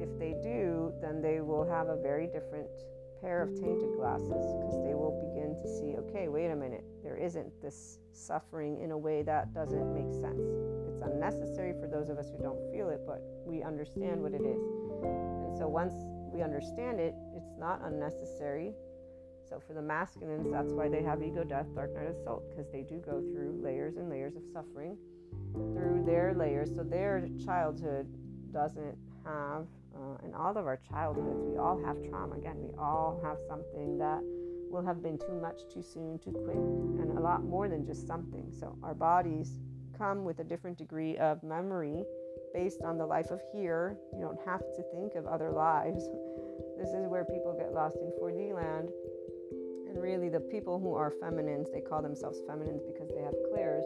If 0.00 0.18
they 0.18 0.34
do, 0.42 0.92
then 1.00 1.22
they 1.22 1.40
will 1.40 1.64
have 1.68 1.88
a 1.88 1.96
very 1.96 2.26
different 2.26 2.68
pair 3.22 3.42
of 3.42 3.54
tainted 3.54 3.94
glasses 3.96 4.28
because 4.58 4.82
they 4.84 4.94
will 4.94 5.14
begin 5.30 5.54
to 5.62 5.68
see 5.68 5.94
okay, 5.96 6.28
wait 6.28 6.50
a 6.50 6.56
minute, 6.56 6.84
there 7.02 7.16
isn't 7.16 7.48
this 7.62 7.98
suffering 8.12 8.80
in 8.82 8.90
a 8.90 8.98
way 8.98 9.22
that 9.22 9.54
doesn't 9.54 9.94
make 9.94 10.12
sense. 10.12 10.42
It's 10.88 11.00
unnecessary 11.02 11.72
for 11.80 11.86
those 11.86 12.08
of 12.08 12.18
us 12.18 12.30
who 12.30 12.42
don't 12.42 12.60
feel 12.72 12.88
it, 12.90 13.00
but 13.06 13.22
we 13.46 13.62
understand 13.62 14.20
what 14.20 14.34
it 14.34 14.42
is. 14.42 14.62
And 15.06 15.56
so 15.56 15.68
once 15.68 15.94
we 16.32 16.42
understand 16.42 16.98
it, 16.98 17.14
it's 17.36 17.54
not 17.58 17.80
unnecessary. 17.84 18.74
So 19.48 19.60
for 19.60 19.74
the 19.74 19.82
masculines, 19.82 20.50
that's 20.50 20.72
why 20.72 20.88
they 20.88 21.02
have 21.02 21.22
ego 21.22 21.44
death, 21.44 21.66
dark 21.74 21.94
night 21.94 22.16
soul, 22.24 22.42
because 22.50 22.70
they 22.72 22.82
do 22.82 22.98
go 22.98 23.20
through 23.32 23.60
layers 23.62 23.96
and 23.96 24.08
layers 24.08 24.34
of 24.34 24.42
suffering 24.52 24.96
through 25.52 26.04
their 26.06 26.34
layers. 26.34 26.74
So 26.74 26.82
their 26.82 27.28
childhood 27.44 28.06
doesn't 28.52 28.96
have 29.24 29.66
uh, 29.94 30.26
in 30.26 30.34
all 30.34 30.56
of 30.56 30.66
our 30.66 30.78
childhoods, 30.90 31.44
we 31.44 31.56
all 31.56 31.80
have 31.84 31.96
trauma. 32.08 32.36
Again, 32.36 32.56
we 32.58 32.70
all 32.78 33.20
have 33.24 33.38
something 33.48 33.98
that 33.98 34.20
will 34.70 34.84
have 34.84 35.02
been 35.02 35.18
too 35.18 35.38
much, 35.40 35.62
too 35.72 35.82
soon, 35.82 36.18
too 36.18 36.32
quick, 36.32 36.56
and 36.56 37.18
a 37.18 37.20
lot 37.20 37.44
more 37.44 37.68
than 37.68 37.84
just 37.84 38.06
something. 38.06 38.50
So 38.58 38.76
our 38.82 38.94
bodies 38.94 39.60
come 39.96 40.24
with 40.24 40.38
a 40.38 40.44
different 40.44 40.78
degree 40.78 41.16
of 41.18 41.42
memory 41.42 42.04
based 42.54 42.80
on 42.82 42.98
the 42.98 43.06
life 43.06 43.30
of 43.30 43.40
here. 43.52 43.96
You 44.14 44.20
don't 44.20 44.40
have 44.46 44.60
to 44.60 44.82
think 44.94 45.14
of 45.14 45.26
other 45.26 45.50
lives. 45.50 46.08
This 46.78 46.88
is 46.94 47.06
where 47.06 47.24
people 47.24 47.54
get 47.56 47.72
lost 47.72 47.96
in 48.00 48.10
4D 48.18 48.54
land. 48.54 48.88
And 49.88 50.02
really, 50.02 50.28
the 50.28 50.40
people 50.40 50.80
who 50.80 50.94
are 50.94 51.12
feminines, 51.20 51.68
they 51.70 51.80
call 51.80 52.02
themselves 52.02 52.40
feminines 52.48 52.82
because 52.82 53.08
they 53.14 53.22
have 53.22 53.34
clairs 53.52 53.84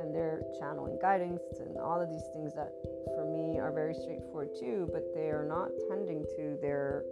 and 0.00 0.12
they're 0.12 0.42
channeling 0.58 0.98
guidance 1.00 1.42
and 1.60 1.76
all 1.76 2.00
of 2.00 2.08
these 2.08 2.24
things 2.32 2.52
that 2.54 2.72
for 3.14 3.24
me 3.24 3.58
are 3.58 3.72
very 3.72 3.94
straightforward 3.94 4.50
too, 4.58 4.88
but 4.92 5.14
they 5.14 5.28
are 5.30 5.46
not 5.46 5.68
tending 5.88 6.24
to 6.36 6.58
their 6.60 7.04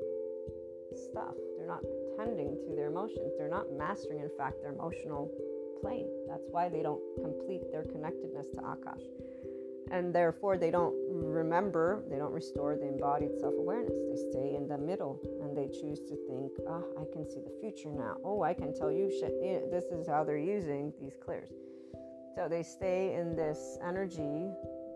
stuff. 0.95 1.35
They're 1.57 1.67
not 1.67 1.83
tending 2.17 2.57
to 2.69 2.75
their 2.75 2.89
emotions. 2.89 3.33
They're 3.39 3.49
not 3.49 3.73
mastering, 3.77 4.21
in 4.21 4.31
fact, 4.37 4.61
their 4.63 4.73
emotional 4.73 5.31
plane. 5.81 6.09
That's 6.29 6.47
why 6.51 6.69
they 6.69 6.83
don't 6.83 7.03
complete 7.23 7.63
their 7.71 7.85
connectedness 7.85 8.47
to 8.55 8.61
Akash. 8.63 9.05
And 9.91 10.15
therefore, 10.15 10.57
they 10.57 10.71
don't 10.71 10.95
remember, 11.11 12.03
they 12.09 12.17
don't 12.17 12.33
restore 12.33 12.77
the 12.77 12.89
embodied 12.89 13.39
self 13.39 13.55
awareness. 13.59 13.93
They 13.93 14.31
stay 14.31 14.55
in 14.57 14.67
the 14.67 14.79
middle 14.79 15.21
and 15.43 15.57
they 15.57 15.69
choose 15.69 16.01
to 16.09 16.17
think, 16.29 16.53
oh, 16.67 16.85
I 16.99 17.05
can 17.13 17.29
see 17.29 17.41
the 17.41 17.53
future 17.61 17.91
now. 17.91 18.17
Oh, 18.25 18.43
I 18.43 18.55
can 18.55 18.75
tell 18.75 18.91
you 18.91 19.11
shit. 19.21 19.35
This 19.71 19.85
is 19.85 20.09
how 20.09 20.25
they're 20.25 20.39
using 20.39 20.93
these 21.01 21.17
clairs. 21.23 21.51
So 22.35 22.49
they 22.49 22.63
stay 22.63 23.15
in 23.15 23.37
this 23.37 23.77
energy 23.87 24.49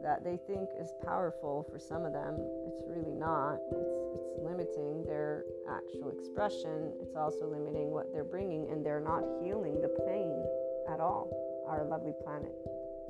that 0.03 0.25
they 0.25 0.39
think 0.47 0.69
is 0.79 0.93
powerful 1.05 1.67
for 1.71 1.79
some 1.79 2.05
of 2.05 2.13
them. 2.13 2.37
It's 2.69 2.83
really 2.87 3.13
not. 3.13 3.59
It's, 3.73 3.91
it's 4.15 4.31
limiting 4.43 5.05
their 5.05 5.45
actual 5.69 6.11
expression. 6.11 6.93
It's 7.01 7.17
also 7.17 7.47
limiting 7.47 7.91
what 7.91 8.13
they're 8.13 8.25
bringing, 8.25 8.69
and 8.71 8.85
they're 8.85 9.01
not 9.01 9.23
healing 9.43 9.81
the 9.81 9.89
pain 10.07 10.45
at 10.93 11.01
all, 11.01 11.31
our 11.69 11.85
lovely 11.85 12.13
planet. 12.23 12.53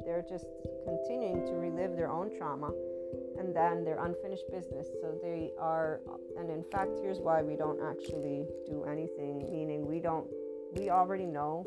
They're 0.05 0.25
just 0.29 0.47
continuing 0.85 1.45
to 1.47 1.53
relive 1.55 1.97
their 1.97 2.11
own 2.11 2.31
trauma 2.37 2.73
and 3.39 3.55
then 3.55 3.85
their 3.85 4.05
unfinished 4.05 4.51
business. 4.51 4.87
So 5.01 5.19
they 5.23 5.51
are, 5.59 6.01
and 6.39 6.51
in 6.51 6.65
fact, 6.71 6.93
here's 7.03 7.19
why 7.19 7.43
we 7.43 7.57
don't 7.57 7.81
actually 7.83 8.47
do 8.67 8.85
anything, 8.85 9.49
meaning 9.51 9.85
we 9.87 10.01
don't, 10.01 10.27
we 10.75 10.91
already 10.91 11.27
know 11.27 11.67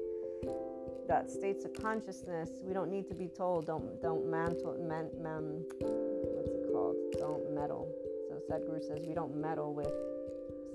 that 1.09 1.29
states 1.29 1.65
of 1.65 1.73
consciousness, 1.73 2.49
we 2.63 2.73
don't 2.73 2.89
need 2.89 3.07
to 3.09 3.15
be 3.15 3.27
told, 3.27 3.65
don't 3.65 4.01
don't 4.01 4.29
mantle, 4.29 4.77
man, 4.79 5.09
man, 5.19 5.65
what's 5.81 6.51
it 6.53 6.69
called? 6.71 6.95
Don't 7.17 7.53
meddle. 7.53 7.89
So 8.29 8.39
Sadhguru 8.47 8.79
says 8.79 9.05
we 9.07 9.15
don't 9.15 9.35
meddle 9.35 9.73
with 9.73 9.91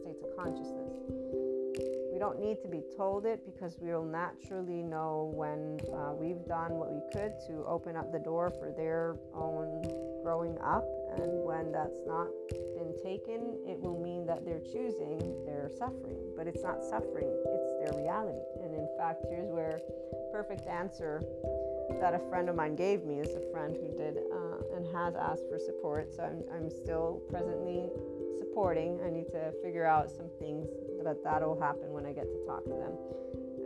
states 0.02 0.22
of 0.22 0.36
consciousness. 0.36 0.92
We 2.12 2.20
don't 2.20 2.38
need 2.40 2.62
to 2.62 2.68
be 2.68 2.82
told 2.96 3.26
it 3.26 3.44
because 3.44 3.76
we'll 3.80 4.04
naturally 4.04 4.82
know 4.82 5.32
when 5.34 5.80
uh, 5.92 6.14
we've 6.14 6.46
done 6.46 6.78
what 6.78 6.92
we 6.92 7.00
could 7.12 7.34
to 7.48 7.64
open 7.66 7.96
up 7.96 8.12
the 8.12 8.20
door 8.20 8.50
for 8.50 8.70
their 8.70 9.16
own 9.34 9.82
growing 10.22 10.56
up. 10.58 10.86
And 11.18 11.42
when 11.42 11.70
that's 11.70 12.02
not 12.06 12.28
been 12.78 12.94
taken, 13.02 13.58
it 13.66 13.78
will 13.78 13.98
mean 14.02 14.26
that 14.26 14.44
they're 14.44 14.62
choosing 14.62 15.18
their 15.44 15.70
suffering. 15.76 16.18
But 16.36 16.46
it's 16.46 16.62
not 16.62 16.82
suffering, 16.82 17.26
it's 17.26 17.63
their 17.84 17.98
reality. 18.00 18.40
And 18.62 18.74
in 18.74 18.88
fact, 18.98 19.24
here's 19.28 19.50
where 19.50 19.80
perfect 20.32 20.66
answer 20.66 21.22
that 22.00 22.14
a 22.14 22.18
friend 22.30 22.48
of 22.48 22.56
mine 22.56 22.74
gave 22.74 23.04
me 23.04 23.20
is 23.20 23.34
a 23.36 23.52
friend 23.52 23.76
who 23.76 23.88
did 23.96 24.16
uh, 24.32 24.76
and 24.76 24.86
has 24.94 25.14
asked 25.14 25.44
for 25.50 25.58
support. 25.58 26.12
So 26.14 26.22
I'm, 26.22 26.42
I'm 26.54 26.70
still 26.70 27.20
presently 27.28 27.88
supporting. 28.38 28.98
I 29.04 29.10
need 29.10 29.28
to 29.32 29.52
figure 29.62 29.84
out 29.84 30.10
some 30.10 30.28
things, 30.40 30.68
but 31.02 31.22
that'll 31.22 31.60
happen 31.60 31.92
when 31.92 32.06
I 32.06 32.12
get 32.12 32.24
to 32.24 32.46
talk 32.46 32.64
to 32.64 32.70
them 32.70 32.96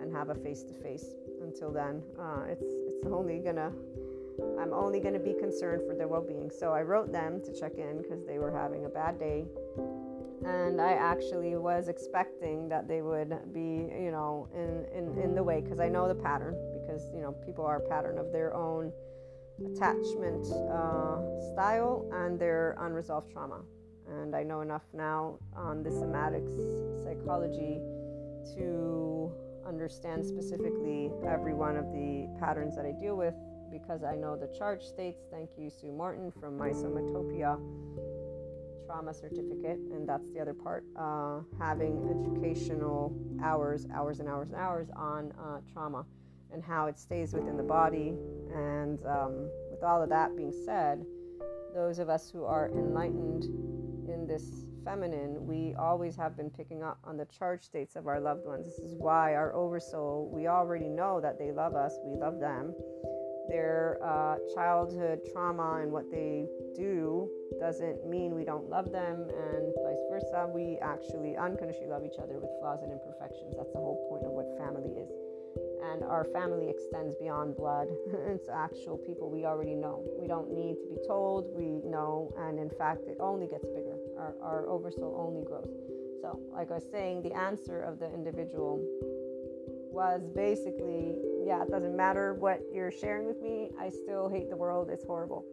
and 0.01 0.13
have 0.13 0.31
a 0.31 0.35
face 0.35 0.63
to 0.65 0.75
face. 0.75 1.15
Until 1.43 1.71
then, 1.71 2.03
uh, 2.19 2.43
it's 2.49 2.63
it's 2.63 3.07
only 3.07 3.39
gonna 3.39 3.73
I'm 4.61 4.73
only 4.73 5.01
gonna 5.01 5.19
be 5.19 5.35
concerned 5.35 5.83
for 5.87 5.95
their 5.95 6.09
well-being. 6.09 6.51
So 6.51 6.73
I 6.73 6.83
wrote 6.83 7.13
them 7.13 7.41
to 7.43 7.53
check 7.53 7.79
in 7.79 8.03
because 8.03 8.27
they 8.27 8.39
were 8.39 8.51
having 8.51 8.85
a 8.85 8.89
bad 8.89 9.19
day 9.19 9.47
and 10.45 10.81
I 10.81 10.93
actually 10.93 11.57
was 11.57 11.89
expecting 11.89 12.69
that 12.69 12.87
they 12.87 13.03
would 13.03 13.53
be, 13.53 13.89
you 13.91 14.11
know, 14.11 14.49
in 14.55 14.87
in, 14.97 15.19
in 15.23 15.35
the 15.35 15.43
way 15.43 15.61
because 15.61 15.81
I 15.81 15.89
know 15.89 16.09
the 16.09 16.15
pattern 16.15 16.55
because 16.81 17.09
you 17.15 17.21
know 17.21 17.33
people 17.33 17.65
are 17.65 17.81
pattern 17.81 18.19
of 18.19 18.33
their 18.33 18.55
own 18.55 18.93
attachment 19.67 20.47
uh, 20.71 21.19
style 21.53 22.09
and 22.13 22.39
their 22.39 22.77
unresolved 22.81 23.31
trauma. 23.33 23.61
And 24.09 24.35
I 24.35 24.43
know 24.43 24.61
enough 24.63 24.85
now 24.95 25.39
on 25.55 25.83
the 25.83 25.91
somatics 25.91 26.55
psychology 27.05 27.81
to 28.55 29.31
understand 29.67 30.25
specifically 30.25 31.11
every 31.27 31.53
one 31.53 31.77
of 31.77 31.85
the 31.93 32.27
patterns 32.41 32.75
that 32.77 32.87
I 32.87 32.93
deal 32.93 33.17
with 33.17 33.35
because 33.71 34.03
I 34.03 34.15
know 34.15 34.35
the 34.35 34.49
charge 34.57 34.83
states. 34.83 35.25
Thank 35.31 35.51
you, 35.59 35.69
Sue 35.69 35.93
Martin 35.93 36.33
from 36.41 36.57
My 36.57 36.71
Somatopia 36.71 37.59
trauma 38.89 39.13
certificate, 39.13 39.79
and 39.93 40.09
that's 40.09 40.31
the 40.31 40.41
other 40.41 40.55
part. 40.55 40.83
Uh, 40.97 41.41
having 41.59 42.09
educational 42.09 43.15
hours, 43.43 43.87
hours 43.95 44.19
and 44.21 44.29
hours 44.29 44.49
and 44.49 44.57
hours 44.57 44.89
on 44.97 45.31
uh, 45.39 45.61
trauma 45.71 46.07
and 46.51 46.65
how 46.65 46.87
it 46.87 46.99
stays 46.99 47.35
within 47.35 47.59
the 47.59 47.63
body. 47.63 48.15
And 48.55 48.99
um, 49.05 49.51
with 49.71 49.83
all 49.83 50.03
of 50.03 50.09
that 50.09 50.35
being 50.35 50.55
said, 50.65 51.05
those 51.75 51.99
of 51.99 52.09
us 52.09 52.31
who 52.31 52.45
are 52.45 52.71
enlightened 52.71 53.45
in 54.09 54.27
this 54.27 54.65
feminine, 54.87 55.47
we 55.47 55.75
always 55.79 56.17
have 56.17 56.35
been 56.35 56.49
picking 56.49 56.83
up 56.83 56.99
on 57.05 57.19
the 57.19 57.27
charge 57.27 57.63
states 57.63 57.95
of 57.95 58.07
our 58.07 58.19
loved 58.19 58.47
ones. 58.47 58.65
This 58.65 58.79
is 58.79 58.95
why 58.97 59.35
our 59.35 59.55
oversoul, 59.55 60.31
we 60.33 60.47
already 60.47 60.89
know 60.89 61.21
that 61.21 61.39
they 61.39 61.53
love 61.53 61.75
us, 61.75 61.93
we 62.07 62.19
love 62.19 62.41
them. 62.41 62.75
Their 63.49 63.99
uh, 64.03 64.37
childhood 64.55 65.21
trauma 65.33 65.81
and 65.83 65.91
what 65.91 66.11
they 66.11 66.47
do 66.75 67.31
doesn't 67.59 68.07
mean 68.07 68.35
we 68.35 68.45
don't 68.45 68.69
love 68.69 68.93
them, 68.93 69.27
and 69.29 69.73
vice 69.83 70.05
versa. 70.11 70.49
We 70.53 70.79
actually 70.83 71.37
unconditionally 71.37 71.89
love 71.89 72.05
each 72.05 72.19
other 72.23 72.39
with 72.39 72.51
flaws 72.61 72.81
and 72.83 72.93
imperfections. 72.93 73.55
That's 73.57 73.73
the 73.73 73.79
whole 73.79 74.07
point 74.09 74.25
of 74.25 74.33
what 74.33 74.47
family 74.59 75.01
is 75.01 75.09
and 75.93 76.03
our 76.03 76.25
family 76.25 76.69
extends 76.69 77.15
beyond 77.17 77.57
blood. 77.57 77.89
it's 78.27 78.49
actual 78.49 78.99
people 78.99 79.31
we 79.31 79.45
already 79.45 79.75
know. 79.75 80.05
We 80.19 80.27
don't 80.27 80.53
need 80.53 80.77
to 80.81 80.87
be 80.87 80.99
told, 81.07 81.51
we 81.55 81.81
know, 81.89 82.33
and 82.39 82.59
in 82.59 82.71
fact, 82.71 83.07
it 83.07 83.17
only 83.21 83.47
gets 83.47 83.67
bigger. 83.67 83.97
Our, 84.19 84.35
our 84.43 84.69
oversoul 84.69 85.17
only 85.19 85.45
grows. 85.45 85.71
So, 86.21 86.41
like 86.53 86.71
I 86.71 86.75
was 86.75 86.87
saying, 86.91 87.23
the 87.23 87.33
answer 87.33 87.81
of 87.81 87.99
the 87.99 88.13
individual 88.13 88.83
was 89.91 90.29
basically, 90.35 91.17
yeah, 91.49 91.63
it 91.63 91.71
doesn't 91.71 91.97
matter 91.97 92.35
what 92.35 92.61
you're 92.73 92.91
sharing 92.93 93.27
with 93.27 93.41
me, 93.41 93.71
I 93.81 93.89
still 93.89 94.29
hate 94.29 94.51
the 94.51 94.57
world, 94.57 94.91
it's 94.91 95.05
horrible. 95.05 95.45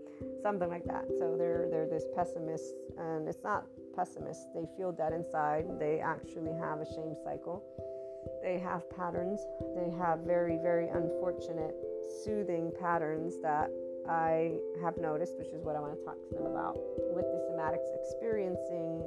Something 0.43 0.69
like 0.69 0.85
that. 0.85 1.05
So 1.17 1.35
they're 1.37 1.67
they're 1.71 1.87
this 1.87 2.05
pessimist 2.15 2.75
and 2.97 3.27
it's 3.27 3.43
not 3.43 3.65
pessimist. 3.95 4.47
They 4.53 4.65
feel 4.77 4.91
dead 4.91 5.13
inside. 5.13 5.65
They 5.79 5.99
actually 5.99 6.53
have 6.59 6.79
a 6.79 6.85
shame 6.85 7.15
cycle 7.23 7.63
they 8.45 8.59
have 8.59 8.89
patterns. 8.95 9.41
They 9.75 9.89
have 9.97 10.19
very, 10.19 10.57
very 10.57 10.87
unfortunate, 10.89 11.75
soothing 12.23 12.71
patterns 12.79 13.41
that 13.41 13.71
I 14.07 14.59
have 14.83 14.97
noticed, 14.97 15.37
which 15.37 15.49
is 15.49 15.63
what 15.63 15.75
I 15.75 15.79
want 15.79 15.97
to 15.97 16.05
talk 16.05 16.17
to 16.29 16.35
them 16.35 16.45
about. 16.45 16.77
With 17.09 17.25
the 17.25 17.41
somatics 17.49 17.89
experiencing 17.97 19.01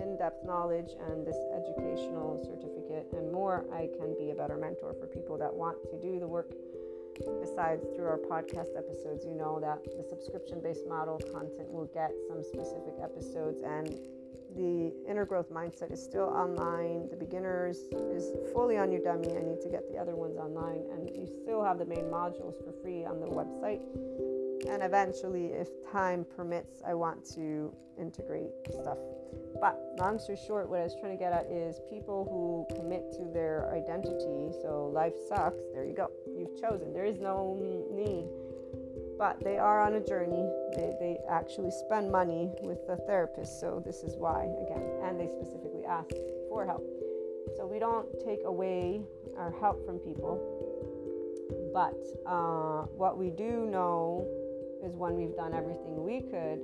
in 0.00 0.16
depth 0.16 0.44
knowledge 0.44 0.90
and 1.08 1.26
this 1.26 1.36
educational 1.54 2.40
certificate 2.44 3.08
and 3.12 3.32
more, 3.32 3.64
I 3.72 3.88
can 3.98 4.14
be 4.18 4.30
a 4.30 4.34
better 4.34 4.56
mentor 4.56 4.94
for 4.98 5.06
people 5.06 5.38
that 5.38 5.52
want 5.52 5.78
to 5.90 6.00
do 6.00 6.18
the 6.18 6.28
work. 6.28 6.52
Besides, 7.40 7.86
through 7.96 8.06
our 8.06 8.18
podcast 8.18 8.76
episodes, 8.76 9.24
you 9.24 9.32
know 9.32 9.58
that 9.60 9.82
the 9.84 10.04
subscription 10.04 10.60
based 10.62 10.86
model 10.86 11.18
content 11.32 11.70
will 11.70 11.88
get 11.94 12.12
some 12.28 12.42
specific 12.42 12.94
episodes 13.02 13.62
and 13.62 13.96
the 14.54 14.92
inner 15.08 15.26
growth 15.26 15.50
mindset 15.50 15.92
is 15.92 16.02
still 16.02 16.24
online. 16.24 17.08
The 17.10 17.16
beginners 17.16 17.78
is 17.92 18.32
fully 18.52 18.78
on 18.78 18.88
Udemy. 18.88 19.36
I 19.36 19.42
need 19.42 19.60
to 19.60 19.68
get 19.68 19.90
the 19.92 19.98
other 19.98 20.14
ones 20.14 20.36
online, 20.38 20.84
and 20.92 21.10
you 21.14 21.26
still 21.42 21.62
have 21.62 21.78
the 21.78 21.84
main 21.84 22.04
modules 22.04 22.56
for 22.64 22.72
free 22.82 23.04
on 23.04 23.20
the 23.20 23.26
website. 23.26 23.80
And 24.68 24.82
eventually, 24.82 25.46
if 25.46 25.68
time 25.90 26.26
permits, 26.36 26.82
I 26.86 26.94
want 26.94 27.24
to 27.34 27.74
integrate 27.98 28.50
stuff. 28.70 28.98
But 29.60 29.78
long 29.98 30.18
story 30.18 30.38
short, 30.46 30.68
what 30.68 30.80
I 30.80 30.84
was 30.84 30.96
trying 31.00 31.16
to 31.16 31.18
get 31.18 31.32
at 31.32 31.46
is 31.46 31.80
people 31.88 32.26
who 32.28 32.66
commit 32.76 33.12
to 33.12 33.24
their 33.32 33.72
identity. 33.72 34.52
So 34.62 34.90
life 34.92 35.14
sucks. 35.28 35.62
There 35.72 35.84
you 35.84 35.94
go. 35.94 36.10
You've 36.36 36.60
chosen. 36.60 36.92
There 36.92 37.04
is 37.04 37.18
no 37.18 37.56
need 37.94 38.26
but 39.18 39.42
they 39.42 39.58
are 39.58 39.80
on 39.80 39.94
a 39.94 40.00
journey. 40.00 40.48
They, 40.74 40.94
they 41.00 41.18
actually 41.28 41.70
spend 41.70 42.10
money 42.10 42.50
with 42.60 42.86
the 42.86 42.96
therapist, 43.06 43.60
so 43.60 43.82
this 43.84 44.02
is 44.02 44.16
why, 44.16 44.48
again, 44.64 44.84
and 45.02 45.18
they 45.18 45.28
specifically 45.28 45.84
ask 45.84 46.10
for 46.48 46.66
help. 46.66 46.84
So 47.56 47.66
we 47.66 47.78
don't 47.78 48.08
take 48.24 48.40
away 48.44 49.02
our 49.38 49.52
help 49.52 49.86
from 49.86 49.98
people, 49.98 50.36
but 51.72 51.96
uh, 52.26 52.82
what 52.92 53.16
we 53.16 53.30
do 53.30 53.66
know 53.66 54.26
is 54.84 54.94
when 54.94 55.14
we've 55.14 55.34
done 55.36 55.54
everything 55.54 56.02
we 56.02 56.20
could 56.20 56.60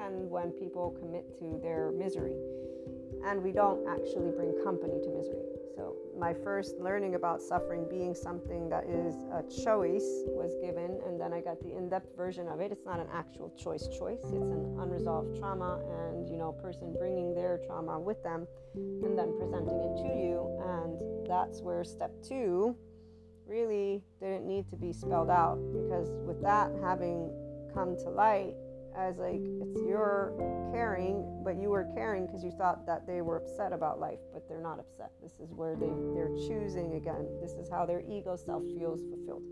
and 0.00 0.30
when 0.30 0.50
people 0.52 0.96
commit 0.98 1.38
to 1.38 1.60
their 1.62 1.92
misery. 1.92 2.36
And 3.24 3.42
we 3.42 3.52
don't 3.52 3.86
actually 3.86 4.30
bring 4.30 4.54
company 4.64 4.98
to 5.02 5.10
misery. 5.10 5.44
So, 5.76 5.96
my 6.18 6.32
first 6.32 6.78
learning 6.78 7.14
about 7.14 7.40
suffering 7.42 7.86
being 7.88 8.14
something 8.14 8.68
that 8.70 8.84
is 8.84 9.14
a 9.32 9.42
choice 9.42 10.24
was 10.26 10.54
given, 10.62 10.98
and 11.06 11.20
then 11.20 11.32
I 11.32 11.40
got 11.40 11.60
the 11.60 11.76
in 11.76 11.88
depth 11.88 12.16
version 12.16 12.48
of 12.48 12.60
it. 12.60 12.72
It's 12.72 12.84
not 12.84 12.98
an 12.98 13.08
actual 13.12 13.52
choice 13.58 13.88
choice, 13.88 14.20
it's 14.24 14.32
an 14.32 14.76
unresolved 14.80 15.38
trauma, 15.38 15.80
and 16.08 16.28
you 16.28 16.36
know, 16.36 16.52
person 16.52 16.94
bringing 16.98 17.34
their 17.34 17.60
trauma 17.66 17.98
with 17.98 18.22
them 18.22 18.46
and 18.74 19.18
then 19.18 19.36
presenting 19.38 19.80
it 19.80 19.96
to 20.02 20.08
you. 20.16 20.58
And 20.64 21.28
that's 21.28 21.60
where 21.60 21.84
step 21.84 22.12
two 22.22 22.76
really 23.50 24.00
didn't 24.20 24.46
need 24.46 24.70
to 24.70 24.76
be 24.76 24.92
spelled 24.92 25.28
out 25.28 25.58
because 25.72 26.08
with 26.24 26.40
that 26.40 26.70
having 26.82 27.30
come 27.74 27.96
to 27.96 28.08
light, 28.08 28.54
as 28.96 29.18
like 29.18 29.40
it's 29.62 29.80
your 29.86 30.32
caring 30.72 31.42
but 31.44 31.56
you 31.60 31.70
were 31.70 31.86
caring 31.94 32.26
because 32.26 32.42
you 32.42 32.50
thought 32.50 32.84
that 32.86 33.06
they 33.06 33.22
were 33.22 33.36
upset 33.36 33.72
about 33.72 34.00
life 34.00 34.18
but 34.32 34.48
they're 34.48 34.60
not 34.60 34.78
upset. 34.78 35.10
This 35.22 35.34
is 35.40 35.52
where 35.52 35.76
they 35.76 35.90
they're 36.14 36.34
choosing 36.48 36.94
again. 36.94 37.26
This 37.40 37.52
is 37.52 37.68
how 37.70 37.86
their 37.86 38.02
ego 38.08 38.36
self 38.36 38.62
feels 38.76 39.00
fulfilled. 39.02 39.42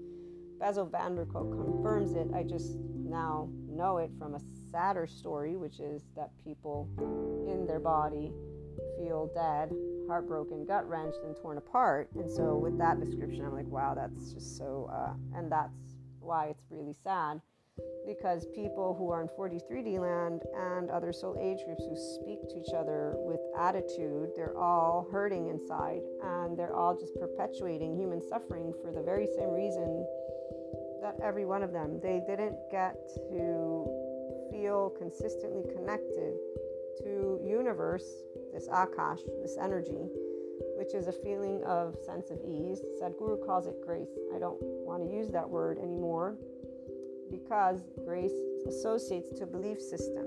Bessel 0.59 0.87
van 0.87 1.15
der 1.15 1.25
Kolk 1.25 1.51
confirms 1.53 2.15
it. 2.15 2.29
I 2.35 2.43
just 2.43 2.77
now 2.95 3.49
know 3.69 3.99
it 3.99 4.11
from 4.19 4.35
a 4.35 4.41
sadder 4.71 5.07
story 5.07 5.57
which 5.57 5.81
is 5.81 6.03
that 6.17 6.31
people 6.45 6.89
in 7.49 7.67
their 7.67 7.81
body 7.81 8.33
feel 8.99 9.31
dead 9.35 9.71
heartbroken 10.09 10.65
gut 10.65 10.89
wrenched 10.89 11.23
and 11.25 11.37
torn 11.37 11.59
apart. 11.59 12.09
And 12.15 12.31
so 12.31 12.57
with 12.57 12.79
that 12.79 12.99
description 12.99 13.45
i'm 13.45 13.55
like 13.55 13.67
wow 13.67 13.95
that's 13.95 14.33
just 14.33 14.57
so 14.57 14.91
uh, 14.93 15.15
and 15.37 15.51
that's 15.51 15.99
why 16.29 16.47
it's 16.47 16.65
really 16.71 16.95
sad. 17.03 17.41
Because 18.07 18.45
people 18.55 18.95
who 18.99 19.11
are 19.11 19.23
in 19.23 19.29
43D 19.29 20.01
land 20.01 20.43
and 20.57 20.91
other 20.91 21.13
soul 21.13 21.37
age 21.41 21.65
groups 21.65 21.85
who 21.89 21.95
speak 21.95 22.41
to 22.49 22.59
each 22.59 22.75
other 22.75 23.15
with 23.19 23.39
attitude, 23.57 24.31
they're 24.35 24.59
all 24.59 25.07
hurting 25.13 25.49
inside. 25.49 26.01
And 26.23 26.59
they're 26.59 26.75
all 26.75 26.99
just 26.99 27.15
perpetuating 27.21 27.97
human 27.97 28.21
suffering 28.21 28.75
for 28.83 28.91
the 28.91 29.03
very 29.03 29.29
same 29.39 29.51
reason 29.51 30.05
that 31.03 31.15
every 31.23 31.45
one 31.45 31.63
of 31.63 31.73
them. 31.73 32.01
They 32.03 32.21
didn't 32.27 32.57
get 32.71 32.97
to 33.31 33.87
feel 34.51 34.93
consistently 34.99 35.63
connected 35.73 36.35
to 37.05 37.41
universe, 37.47 38.11
this 38.53 38.69
akash, 38.69 39.21
this 39.43 39.57
energy, 39.61 40.09
which 40.77 40.95
is 40.95 41.09
a 41.09 41.13
feeling 41.13 41.63
of 41.65 41.97
sense 42.05 42.31
of 42.31 42.39
ease. 42.45 42.81
Sadhguru 43.01 43.45
calls 43.45 43.67
it 43.67 43.75
grace. 43.85 44.11
I 44.35 44.39
don't 44.39 44.59
want 44.61 45.05
to 45.05 45.11
use 45.15 45.29
that 45.31 45.49
word 45.49 45.79
anymore 45.79 46.37
because 47.31 47.85
grace 48.05 48.33
associates 48.67 49.31
to 49.39 49.47
belief 49.47 49.81
system, 49.81 50.27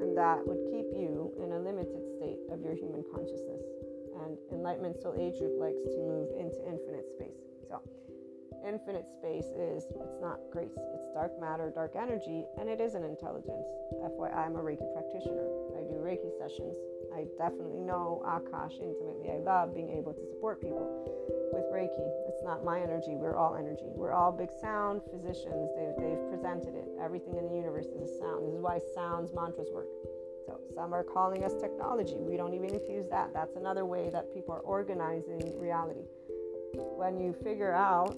and 0.00 0.16
that 0.16 0.42
would 0.46 0.58
keep 0.70 0.86
you 0.94 1.32
in 1.38 1.52
a 1.52 1.58
limited 1.58 2.02
state 2.16 2.38
of 2.50 2.60
your 2.62 2.74
human 2.74 3.04
consciousness. 3.14 3.62
And 4.22 4.36
Enlightenment 4.52 5.00
Soul 5.00 5.14
Age 5.18 5.38
Group 5.38 5.58
likes 5.58 5.82
to 5.82 5.98
move 5.98 6.28
into 6.38 6.58
infinite 6.68 7.08
space. 7.10 7.42
So, 7.68 7.80
infinite 8.66 9.10
space 9.10 9.50
is 9.56 9.86
it's 9.90 10.20
not 10.20 10.38
grace, 10.52 10.74
it's 10.76 11.08
dark 11.14 11.32
matter, 11.40 11.72
dark 11.74 11.94
energy, 11.96 12.44
and 12.58 12.68
it 12.68 12.80
is 12.80 12.94
an 12.94 13.02
intelligence. 13.04 13.66
FYI, 14.02 14.36
I'm 14.36 14.56
a 14.56 14.62
Reiki 14.62 14.86
practitioner. 14.94 15.46
I 15.74 15.82
do 15.88 15.98
Reiki 15.98 16.30
sessions. 16.38 16.76
I 17.14 17.26
definitely 17.38 17.80
know 17.80 18.22
Akash 18.24 18.80
intimately. 18.80 19.30
I 19.30 19.38
love 19.38 19.74
being 19.74 19.90
able 19.90 20.12
to 20.14 20.24
support 20.26 20.60
people 20.60 20.88
with 21.52 21.64
Reiki. 21.72 22.06
It's 22.28 22.42
not 22.42 22.64
my 22.64 22.80
energy. 22.80 23.14
We're 23.14 23.36
all 23.36 23.56
energy. 23.56 23.92
We're 23.94 24.12
all 24.12 24.32
big 24.32 24.50
sound 24.60 25.02
physicians. 25.10 25.70
They've, 25.76 25.96
they've 25.98 26.24
presented 26.30 26.74
it. 26.74 26.88
Everything 27.00 27.36
in 27.36 27.48
the 27.48 27.54
universe 27.54 27.86
is 27.86 28.10
a 28.10 28.18
sound. 28.18 28.46
This 28.46 28.54
is 28.54 28.60
why 28.60 28.80
sounds 28.94 29.32
mantras 29.34 29.68
work. 29.72 29.88
So 30.46 30.58
some 30.74 30.92
are 30.92 31.04
calling 31.04 31.44
us 31.44 31.52
technology. 31.60 32.16
We 32.18 32.36
don't 32.36 32.54
even 32.54 32.70
infuse 32.70 33.08
that. 33.10 33.32
That's 33.32 33.56
another 33.56 33.84
way 33.84 34.10
that 34.10 34.32
people 34.34 34.54
are 34.54 34.60
organizing 34.60 35.52
reality. 35.60 36.04
When 36.74 37.20
you 37.20 37.34
figure 37.44 37.72
out, 37.72 38.16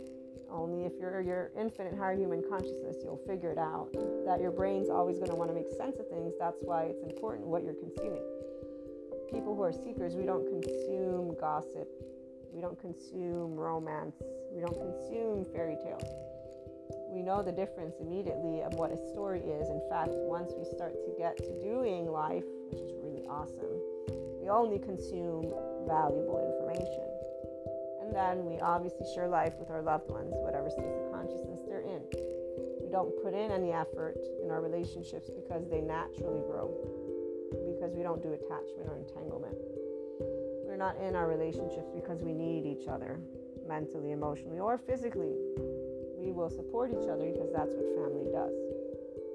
only 0.51 0.87
if 0.87 0.93
you're 1.01 1.21
your 1.21 1.51
infinite 1.59 1.95
higher 1.97 2.17
human 2.17 2.43
consciousness, 2.49 2.97
you'll 3.03 3.21
figure 3.27 3.51
it 3.51 3.59
out. 3.59 3.89
That 4.25 4.41
your 4.41 4.53
brain's 4.53 4.89
always 4.89 5.19
going 5.19 5.31
to 5.31 5.37
want 5.37 5.51
to 5.51 5.55
make 5.55 5.69
sense 5.77 5.99
of 5.99 6.09
things. 6.09 6.33
That's 6.39 6.59
why 6.63 6.85
it's 6.85 7.03
important 7.03 7.47
what 7.47 7.65
you're 7.65 7.75
consuming. 7.75 8.23
People 9.35 9.57
who 9.57 9.63
are 9.63 9.73
seekers, 9.73 10.15
we 10.15 10.25
don't 10.25 10.47
consume 10.47 11.35
gossip, 11.41 11.89
We 12.55 12.61
don't 12.61 12.81
consume 12.81 13.57
romance. 13.57 14.15
We 14.55 14.61
don't 14.61 14.79
consume 14.79 15.45
fairy 15.53 15.77
tales. 15.83 16.07
We 17.11 17.21
know 17.23 17.43
the 17.43 17.51
difference 17.51 17.97
immediately 18.01 18.63
of 18.63 18.75
what 18.75 18.93
a 18.93 18.99
story 19.11 19.41
is. 19.41 19.69
In 19.69 19.83
fact, 19.91 20.15
once 20.15 20.53
we 20.57 20.65
start 20.65 20.95
to 20.95 21.11
get 21.19 21.37
to 21.39 21.51
doing 21.63 22.07
life, 22.07 22.47
which 22.71 22.79
is 22.79 22.95
really 23.03 23.27
awesome, 23.27 23.75
we 24.39 24.49
only 24.49 24.79
consume 24.79 25.51
valuable 25.91 26.39
information. 26.39 27.11
And 28.07 28.15
then 28.15 28.47
we 28.47 28.61
obviously 28.61 29.07
share 29.15 29.27
life 29.27 29.55
with 29.59 29.71
our 29.71 29.83
loved 29.83 30.09
ones, 30.11 30.31
whatever 30.31 30.71
state 30.71 30.87
of 30.87 31.11
consciousness 31.11 31.59
they're 31.67 31.83
in. 31.83 32.07
We 32.79 32.87
don't 32.87 33.11
put 33.19 33.35
in 33.35 33.51
any 33.51 33.73
effort 33.73 34.15
in 34.45 34.51
our 34.51 34.63
relationships 34.63 35.31
because 35.31 35.67
they 35.67 35.81
naturally 35.81 36.43
grow, 36.47 36.71
because 37.85 37.97
we 37.97 38.03
don't 38.03 38.23
do 38.23 38.33
attachment 38.33 38.89
or 38.89 38.97
entanglement. 38.97 39.57
We're 40.65 40.79
not 40.79 40.97
in 40.97 41.15
our 41.15 41.29
relationships 41.29 41.91
because 41.95 42.23
we 42.23 42.33
need 42.33 42.65
each 42.65 42.89
other 42.89 43.21
mentally, 43.69 44.13
emotionally, 44.13 44.59
or 44.59 44.79
physically. 44.79 45.37
We 46.17 46.33
will 46.33 46.49
support 46.49 46.93
each 46.93 47.09
other 47.09 47.31
because 47.31 47.53
that's 47.53 47.75
what 47.75 47.85
family 47.95 48.33
does. 48.33 48.55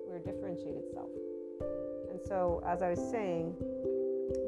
We're 0.08 0.18
differentiated 0.18 0.82
self. 0.92 1.10
And 2.10 2.20
so, 2.26 2.64
as 2.66 2.82
I 2.82 2.90
was 2.90 3.00
saying, 3.12 3.54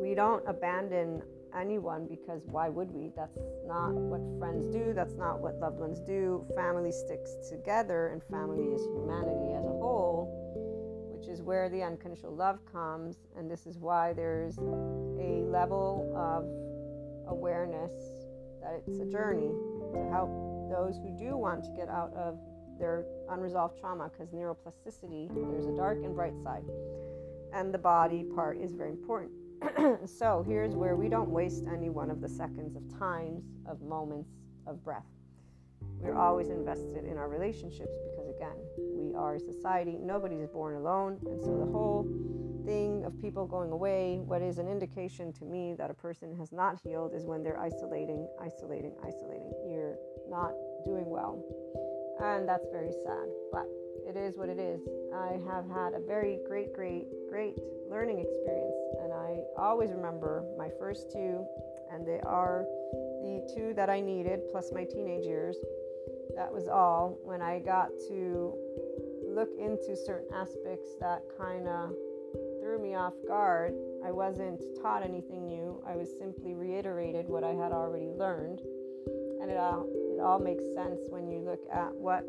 we 0.02 0.16
don't 0.16 0.43
abandon 0.47 1.22
anyone 1.56 2.08
because 2.08 2.41
why 2.47 2.70
would 2.70 2.91
we? 2.91 3.12
That's 3.16 3.38
not 3.68 3.93
what 3.93 4.22
friends 4.39 4.66
do, 4.74 4.93
that's 4.95 5.14
not 5.14 5.41
what 5.41 5.60
loved 5.60 5.78
ones 5.78 5.99
do. 5.99 6.43
Family 6.56 6.91
sticks 6.91 7.36
together, 7.47 8.08
and 8.08 8.24
family 8.32 8.74
is 8.74 8.82
humanity 8.82 9.54
as 9.54 9.66
a 9.66 9.76
whole, 9.78 10.11
where 11.52 11.68
the 11.68 11.84
unconditional 11.84 12.34
love 12.34 12.60
comes. 12.72 13.18
And 13.38 13.52
this 13.52 13.66
is 13.66 13.78
why 13.78 14.14
there's 14.14 14.58
a 14.58 15.43
level 15.52 16.10
of 16.16 16.45
awareness 17.30 17.91
that 18.62 18.82
it's 18.88 19.02
a 19.02 19.06
journey 19.06 19.52
to 19.91 20.10
help 20.10 20.30
those 20.72 20.95
who 21.04 21.12
do 21.20 21.36
want 21.36 21.66
to 21.66 21.72
get 21.72 21.89
out 21.89 22.14
of 22.14 22.39
their 22.80 23.04
unresolved 23.30 23.78
trauma 23.82 24.10
because 24.10 24.30
neuroplasticity, 24.30 25.28
there's 25.52 25.66
a 25.66 25.76
dark 25.76 25.97
and 26.06 26.16
bright 26.16 26.41
side. 26.41 26.64
And 27.54 27.74
the 27.74 27.78
body 27.78 28.24
part 28.34 28.58
is 28.58 28.72
very 28.72 28.91
important. 28.91 29.34
so 30.10 30.45
here's 30.47 30.74
where 30.74 30.95
we 30.95 31.10
don't 31.10 31.30
waste 31.30 31.66
any 31.68 31.89
one 31.89 32.10
of 32.10 32.22
the 32.22 32.30
seconds 32.30 32.78
of 32.78 32.97
times, 32.97 33.43
of 33.68 33.82
moments, 33.82 34.30
of 34.66 34.82
breath. 34.86 35.04
We're 36.02 36.18
always 36.18 36.49
invested 36.49 37.06
in 37.06 37.18
our 37.18 37.30
relationships 37.30 37.93
because, 38.10 38.30
again, 38.30 38.58
we 38.78 39.14
are 39.16 39.36
a 39.36 39.39
society. 39.39 39.97
Nobody's 40.02 40.47
born 40.47 40.76
alone. 40.76 41.20
And 41.30 41.39
so 41.41 41.58
the 41.58 41.72
whole 41.72 42.08
thing 42.66 43.06
of 43.06 43.20
people 43.22 43.45
going 43.45 43.72
away, 43.72 44.20
what 44.26 44.41
is 44.41 44.58
an 44.58 44.68
indication 44.68 45.32
to 45.34 45.45
me 45.45 45.74
that 45.78 45.89
a 45.89 45.93
person 45.93 46.36
has 46.38 46.52
not 46.52 46.80
healed 46.84 47.14
is 47.16 47.26
when 47.26 47.43
they're 47.43 47.60
isolating, 47.60 48.28
isolating, 48.41 48.93
isolating. 49.04 49.52
You're 49.70 49.97
not 50.30 50.52
doing 50.86 51.06
well. 51.06 51.43
And 52.22 52.47
that's 52.47 52.68
very 52.72 52.91
sad, 52.91 53.28
but 53.52 53.66
it 54.08 54.16
is 54.16 54.38
what 54.38 54.49
it 54.49 54.60
is. 54.60 54.82
I 55.14 55.39
have 55.49 55.68
had 55.70 55.93
a 55.93 55.99
very 56.06 56.39
great, 56.47 56.74
great, 56.74 57.06
great 57.30 57.56
learning 57.89 58.20
experience, 58.20 58.76
and 59.02 59.12
I 59.12 59.39
always 59.58 59.91
remember 59.91 60.43
my 60.58 60.70
first 60.80 61.12
two, 61.12 61.45
and 61.91 62.06
they 62.06 62.20
are 62.22 62.66
the 63.22 63.52
two 63.56 63.74
that 63.76 63.89
I 63.89 64.02
needed, 64.02 64.41
plus 64.52 64.72
my 64.72 64.84
teenage 64.84 65.26
years. 65.26 65.58
That 66.36 66.51
was 66.51 66.67
all 66.67 67.17
when 67.23 67.41
I 67.41 67.59
got 67.59 67.89
to 68.07 68.53
look 69.27 69.49
into 69.59 69.95
certain 69.95 70.34
aspects 70.34 70.95
that 70.99 71.23
kind 71.38 71.67
of 71.67 71.93
threw 72.61 72.79
me 72.82 72.95
off 72.95 73.13
guard. 73.27 73.73
I 74.05 74.11
wasn't 74.11 74.61
taught 74.82 75.03
anything 75.03 75.47
new. 75.47 75.82
I 75.86 75.95
was 75.95 76.09
simply 76.17 76.53
reiterated 76.53 77.27
what 77.27 77.43
I 77.43 77.51
had 77.51 77.71
already 77.71 78.09
learned. 78.09 78.61
And 79.41 79.49
it 79.49 79.57
all, 79.57 79.88
it 79.89 80.21
all 80.21 80.39
makes 80.39 80.63
sense 80.73 81.01
when 81.09 81.29
you 81.29 81.39
look 81.39 81.61
at 81.73 81.93
what, 81.93 82.25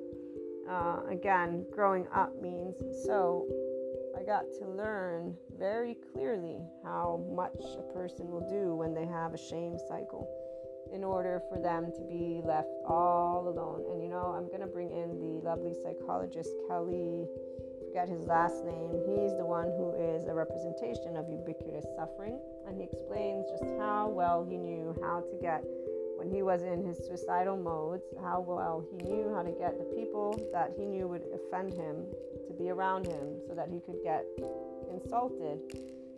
uh, 0.69 1.01
again, 1.11 1.67
growing 1.71 2.07
up 2.15 2.41
means. 2.41 2.77
So 3.05 3.47
I 4.19 4.23
got 4.23 4.45
to 4.61 4.69
learn 4.69 5.37
very 5.59 5.97
clearly 6.13 6.61
how 6.83 7.25
much 7.35 7.61
a 7.79 7.93
person 7.93 8.31
will 8.31 8.49
do 8.49 8.75
when 8.75 8.95
they 8.95 9.07
have 9.07 9.35
a 9.35 9.39
shame 9.39 9.77
cycle 9.89 10.29
in 10.93 11.05
order 11.05 11.43
for 11.49 11.59
them 11.59 11.91
to 11.93 12.03
be 12.03 12.41
left 12.45 12.69
all 12.87 13.49
alone. 13.49 13.85
And 13.91 14.03
you 14.03 14.09
know, 14.09 14.35
I'm 14.37 14.47
going 14.47 14.61
to 14.61 14.67
bring 14.67 14.91
in 14.91 15.19
the 15.19 15.45
lovely 15.45 15.75
psychologist 15.83 16.51
Kelly 16.69 17.27
forget 17.93 18.09
his 18.09 18.27
last 18.27 18.65
name. 18.65 18.89
He's 19.05 19.37
the 19.37 19.45
one 19.45 19.69
who 19.77 19.93
is 19.93 20.27
a 20.27 20.33
representation 20.33 21.15
of 21.15 21.29
ubiquitous 21.29 21.85
suffering, 21.95 22.41
and 22.67 22.75
he 22.75 22.85
explains 22.85 23.45
just 23.51 23.65
how 23.79 24.09
well 24.09 24.47
he 24.49 24.57
knew 24.57 24.97
how 25.03 25.21
to 25.21 25.37
get 25.43 25.63
when 26.17 26.31
he 26.31 26.43
was 26.43 26.63
in 26.63 26.83
his 26.83 26.97
suicidal 26.97 27.59
modes, 27.59 28.05
how 28.23 28.41
well 28.41 28.83
he 28.91 28.97
knew 29.05 29.31
how 29.35 29.43
to 29.43 29.53
get 29.53 29.77
the 29.77 29.85
people 29.95 30.33
that 30.53 30.73
he 30.79 30.87
knew 30.87 31.07
would 31.07 31.25
offend 31.35 31.75
him 31.75 32.07
to 32.47 32.55
be 32.55 32.71
around 32.71 33.07
him 33.07 33.37
so 33.47 33.55
that 33.55 33.69
he 33.69 33.81
could 33.81 34.01
get 34.03 34.25
insulted 34.91 35.61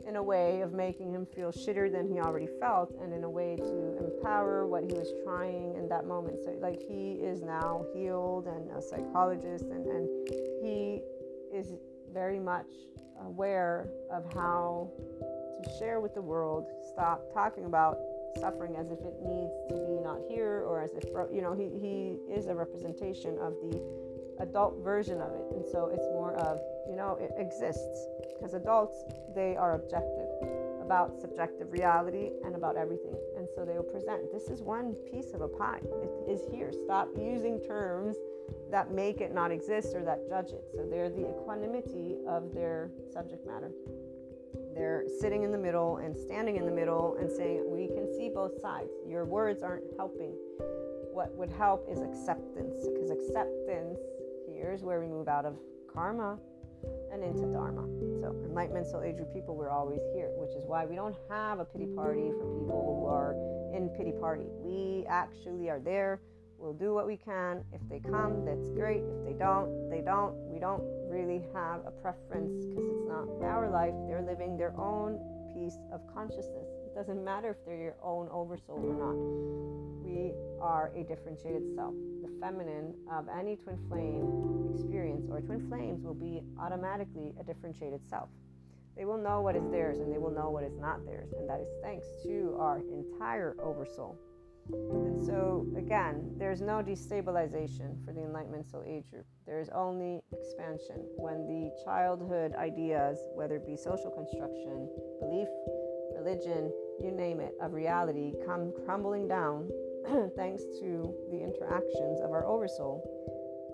in 0.07 0.17
a 0.17 0.23
way 0.23 0.61
of 0.61 0.73
making 0.73 1.13
him 1.13 1.27
feel 1.35 1.51
shitter 1.51 1.91
than 1.91 2.07
he 2.07 2.21
already 2.21 2.49
felt 2.61 2.95
and 3.03 3.13
in 3.13 3.25
a 3.25 3.31
way 3.31 3.57
to 3.57 3.97
empower 3.99 4.67
what 4.67 4.85
he 4.85 4.93
was 4.93 5.13
trying 5.25 5.75
in 5.77 5.89
that 5.89 6.07
moment. 6.07 6.39
So 6.45 6.53
like 6.61 6.81
he 6.81 7.13
is 7.13 7.43
now 7.43 7.85
healed 7.95 8.47
and 8.47 8.71
a 8.77 8.83
psychologist 8.83 9.65
and, 9.65 9.87
and 9.87 10.09
he 10.63 11.01
is 11.53 11.73
very 12.13 12.39
much 12.39 12.67
aware 13.25 13.89
of 14.11 14.25
how 14.35 14.91
to 15.63 15.71
share 15.79 16.01
with 16.01 16.15
the 16.15 16.23
world, 16.23 16.67
stop 16.93 17.33
talking 17.33 17.65
about 17.65 17.99
suffering 18.41 18.77
as 18.77 18.91
if 18.91 18.99
it 19.01 19.15
needs 19.23 19.55
to 19.69 19.75
be 19.87 20.01
not 20.03 20.19
here 20.29 20.65
or 20.67 20.83
as 20.83 20.93
if, 20.95 21.05
you 21.33 21.41
know, 21.41 21.55
he, 21.55 21.71
he 21.79 22.19
is 22.33 22.47
a 22.47 22.55
representation 22.55 23.39
of 23.39 23.55
the 23.63 23.81
adult 24.41 24.83
version 24.83 25.21
of 25.21 25.33
it. 25.33 25.47
And 25.55 25.65
so 25.67 25.91
it's 25.93 26.07
more 26.13 26.35
of, 26.35 26.61
you 26.89 26.97
know, 26.97 27.17
it 27.21 27.33
exists 27.39 28.07
because 28.35 28.55
adults, 28.55 29.05
they 29.35 29.57
are 29.57 29.75
objective 29.75 30.29
about 30.83 31.19
subjective 31.19 31.73
reality 31.73 32.31
and 32.45 32.55
about 32.55 32.77
everything. 32.77 33.17
And 33.37 33.49
so 33.55 33.65
they 33.65 33.75
will 33.75 33.83
present 33.83 34.31
this 34.33 34.49
is 34.49 34.61
one 34.61 34.95
piece 35.11 35.33
of 35.33 35.41
a 35.41 35.49
pie. 35.49 35.81
It 35.83 36.31
is 36.31 36.41
here. 36.53 36.73
Stop 36.85 37.09
using 37.17 37.61
terms 37.61 38.17
that 38.71 38.93
make 38.93 39.21
it 39.21 39.33
not 39.33 39.51
exist 39.51 39.95
or 39.95 40.05
that 40.05 40.29
judge 40.29 40.51
it. 40.51 40.65
So 40.75 40.87
they're 40.89 41.09
the 41.09 41.31
equanimity 41.31 42.17
of 42.29 42.53
their 42.53 42.91
subject 43.13 43.47
matter. 43.47 43.71
They're 44.75 45.05
sitting 45.21 45.45
in 45.45 45.53
the 45.53 45.59
middle 45.59 45.99
and 45.99 46.15
standing 46.17 46.57
in 46.57 46.67
the 46.67 46.73
middle 46.73 47.17
and 47.19 47.31
saying, 47.31 47.65
We 47.67 47.87
can 47.87 48.13
see 48.15 48.29
both 48.29 48.61
sides. 48.61 48.91
Your 49.07 49.25
words 49.25 49.63
aren't 49.63 49.85
helping. 49.97 50.35
What 51.13 51.35
would 51.37 51.51
help 51.51 51.87
is 51.89 52.01
acceptance, 52.01 52.77
because 52.93 53.11
acceptance 53.11 54.01
here's 54.65 54.83
where 54.83 55.01
we 55.01 55.07
move 55.07 55.29
out 55.29 55.45
of 55.45 55.57
karma 55.93 56.39
and 57.13 57.23
into 57.23 57.47
dharma. 57.53 57.83
So, 58.21 58.35
enlightenment, 58.45 58.87
soul 58.87 59.03
age 59.03 59.17
people, 59.33 59.57
we're 59.57 59.71
always 59.71 60.01
here, 60.15 60.31
which 60.37 60.55
is 60.57 60.65
why 60.67 60.85
we 60.87 60.95
don't 60.97 61.17
have 61.31 61.59
a 61.59 61.65
pity 61.65 61.87
party 61.87 62.31
for 62.39 62.47
people 62.61 63.01
who 63.01 63.07
are 63.07 63.35
in 63.77 63.89
pity 63.91 64.13
party. 64.13 64.47
We 64.63 65.05
actually 65.09 65.71
are 65.71 65.81
there 65.81 66.21
We'll 66.65 66.73
do 66.73 66.95
what 66.95 67.07
we 67.07 67.19
can. 67.19 67.63
If 67.73 67.81
they 67.91 68.01
come, 68.01 68.45
that's 68.47 68.71
great. 68.71 69.03
If 69.05 69.25
they 69.27 69.35
don't, 69.35 69.91
they 69.91 70.01
don't. 70.01 70.35
We 70.49 70.59
don't 70.59 70.83
really 71.11 71.43
have 71.53 71.81
a 71.87 71.91
preference 71.91 72.65
because 72.65 72.89
it's 72.89 73.07
not 73.07 73.29
our 73.45 73.69
life. 73.69 73.93
They're 74.09 74.25
living 74.25 74.57
their 74.57 74.73
own 74.81 75.21
piece 75.53 75.77
of 75.93 76.01
consciousness. 76.15 76.84
Doesn't 76.95 77.25
matter 77.25 77.51
if 77.51 77.57
they're 77.67 77.77
your 77.77 77.97
own 78.03 78.29
oversoul 78.31 78.79
or 78.79 78.95
not. 78.95 79.17
We 80.05 80.33
are 80.61 80.93
a 80.95 81.03
differentiated 81.03 81.75
self. 81.75 81.95
The 82.23 82.31
feminine 82.41 82.95
of 83.11 83.27
any 83.29 83.57
twin 83.57 83.79
flame 83.89 84.71
experience 84.73 85.27
or 85.29 85.41
twin 85.41 85.67
flames 85.69 86.05
will 86.05 86.15
be 86.15 86.41
automatically 86.61 87.35
a 87.41 87.43
differentiated 87.43 88.01
self. 88.09 88.29
They 88.97 89.05
will 89.05 89.19
know 89.19 89.41
what 89.41 89.57
is 89.57 89.69
theirs 89.73 89.99
and 89.99 90.13
they 90.13 90.19
will 90.19 90.31
know 90.31 90.51
what 90.51 90.63
is 90.63 90.77
not 90.79 91.05
theirs. 91.05 91.33
And 91.37 91.49
that 91.51 91.61
is 91.61 91.69
thanks 91.83 92.07
to 92.23 92.55
our 92.61 92.79
entire 92.79 93.57
oversoul. 93.61 94.17
And 94.73 95.21
so, 95.27 95.67
again, 95.77 96.31
there's 96.39 96.61
no 96.63 96.83
destabilization 96.83 98.03
for 98.05 98.13
the 98.13 98.23
Enlightenment 98.23 98.71
Soul 98.71 98.85
Age 98.87 99.11
group. 99.11 99.27
There 99.47 99.61
is 99.61 99.69
only 99.75 100.23
expansion. 100.33 101.05
When 101.17 101.47
the 101.47 101.71
childhood 101.85 102.55
ideas, 102.55 103.19
whether 103.35 103.57
it 103.57 103.67
be 103.67 103.77
social 103.77 104.11
construction, 104.11 104.89
belief, 105.21 105.49
religion, 106.17 106.73
you 107.03 107.11
name 107.11 107.41
it, 107.41 107.55
of 107.61 107.73
reality, 107.73 108.33
come 108.47 108.73
crumbling 108.85 109.29
down 109.29 109.71
thanks 110.37 110.63
to 110.81 111.15
the 111.31 111.41
interactions 111.41 112.21
of 112.21 112.31
our 112.31 112.47
oversoul, 112.47 113.03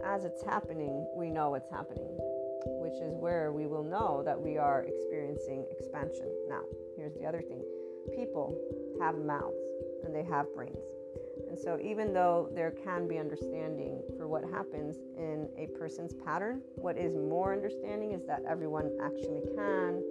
as 0.04 0.24
it's 0.24 0.42
happening, 0.42 1.06
we 1.14 1.30
know 1.30 1.50
what's 1.50 1.70
happening, 1.70 2.16
which 2.80 3.00
is 3.02 3.14
where 3.14 3.52
we 3.52 3.66
will 3.66 3.82
know 3.82 4.22
that 4.24 4.40
we 4.40 4.56
are 4.56 4.84
experiencing 4.84 5.66
expansion. 5.70 6.30
Now, 6.48 6.62
here's 6.96 7.14
the 7.14 7.26
other 7.26 7.42
thing 7.42 7.62
people 8.16 8.56
have 9.00 9.16
mouths 9.18 9.56
and 10.04 10.14
they 10.14 10.24
have 10.24 10.46
brains. 10.54 10.78
And 11.48 11.58
so, 11.58 11.78
even 11.82 12.12
though 12.12 12.48
there 12.54 12.70
can 12.70 13.08
be 13.08 13.18
understanding 13.18 14.02
for 14.16 14.28
what 14.28 14.44
happens 14.44 14.96
in 15.18 15.48
a 15.58 15.66
person's 15.78 16.14
pattern, 16.24 16.62
what 16.76 16.96
is 16.96 17.14
more 17.16 17.52
understanding 17.52 18.12
is 18.12 18.24
that 18.26 18.42
everyone 18.48 18.90
actually 19.02 19.42
can 19.56 20.02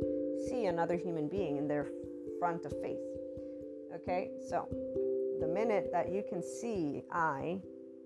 see 0.47 0.65
another 0.65 0.97
human 0.97 1.27
being 1.27 1.57
in 1.57 1.67
their 1.67 1.87
front 2.39 2.65
of 2.65 2.71
face. 2.81 2.99
Okay, 3.93 4.31
so 4.49 4.67
the 5.41 5.47
minute 5.47 5.89
that 5.91 6.11
you 6.11 6.23
can 6.27 6.41
see 6.41 7.03
I 7.11 7.59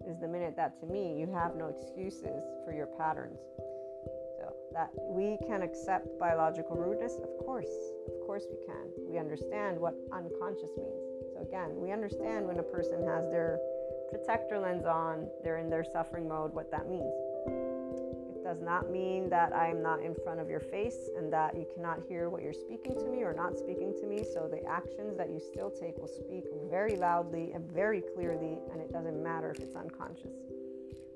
is 0.08 0.20
the 0.20 0.28
minute 0.28 0.56
that 0.58 0.80
to 0.80 0.86
me 0.86 1.20
you 1.20 1.32
have 1.32 1.56
no 1.56 1.68
excuses 1.68 2.44
for 2.66 2.74
your 2.74 2.88
patterns. 2.98 3.40
So 4.40 4.54
that 4.74 4.90
we 5.10 5.38
can 5.48 5.62
accept 5.62 6.08
biological 6.20 6.76
rudeness, 6.76 7.14
of 7.22 7.46
course, 7.46 7.72
of 8.08 8.26
course 8.26 8.44
we 8.50 8.58
can. 8.66 8.90
We 9.08 9.18
understand 9.18 9.80
what 9.80 9.96
unconscious 10.12 10.72
means. 10.78 11.04
So 11.34 11.42
again, 11.42 11.72
we 11.76 11.92
understand 11.92 12.48
when 12.48 12.60
a 12.60 12.64
person 12.64 13.06
has 13.08 13.30
their 13.30 13.60
protector 14.10 14.60
lens 14.60 14.86
on, 14.86 15.28
they're 15.44 15.60
in 15.60 15.70
their 15.70 15.84
suffering 15.84 16.28
mode, 16.28 16.54
what 16.54 16.72
that 16.72 16.90
means 16.90 17.14
does 18.54 18.62
not 18.62 18.92
mean 18.92 19.30
that 19.30 19.52
I'm 19.56 19.82
not 19.82 20.04
in 20.04 20.14
front 20.24 20.40
of 20.40 20.48
your 20.48 20.60
face 20.60 21.10
and 21.18 21.34
that 21.34 21.56
you 21.56 21.66
cannot 21.74 21.98
hear 22.08 22.30
what 22.30 22.44
you're 22.44 22.54
speaking 22.54 22.94
to 23.00 23.10
me 23.10 23.24
or 23.24 23.34
not 23.34 23.58
speaking 23.58 23.96
to 24.00 24.06
me. 24.06 24.24
So 24.24 24.48
the 24.48 24.64
actions 24.70 25.18
that 25.18 25.30
you 25.30 25.40
still 25.40 25.72
take 25.72 25.98
will 25.98 26.08
speak 26.08 26.44
very 26.70 26.96
loudly 26.96 27.52
and 27.54 27.66
very 27.72 28.04
clearly, 28.14 28.60
and 28.72 28.80
it 28.80 28.94
doesn't 28.94 29.24
matter 29.24 29.50
if 29.50 29.60
it's 29.60 29.76
unconscious. 29.76 30.38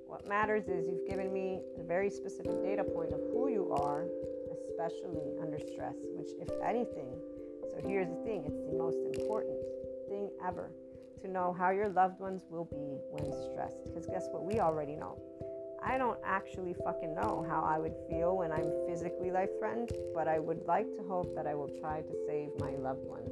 What 0.07 0.27
matters 0.27 0.67
is 0.67 0.88
you've 0.88 1.07
given 1.07 1.31
me 1.31 1.61
a 1.79 1.83
very 1.83 2.09
specific 2.09 2.63
data 2.63 2.83
point 2.83 3.13
of 3.13 3.19
who 3.29 3.49
you 3.49 3.71
are, 3.71 4.07
especially 4.49 5.38
under 5.39 5.59
stress, 5.59 5.95
which, 6.17 6.29
if 6.41 6.49
anything, 6.65 7.13
so 7.69 7.88
here's 7.88 8.09
the 8.09 8.23
thing 8.25 8.45
it's 8.47 8.65
the 8.65 8.77
most 8.77 8.97
important 9.13 9.61
thing 10.09 10.31
ever 10.43 10.71
to 11.21 11.27
know 11.27 11.53
how 11.53 11.69
your 11.69 11.89
loved 11.89 12.19
ones 12.19 12.41
will 12.49 12.65
be 12.65 12.97
when 13.13 13.29
stressed. 13.45 13.83
Because 13.85 14.07
guess 14.07 14.25
what? 14.31 14.43
We 14.43 14.59
already 14.59 14.95
know 14.95 15.21
I 15.88 15.97
don't 15.97 16.19
actually 16.25 16.75
fucking 16.83 17.15
know 17.15 17.45
how 17.47 17.63
I 17.63 17.79
would 17.79 17.95
feel 18.09 18.35
when 18.35 18.51
I'm 18.51 18.69
physically 18.85 19.31
life 19.31 19.49
threatened, 19.57 19.91
but 20.13 20.27
I 20.27 20.38
would 20.38 20.67
like 20.67 20.85
to 20.97 21.03
hope 21.03 21.33
that 21.33 21.47
I 21.47 21.55
will 21.55 21.69
try 21.79 22.01
to 22.01 22.13
save 22.27 22.49
my 22.59 22.71
loved 22.75 23.05
ones. 23.05 23.31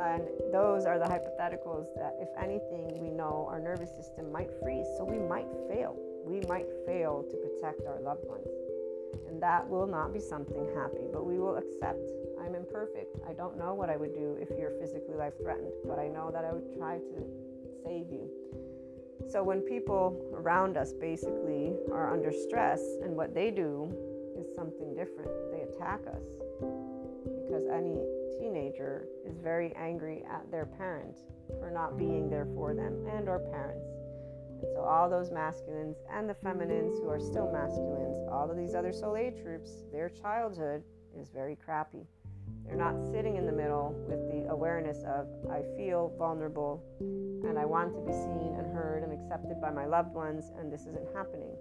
And 0.00 0.22
those 0.52 0.86
are 0.86 0.96
the 1.00 1.06
hypotheticals 1.06 1.88
that, 1.96 2.14
if 2.20 2.28
anything, 2.40 3.02
we 3.02 3.10
know 3.10 3.48
our 3.50 3.58
nervous 3.58 3.90
system 3.96 4.30
might 4.30 4.50
freeze. 4.62 4.86
So 4.96 5.02
we 5.02 5.18
might 5.18 5.48
fail. 5.68 5.98
We 6.24 6.40
might 6.46 6.68
fail 6.86 7.24
to 7.28 7.36
protect 7.36 7.84
our 7.84 8.00
loved 8.00 8.26
ones. 8.28 8.46
And 9.26 9.42
that 9.42 9.68
will 9.68 9.88
not 9.88 10.14
be 10.14 10.20
something 10.20 10.68
happy, 10.76 11.10
but 11.12 11.26
we 11.26 11.40
will 11.40 11.56
accept 11.56 11.98
I'm 12.40 12.54
imperfect. 12.54 13.16
I 13.28 13.32
don't 13.32 13.58
know 13.58 13.74
what 13.74 13.90
I 13.90 13.96
would 13.96 14.14
do 14.14 14.38
if 14.40 14.56
you're 14.56 14.78
physically 14.78 15.16
life 15.16 15.34
threatened, 15.42 15.72
but 15.84 15.98
I 15.98 16.06
know 16.06 16.30
that 16.30 16.44
I 16.44 16.52
would 16.52 16.78
try 16.78 16.98
to 16.98 17.26
save 17.82 18.06
you. 18.08 18.30
So 19.28 19.42
when 19.42 19.60
people 19.60 20.20
around 20.32 20.76
us 20.76 20.92
basically 20.92 21.74
are 21.90 22.12
under 22.12 22.32
stress 22.32 22.80
and 23.02 23.16
what 23.16 23.34
they 23.34 23.50
do 23.50 23.92
is 24.38 24.54
something 24.54 24.94
different, 24.94 25.30
they 25.50 25.62
attack 25.62 26.00
us 26.06 26.22
because 27.42 27.66
any 27.72 27.98
teenager 28.38 29.06
is 29.28 29.36
very 29.38 29.74
angry 29.74 30.24
at 30.30 30.48
their 30.50 30.66
parent 30.66 31.18
for 31.58 31.70
not 31.70 31.98
being 31.98 32.30
there 32.30 32.46
for 32.54 32.74
them 32.74 33.04
and 33.10 33.28
or 33.28 33.40
parents. 33.40 33.86
And 34.62 34.68
so 34.74 34.82
all 34.82 35.10
those 35.10 35.32
masculines 35.32 35.96
and 36.10 36.28
the 36.28 36.34
feminines 36.34 36.98
who 37.00 37.08
are 37.08 37.20
still 37.20 37.50
masculines, 37.52 38.28
all 38.30 38.48
of 38.50 38.56
these 38.56 38.74
other 38.74 38.92
age 39.16 39.42
troops, 39.42 39.82
their 39.92 40.08
childhood 40.08 40.82
is 41.18 41.30
very 41.30 41.56
crappy. 41.56 42.06
They're 42.66 42.76
not 42.76 42.96
sitting 43.12 43.36
in 43.36 43.46
the 43.46 43.52
middle 43.52 43.94
with 44.08 44.20
the 44.30 44.50
awareness 44.50 44.98
of, 45.04 45.28
I 45.50 45.62
feel 45.76 46.12
vulnerable 46.18 46.82
and 47.00 47.58
I 47.58 47.64
want 47.64 47.94
to 47.94 48.00
be 48.00 48.12
seen 48.12 48.54
and 48.58 48.66
heard 48.74 49.02
and 49.02 49.12
accepted 49.12 49.60
by 49.60 49.70
my 49.70 49.86
loved 49.86 50.14
ones, 50.14 50.50
and 50.58 50.72
this 50.72 50.82
isn't 50.82 51.06
happening. 51.14 51.54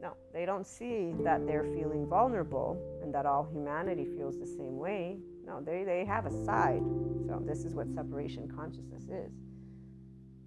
No, 0.00 0.12
they 0.32 0.44
don't 0.44 0.66
see 0.66 1.14
that 1.24 1.46
they're 1.46 1.64
feeling 1.64 2.06
vulnerable 2.06 2.76
and 3.02 3.14
that 3.14 3.24
all 3.24 3.48
humanity 3.50 4.06
feels 4.16 4.38
the 4.38 4.46
same 4.46 4.76
way. 4.76 5.18
No, 5.46 5.60
they, 5.60 5.84
they 5.84 6.04
have 6.04 6.26
a 6.26 6.44
side. 6.44 6.82
So, 7.26 7.42
this 7.44 7.64
is 7.64 7.74
what 7.74 7.88
separation 7.90 8.48
consciousness 8.54 9.04
is. 9.04 9.32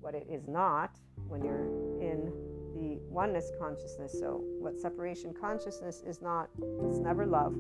What 0.02 0.14
it 0.14 0.28
is 0.30 0.48
not 0.48 0.92
when 1.28 1.44
you're 1.44 1.66
in 2.00 2.32
the 2.76 3.00
oneness 3.10 3.52
consciousness. 3.60 4.16
So, 4.20 4.42
what 4.60 4.78
separation 4.80 5.34
consciousness 5.34 6.04
is 6.06 6.22
not, 6.22 6.50
it's 6.86 7.00
never 7.00 7.26
love, 7.26 7.56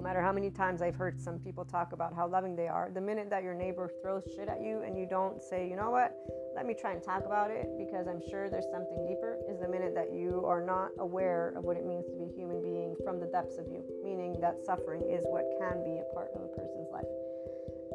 no 0.00 0.04
matter 0.04 0.22
how 0.22 0.32
many 0.32 0.48
times 0.48 0.80
I've 0.80 0.96
heard 0.96 1.20
some 1.20 1.38
people 1.38 1.62
talk 1.62 1.92
about 1.92 2.14
how 2.14 2.26
loving 2.26 2.56
they 2.56 2.68
are, 2.68 2.90
the 2.90 3.02
minute 3.02 3.28
that 3.28 3.42
your 3.42 3.52
neighbor 3.52 3.90
throws 4.00 4.22
shit 4.34 4.48
at 4.48 4.62
you 4.62 4.80
and 4.80 4.96
you 4.96 5.04
don't 5.04 5.42
say, 5.42 5.68
you 5.68 5.76
know 5.76 5.90
what, 5.90 6.16
let 6.56 6.64
me 6.64 6.72
try 6.72 6.92
and 6.92 7.02
talk 7.02 7.26
about 7.26 7.50
it 7.50 7.68
because 7.76 8.08
I'm 8.08 8.22
sure 8.30 8.48
there's 8.48 8.64
something 8.72 9.04
deeper, 9.06 9.36
is 9.52 9.60
the 9.60 9.68
minute 9.68 9.92
that 9.94 10.14
you 10.14 10.42
are 10.46 10.64
not 10.64 10.88
aware 10.98 11.52
of 11.54 11.64
what 11.64 11.76
it 11.76 11.84
means 11.84 12.06
to 12.06 12.16
be 12.16 12.32
a 12.32 12.34
human 12.34 12.62
being 12.62 12.96
from 13.04 13.20
the 13.20 13.26
depths 13.26 13.58
of 13.58 13.66
you, 13.68 13.84
meaning 14.02 14.40
that 14.40 14.64
suffering 14.64 15.04
is 15.04 15.22
what 15.28 15.44
can 15.60 15.84
be 15.84 16.00
a 16.00 16.14
part 16.14 16.30
of 16.34 16.44
a 16.44 16.48
person's 16.48 16.88
life. 16.90 17.04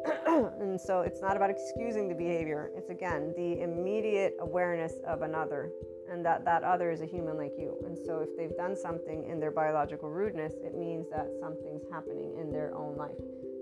and 0.60 0.80
so 0.80 1.00
it's 1.00 1.20
not 1.20 1.36
about 1.36 1.50
excusing 1.50 2.08
the 2.08 2.14
behavior, 2.14 2.70
it's 2.76 2.90
again 2.90 3.32
the 3.36 3.62
immediate 3.62 4.34
awareness 4.40 4.94
of 5.06 5.22
another 5.22 5.70
and 6.10 6.24
that 6.24 6.44
that 6.44 6.62
other 6.62 6.90
is 6.90 7.00
a 7.00 7.06
human 7.06 7.36
like 7.36 7.52
you. 7.58 7.76
And 7.84 7.96
so 7.98 8.20
if 8.20 8.28
they've 8.36 8.56
done 8.56 8.76
something 8.76 9.26
in 9.28 9.40
their 9.40 9.50
biological 9.50 10.10
rudeness, 10.10 10.54
it 10.64 10.76
means 10.76 11.06
that 11.10 11.26
something's 11.40 11.82
happening 11.90 12.36
in 12.40 12.52
their 12.52 12.74
own 12.76 12.96
life. 12.96 13.16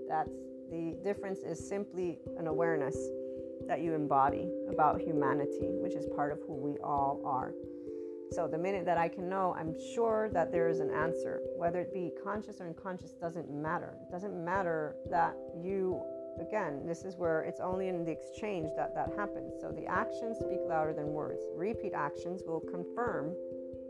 That's 0.07 0.29
the 0.71 0.97
difference 1.03 1.39
is 1.39 1.67
simply 1.67 2.19
an 2.37 2.47
awareness 2.47 2.95
that 3.67 3.81
you 3.81 3.93
embody 3.93 4.49
about 4.69 5.01
humanity, 5.01 5.69
which 5.81 5.93
is 5.93 6.05
part 6.15 6.31
of 6.31 6.39
who 6.45 6.53
we 6.53 6.77
all 6.83 7.21
are. 7.25 7.53
So 8.31 8.47
the 8.47 8.57
minute 8.57 8.85
that 8.85 8.97
I 8.97 9.07
can 9.07 9.29
know, 9.29 9.55
I'm 9.57 9.73
sure 9.93 10.29
that 10.33 10.51
there 10.51 10.67
is 10.67 10.79
an 10.79 10.89
answer. 10.91 11.39
Whether 11.57 11.81
it 11.81 11.93
be 11.93 12.11
conscious 12.23 12.59
or 12.59 12.67
unconscious 12.67 13.11
doesn't 13.11 13.49
matter. 13.49 13.93
It 14.01 14.11
doesn't 14.11 14.43
matter 14.43 14.95
that 15.09 15.35
you 15.61 16.01
again, 16.39 16.81
this 16.85 17.05
is 17.05 17.17
where 17.17 17.41
it's 17.41 17.59
only 17.59 17.87
in 17.87 18.03
the 18.03 18.11
exchange 18.11 18.69
that 18.75 18.93
that 18.95 19.11
happens. 19.17 19.53
So 19.59 19.71
the 19.71 19.85
actions 19.85 20.37
speak 20.37 20.59
louder 20.67 20.93
than 20.93 21.07
words. 21.07 21.43
Repeat 21.55 21.93
actions 21.93 22.41
will 22.45 22.59
confirm 22.59 23.35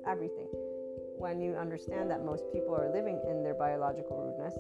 everything. 0.08 0.48
When 1.18 1.40
you 1.40 1.56
understand 1.56 2.12
that 2.12 2.24
most 2.24 2.44
people 2.52 2.76
are 2.76 2.92
living 2.92 3.22
in 3.28 3.42
their 3.44 3.54
biological 3.54 4.18
rudeness, 4.18 4.54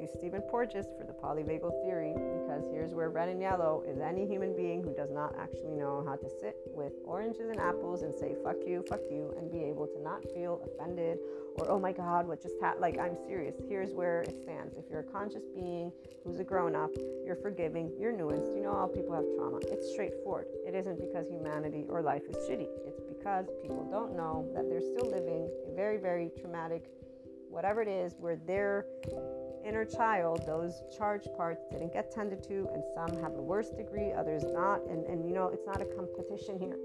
you, 0.00 0.08
Stephen 0.18 0.42
Porges, 0.42 0.86
for 0.98 1.04
the 1.04 1.12
polyvagal 1.12 1.82
theory, 1.84 2.12
because 2.14 2.66
here's 2.70 2.94
where 2.94 3.10
red 3.10 3.28
and 3.28 3.40
yellow 3.40 3.82
is 3.86 3.98
any 4.00 4.26
human 4.26 4.54
being 4.56 4.82
who 4.82 4.94
does 4.94 5.10
not 5.10 5.34
actually 5.38 5.74
know 5.74 6.04
how 6.06 6.16
to 6.16 6.28
sit 6.40 6.56
with 6.74 6.92
oranges 7.04 7.48
and 7.50 7.58
apples 7.58 8.02
and 8.02 8.14
say, 8.14 8.34
fuck 8.44 8.56
you, 8.66 8.84
fuck 8.88 9.00
you, 9.10 9.34
and 9.38 9.50
be 9.50 9.62
able 9.64 9.86
to 9.86 10.00
not 10.02 10.22
feel 10.34 10.60
offended 10.64 11.18
or 11.58 11.68
oh 11.70 11.78
my 11.78 11.92
god 11.92 12.26
what 12.26 12.40
just 12.40 12.54
happened 12.60 12.80
like 12.80 12.98
i'm 12.98 13.16
serious. 13.26 13.54
Here's 13.68 13.92
where 13.92 14.22
it 14.22 14.36
stands. 14.42 14.76
If 14.76 14.84
you're 14.90 15.00
a 15.00 15.10
conscious 15.10 15.42
being 15.54 15.92
who's 16.24 16.38
a 16.38 16.44
grown-up 16.44 16.90
you're 17.24 17.36
forgiving 17.36 17.90
you're 17.98 18.12
nuanced. 18.12 18.54
You 18.54 18.62
know 18.62 18.72
all 18.72 18.88
people 18.88 19.14
have 19.14 19.24
trauma. 19.36 19.58
It's 19.68 19.90
straightforward. 19.92 20.46
It 20.66 20.74
isn't 20.74 21.00
because 21.00 21.28
humanity 21.28 21.84
or 21.88 22.02
life 22.02 22.22
is 22.28 22.36
shitty. 22.48 22.68
It's 22.86 23.00
because 23.00 23.46
people 23.62 23.88
don't 23.90 24.16
know 24.16 24.48
that 24.54 24.68
they're 24.68 24.80
still 24.80 25.10
living 25.10 25.50
a 25.70 25.74
very 25.74 25.98
very 25.98 26.30
traumatic 26.40 26.84
whatever 27.50 27.82
it 27.82 27.88
is 27.88 28.14
where 28.18 28.36
their 28.46 28.84
inner 29.64 29.84
child 29.84 30.42
those 30.46 30.82
charged 30.96 31.28
parts 31.36 31.64
didn't 31.70 31.92
get 31.92 32.10
tended 32.10 32.42
to 32.42 32.68
and 32.72 32.82
some 32.94 33.20
have 33.22 33.34
a 33.34 33.42
worse 33.42 33.70
degree 33.70 34.12
others 34.12 34.44
not 34.52 34.80
and, 34.88 35.04
and 35.06 35.26
you 35.26 35.34
know 35.34 35.48
it's 35.48 35.66
not 35.66 35.80
a 35.80 35.84
competition 35.84 36.58
here. 36.58 36.76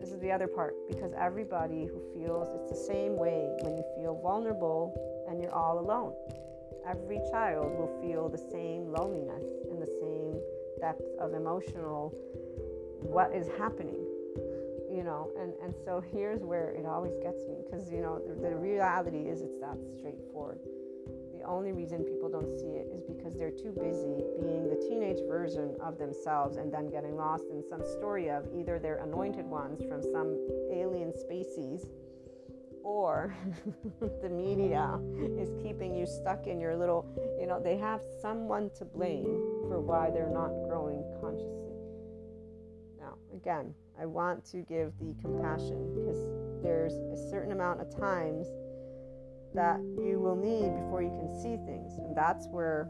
This 0.00 0.10
is 0.10 0.20
the 0.20 0.30
other 0.30 0.46
part 0.46 0.74
because 0.88 1.12
everybody 1.18 1.86
who 1.86 2.00
feels 2.14 2.48
it's 2.54 2.70
the 2.70 2.86
same 2.86 3.16
way 3.16 3.48
when 3.62 3.76
you 3.76 3.84
feel 3.96 4.20
vulnerable 4.22 4.94
and 5.28 5.40
you're 5.40 5.54
all 5.54 5.78
alone. 5.78 6.12
Every 6.86 7.20
child 7.30 7.76
will 7.76 7.98
feel 8.00 8.28
the 8.28 8.38
same 8.38 8.92
loneliness 8.92 9.44
and 9.70 9.82
the 9.82 9.90
same 10.00 10.40
depth 10.80 11.02
of 11.18 11.34
emotional 11.34 12.14
what 13.00 13.34
is 13.34 13.48
happening 13.58 14.06
you 14.90 15.02
know? 15.02 15.30
And 15.38 15.52
and 15.62 15.74
so 15.84 16.02
here's 16.12 16.40
where 16.40 16.70
it 16.70 16.86
always 16.86 17.16
gets 17.22 17.44
me 17.46 17.56
because 17.64 17.90
you 17.90 18.00
know 18.00 18.20
the, 18.26 18.48
the 18.48 18.56
reality 18.56 19.28
is 19.28 19.42
it's 19.42 19.58
that 19.60 19.76
straightforward 19.98 20.60
only 21.48 21.72
reason 21.72 22.04
people 22.04 22.28
don't 22.28 22.58
see 22.58 22.76
it 22.76 22.88
is 22.94 23.02
because 23.04 23.34
they're 23.36 23.50
too 23.50 23.72
busy 23.72 24.22
being 24.40 24.68
the 24.68 24.76
teenage 24.88 25.20
version 25.28 25.76
of 25.80 25.98
themselves 25.98 26.56
and 26.56 26.72
then 26.72 26.90
getting 26.90 27.16
lost 27.16 27.44
in 27.50 27.62
some 27.68 27.84
story 27.84 28.30
of 28.30 28.46
either 28.54 28.78
they're 28.78 29.02
anointed 29.04 29.44
ones 29.44 29.82
from 29.88 30.02
some 30.02 30.36
alien 30.72 31.16
species 31.16 31.86
or 32.86 33.34
the 34.22 34.28
media 34.28 34.98
is 35.38 35.50
keeping 35.60 35.92
you 35.92 36.06
stuck 36.06 36.46
in 36.46 36.60
your 36.60 36.76
little, 36.76 37.04
you 37.40 37.46
know, 37.46 37.60
they 37.60 37.76
have 37.76 38.00
someone 38.22 38.70
to 38.78 38.84
blame 38.84 39.24
for 39.66 39.80
why 39.80 40.08
they're 40.08 40.30
not 40.30 40.50
growing 40.68 41.02
consciously. 41.20 41.74
Now, 43.00 43.14
again, 43.34 43.74
I 44.00 44.06
want 44.06 44.44
to 44.52 44.58
give 44.58 44.92
the 45.00 45.14
compassion 45.20 45.94
because 45.94 46.20
there's 46.62 46.92
a 46.94 47.30
certain 47.30 47.50
amount 47.50 47.80
of 47.80 47.90
times 47.90 48.46
that 49.56 49.80
you 49.98 50.20
will 50.20 50.36
need 50.36 50.70
before 50.84 51.02
you 51.02 51.10
can 51.10 51.34
see 51.34 51.56
things. 51.66 51.98
And 51.98 52.16
that's 52.16 52.46
where 52.48 52.88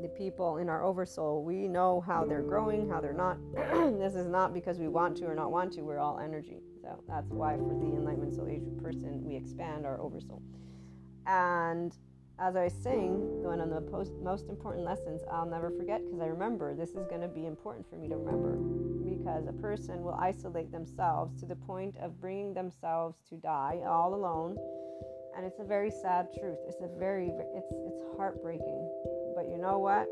the 0.00 0.08
people 0.08 0.58
in 0.58 0.68
our 0.68 0.82
oversoul, 0.82 1.44
we 1.44 1.68
know 1.68 2.00
how 2.00 2.24
they're 2.24 2.42
growing, 2.42 2.88
how 2.88 3.00
they're 3.00 3.12
not. 3.12 3.38
this 3.98 4.14
is 4.14 4.26
not 4.26 4.54
because 4.54 4.78
we 4.78 4.88
want 4.88 5.16
to 5.18 5.26
or 5.26 5.34
not 5.34 5.50
want 5.50 5.72
to, 5.74 5.82
we're 5.82 5.98
all 5.98 6.18
energy. 6.18 6.58
So 6.82 7.02
that's 7.08 7.30
why 7.30 7.56
for 7.56 7.74
the 7.74 7.96
enlightenment 7.96 8.34
soul 8.34 8.48
age 8.48 8.62
person, 8.82 9.22
we 9.24 9.36
expand 9.36 9.86
our 9.86 10.00
oversoul. 10.00 10.42
And 11.26 11.96
as 12.38 12.56
I 12.56 12.64
was 12.64 12.74
saying, 12.82 13.42
one 13.42 13.60
of 13.60 13.70
the 13.70 13.80
post, 13.80 14.12
most 14.22 14.48
important 14.48 14.84
lessons 14.84 15.22
I'll 15.30 15.46
never 15.46 15.70
forget 15.70 16.04
because 16.04 16.20
I 16.20 16.26
remember 16.26 16.74
this 16.74 16.90
is 16.90 17.06
going 17.06 17.20
to 17.20 17.28
be 17.28 17.46
important 17.46 17.88
for 17.88 17.96
me 17.96 18.08
to 18.08 18.16
remember 18.16 18.56
because 19.04 19.46
a 19.46 19.52
person 19.52 20.02
will 20.02 20.18
isolate 20.20 20.72
themselves 20.72 21.38
to 21.40 21.46
the 21.46 21.56
point 21.56 21.96
of 21.98 22.20
bringing 22.20 22.52
themselves 22.52 23.16
to 23.28 23.36
die 23.36 23.80
all 23.86 24.14
alone 24.14 24.56
and 25.36 25.44
it's 25.44 25.58
a 25.58 25.64
very 25.64 25.90
sad 25.90 26.28
truth. 26.38 26.58
It's 26.68 26.80
a 26.80 26.88
very 26.98 27.28
it's 27.28 27.72
it's 27.72 28.02
heartbreaking. 28.16 28.88
But 29.34 29.48
you 29.48 29.58
know 29.58 29.78
what? 29.78 30.08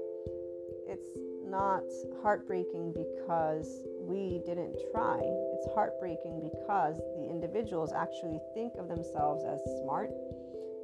It's 0.88 1.08
not 1.46 1.82
heartbreaking 2.22 2.92
because 2.92 3.84
we 4.00 4.42
didn't 4.46 4.76
try. 4.90 5.20
It's 5.22 5.68
heartbreaking 5.74 6.40
because 6.42 6.96
the 7.16 7.28
individuals 7.30 7.92
actually 7.92 8.40
think 8.54 8.74
of 8.78 8.88
themselves 8.88 9.44
as 9.44 9.60
smart. 9.82 10.10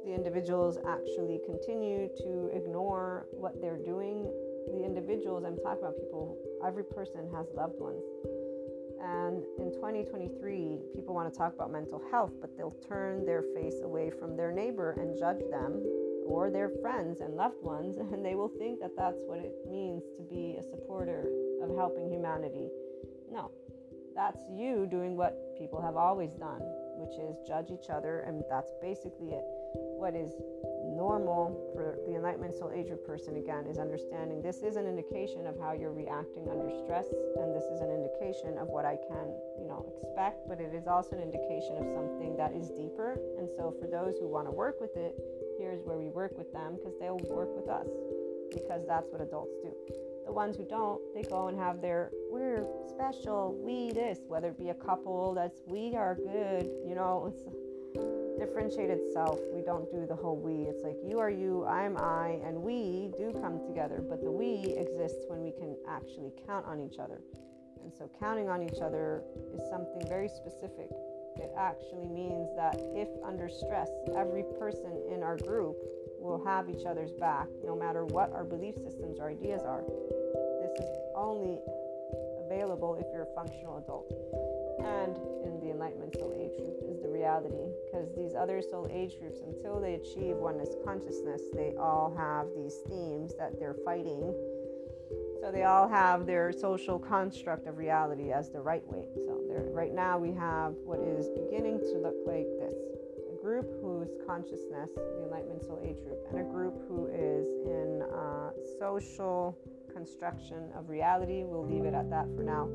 The 0.05 0.13
individuals 0.13 0.77
actually 0.87 1.39
continue 1.45 2.09
to 2.23 2.49
ignore 2.53 3.27
what 3.31 3.59
they're 3.61 3.83
doing. 3.83 4.31
The 4.71 4.85
individuals 4.85 5.43
i'm 5.47 5.57
talking 5.57 5.81
about 5.81 5.97
people 5.97 6.37
every 6.63 6.83
person 6.83 7.27
has 7.33 7.47
loved 7.55 7.79
ones 7.79 8.03
and 9.01 9.43
in 9.57 9.71
2023, 9.71 10.79
people 10.93 11.15
want 11.15 11.31
to 11.31 11.37
talk 11.37 11.53
about 11.53 11.71
mental 11.71 12.01
health, 12.11 12.31
but 12.41 12.55
they'll 12.57 12.75
turn 12.87 13.25
their 13.25 13.43
face 13.55 13.81
away 13.83 14.09
from 14.09 14.35
their 14.35 14.51
neighbor 14.51 14.91
and 14.99 15.17
judge 15.17 15.41
them 15.49 15.81
or 16.25 16.51
their 16.51 16.69
friends 16.81 17.21
and 17.21 17.35
loved 17.35 17.61
ones, 17.61 17.97
and 18.13 18.23
they 18.23 18.35
will 18.35 18.51
think 18.59 18.79
that 18.81 18.91
that's 18.97 19.19
what 19.25 19.39
it 19.39 19.53
means 19.69 20.03
to 20.17 20.23
be 20.23 20.57
a 20.59 20.63
supporter 20.63 21.27
of 21.63 21.75
helping 21.75 22.09
humanity. 22.09 22.69
No, 23.31 23.51
that's 24.15 24.41
you 24.51 24.87
doing 24.89 25.15
what 25.15 25.57
people 25.57 25.81
have 25.81 25.95
always 25.95 26.31
done, 26.33 26.61
which 26.97 27.17
is 27.19 27.37
judge 27.47 27.71
each 27.71 27.89
other, 27.89 28.19
and 28.27 28.43
that's 28.49 28.71
basically 28.81 29.31
it. 29.31 29.43
What 29.73 30.15
is 30.15 30.33
normal 30.89 31.71
for 31.73 31.97
the 32.07 32.15
enlightenment 32.15 32.53
soul 32.53 32.71
age 32.73 32.89
person 33.05 33.37
again 33.37 33.65
is 33.67 33.77
understanding 33.77 34.41
this 34.41 34.63
is 34.63 34.75
an 34.75 34.85
indication 34.85 35.45
of 35.45 35.57
how 35.59 35.71
you're 35.73 35.93
reacting 35.93 36.47
under 36.49 36.69
stress 36.83 37.05
and 37.37 37.55
this 37.55 37.65
is 37.65 37.81
an 37.81 37.91
indication 37.91 38.57
of 38.57 38.67
what 38.67 38.85
i 38.85 38.97
can 39.07 39.29
you 39.59 39.67
know 39.67 39.85
expect 40.01 40.47
but 40.47 40.59
it 40.59 40.73
is 40.73 40.87
also 40.87 41.15
an 41.15 41.21
indication 41.21 41.77
of 41.77 41.85
something 41.93 42.35
that 42.37 42.53
is 42.53 42.69
deeper. 42.69 43.19
And 43.37 43.49
so 43.49 43.73
for 43.79 43.87
those 43.87 44.17
who 44.19 44.27
want 44.27 44.47
to 44.47 44.51
work 44.51 44.79
with 44.79 44.95
it 44.95 45.15
here's 45.59 45.81
where 45.83 45.97
we 45.97 46.09
work 46.09 46.37
with 46.37 46.51
them 46.53 46.77
because 46.77 46.93
they'll 46.99 47.19
work 47.29 47.49
with 47.55 47.69
us 47.69 47.87
because 48.53 48.87
that's 48.87 49.07
what 49.11 49.21
adults 49.21 49.53
do. 49.61 49.71
The 50.25 50.31
ones 50.31 50.55
who 50.55 50.63
don't 50.63 51.01
they 51.13 51.23
go 51.23 51.47
and 51.47 51.57
have 51.59 51.81
their 51.81 52.11
we're 52.31 52.65
special 52.87 53.59
we 53.61 53.91
this 53.91 54.19
whether 54.27 54.49
it 54.49 54.57
be 54.57 54.69
a 54.69 54.73
couple 54.73 55.33
that's 55.33 55.61
we 55.65 55.95
are 55.95 56.15
good 56.15 56.69
you 56.85 56.95
know 56.95 57.31
it's 57.33 57.43
differentiated 58.39 58.99
self. 59.13 59.39
We 59.53 59.61
don't 59.61 59.91
do 59.91 60.05
the 60.07 60.15
whole 60.15 60.39
we. 60.39 60.69
It's 60.71 60.81
like 60.81 60.95
you 61.05 61.19
are 61.19 61.29
you, 61.29 61.65
I'm 61.65 61.97
I, 61.97 62.39
and 62.45 62.57
we 62.57 63.11
do 63.17 63.33
come 63.33 63.59
together. 63.67 64.01
But 64.01 64.23
the 64.23 64.31
we 64.31 64.75
exists 64.79 65.25
when 65.27 65.43
we 65.43 65.51
can 65.51 65.75
actually 65.87 66.31
count 66.47 66.65
on 66.65 66.79
each 66.79 66.99
other. 66.99 67.21
And 67.83 67.93
so 67.93 68.09
counting 68.19 68.49
on 68.49 68.63
each 68.63 68.79
other 68.81 69.23
is 69.53 69.61
something 69.69 70.01
very 70.07 70.29
specific. 70.29 70.87
It 71.35 71.51
actually 71.57 72.07
means 72.07 72.49
that 72.55 72.79
if 72.95 73.07
under 73.23 73.47
stress, 73.47 73.89
every 74.15 74.43
person 74.59 75.03
in 75.13 75.23
our 75.23 75.37
group 75.37 75.75
will 76.19 76.43
have 76.45 76.69
each 76.69 76.85
other's 76.85 77.11
back, 77.19 77.47
no 77.63 77.75
matter 77.75 78.05
what 78.05 78.31
our 78.33 78.43
belief 78.43 78.75
systems 78.75 79.19
or 79.19 79.29
ideas 79.29 79.61
are. 79.63 79.83
This 80.61 80.79
is 80.79 80.89
only 81.15 81.59
available 82.45 82.95
if 82.99 83.05
you're 83.13 83.23
a 83.23 83.35
functional 83.35 83.77
adult. 83.77 84.11
And 84.79 85.17
in 85.43 85.59
the 85.61 85.71
Enlightenment 85.71 86.15
Soul 86.15 86.33
Age 86.35 86.57
group 86.57 86.79
is 86.87 87.01
the 87.01 87.09
reality 87.09 87.69
because 87.85 88.09
these 88.15 88.33
other 88.33 88.61
soul 88.61 88.87
age 88.91 89.19
groups, 89.19 89.39
until 89.45 89.79
they 89.79 89.95
achieve 89.95 90.35
oneness 90.37 90.69
consciousness, 90.85 91.41
they 91.53 91.73
all 91.79 92.13
have 92.15 92.47
these 92.55 92.75
themes 92.87 93.33
that 93.37 93.59
they're 93.59 93.75
fighting. 93.85 94.33
So 95.41 95.51
they 95.51 95.63
all 95.63 95.87
have 95.87 96.25
their 96.25 96.51
social 96.51 96.99
construct 96.99 97.67
of 97.67 97.77
reality 97.77 98.31
as 98.31 98.49
the 98.49 98.61
right 98.61 98.85
way. 98.87 99.05
So 99.15 99.39
right 99.71 99.93
now 99.93 100.17
we 100.17 100.33
have 100.33 100.73
what 100.83 100.99
is 100.99 101.29
beginning 101.29 101.79
to 101.79 101.97
look 101.99 102.15
like 102.25 102.47
this 102.59 102.73
a 103.31 103.41
group 103.41 103.67
whose 103.81 104.09
consciousness, 104.27 104.89
the 104.95 105.23
Enlightenment 105.23 105.63
Soul 105.63 105.79
Age 105.83 105.97
group, 106.03 106.19
and 106.29 106.39
a 106.39 106.43
group 106.43 106.75
who 106.87 107.07
is 107.07 107.47
in 107.65 108.03
uh, 108.13 108.51
social 108.79 109.57
construction 109.93 110.69
of 110.77 110.89
reality. 110.89 111.43
We'll 111.43 111.65
leave 111.65 111.85
it 111.85 111.93
at 111.93 112.09
that 112.09 112.27
for 112.35 112.43
now 112.43 112.69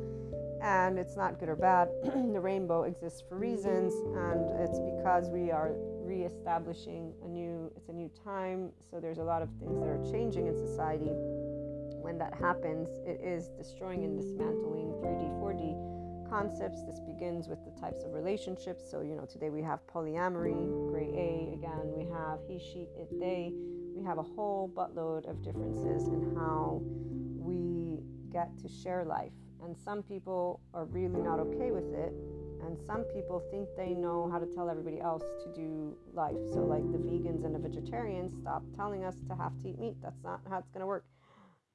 and 0.64 0.98
it's 0.98 1.14
not 1.14 1.38
good 1.38 1.50
or 1.50 1.56
bad. 1.56 1.88
the 2.32 2.40
rainbow 2.40 2.84
exists 2.84 3.22
for 3.28 3.36
reasons, 3.36 3.92
and 4.16 4.40
it's 4.58 4.80
because 4.80 5.28
we 5.28 5.50
are 5.50 5.72
reestablishing 6.02 7.12
a 7.24 7.28
new 7.28 7.70
it's 7.76 7.88
a 7.88 7.92
new 7.92 8.10
time 8.24 8.70
so 8.90 9.00
there's 9.00 9.18
a 9.18 9.22
lot 9.24 9.40
of 9.40 9.48
things 9.58 9.80
that 9.80 9.88
are 9.88 10.02
changing 10.10 10.46
in 10.46 10.56
society. 10.56 11.10
When 12.00 12.18
that 12.18 12.34
happens 12.34 12.88
it 13.06 13.20
is 13.22 13.48
destroying 13.56 14.04
and 14.04 14.18
dismantling 14.18 14.92
3d 15.00 15.40
4d 15.40 16.28
concepts. 16.28 16.82
This 16.84 17.00
begins 17.00 17.48
with 17.48 17.58
the 17.64 17.80
types 17.80 18.04
of 18.04 18.12
relationships. 18.12 18.84
So 18.90 19.00
you 19.00 19.14
know 19.14 19.24
today 19.24 19.50
we 19.50 19.62
have 19.62 19.80
polyamory 19.86 20.90
gray 20.90 21.08
a 21.08 21.54
again 21.54 21.92
we 21.96 22.04
have 22.10 22.40
he 22.48 22.58
she 22.58 22.88
it 22.98 23.08
they. 23.18 23.52
We 23.94 24.02
have 24.04 24.18
a 24.18 24.22
whole 24.22 24.70
buttload 24.74 25.28
of 25.28 25.42
differences 25.42 26.08
in 26.08 26.34
how 26.36 26.82
we 27.36 28.00
get 28.30 28.58
to 28.58 28.68
share 28.68 29.04
life 29.04 29.32
and 29.64 29.76
some 29.76 30.02
people 30.02 30.60
are 30.72 30.84
really 30.84 31.20
not 31.20 31.40
okay 31.40 31.70
with 31.70 31.92
it. 31.94 32.12
And 32.64 32.78
some 32.86 33.04
people 33.04 33.42
think 33.50 33.68
they 33.76 33.94
know 33.94 34.28
how 34.30 34.38
to 34.38 34.46
tell 34.46 34.70
everybody 34.70 35.00
else 35.00 35.22
to 35.44 35.52
do 35.52 35.96
life. 36.14 36.36
So 36.52 36.60
like 36.60 36.84
the 36.92 36.98
vegans 36.98 37.44
and 37.44 37.54
the 37.54 37.58
vegetarians 37.58 38.32
stop 38.40 38.62
telling 38.76 39.04
us 39.04 39.16
to 39.28 39.34
have 39.34 39.52
to 39.62 39.68
eat 39.68 39.78
meat. 39.78 39.96
That's 40.02 40.22
not 40.24 40.40
how 40.48 40.58
it's 40.58 40.70
going 40.70 40.80
to 40.80 40.86
work 40.86 41.04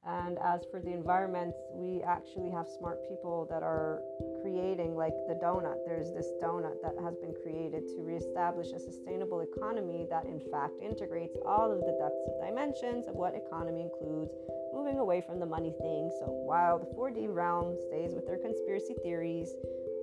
and 0.07 0.37
as 0.39 0.61
for 0.71 0.79
the 0.79 0.91
environment 0.91 1.53
we 1.73 2.01
actually 2.03 2.49
have 2.49 2.67
smart 2.67 2.97
people 3.07 3.47
that 3.49 3.63
are 3.63 4.01
creating 4.41 4.95
like 4.95 5.13
the 5.27 5.35
donut 5.43 5.77
there's 5.85 6.11
this 6.13 6.27
donut 6.41 6.81
that 6.81 6.95
has 7.03 7.15
been 7.17 7.33
created 7.43 7.83
to 7.87 8.01
reestablish 8.01 8.67
a 8.71 8.79
sustainable 8.79 9.41
economy 9.41 10.07
that 10.09 10.25
in 10.25 10.39
fact 10.51 10.73
integrates 10.81 11.35
all 11.45 11.71
of 11.71 11.79
the 11.79 11.95
depths 11.99 12.23
of 12.27 12.47
dimensions 12.47 13.07
of 13.07 13.15
what 13.15 13.35
economy 13.35 13.81
includes 13.81 14.31
moving 14.73 14.99
away 14.99 15.21
from 15.21 15.39
the 15.39 15.45
money 15.45 15.73
thing. 15.81 16.09
So 16.19 16.25
while 16.27 16.79
the 16.79 16.85
4D 16.95 17.33
realm 17.33 17.75
stays 17.87 18.13
with 18.13 18.25
their 18.25 18.37
conspiracy 18.37 18.95
theories, 19.03 19.53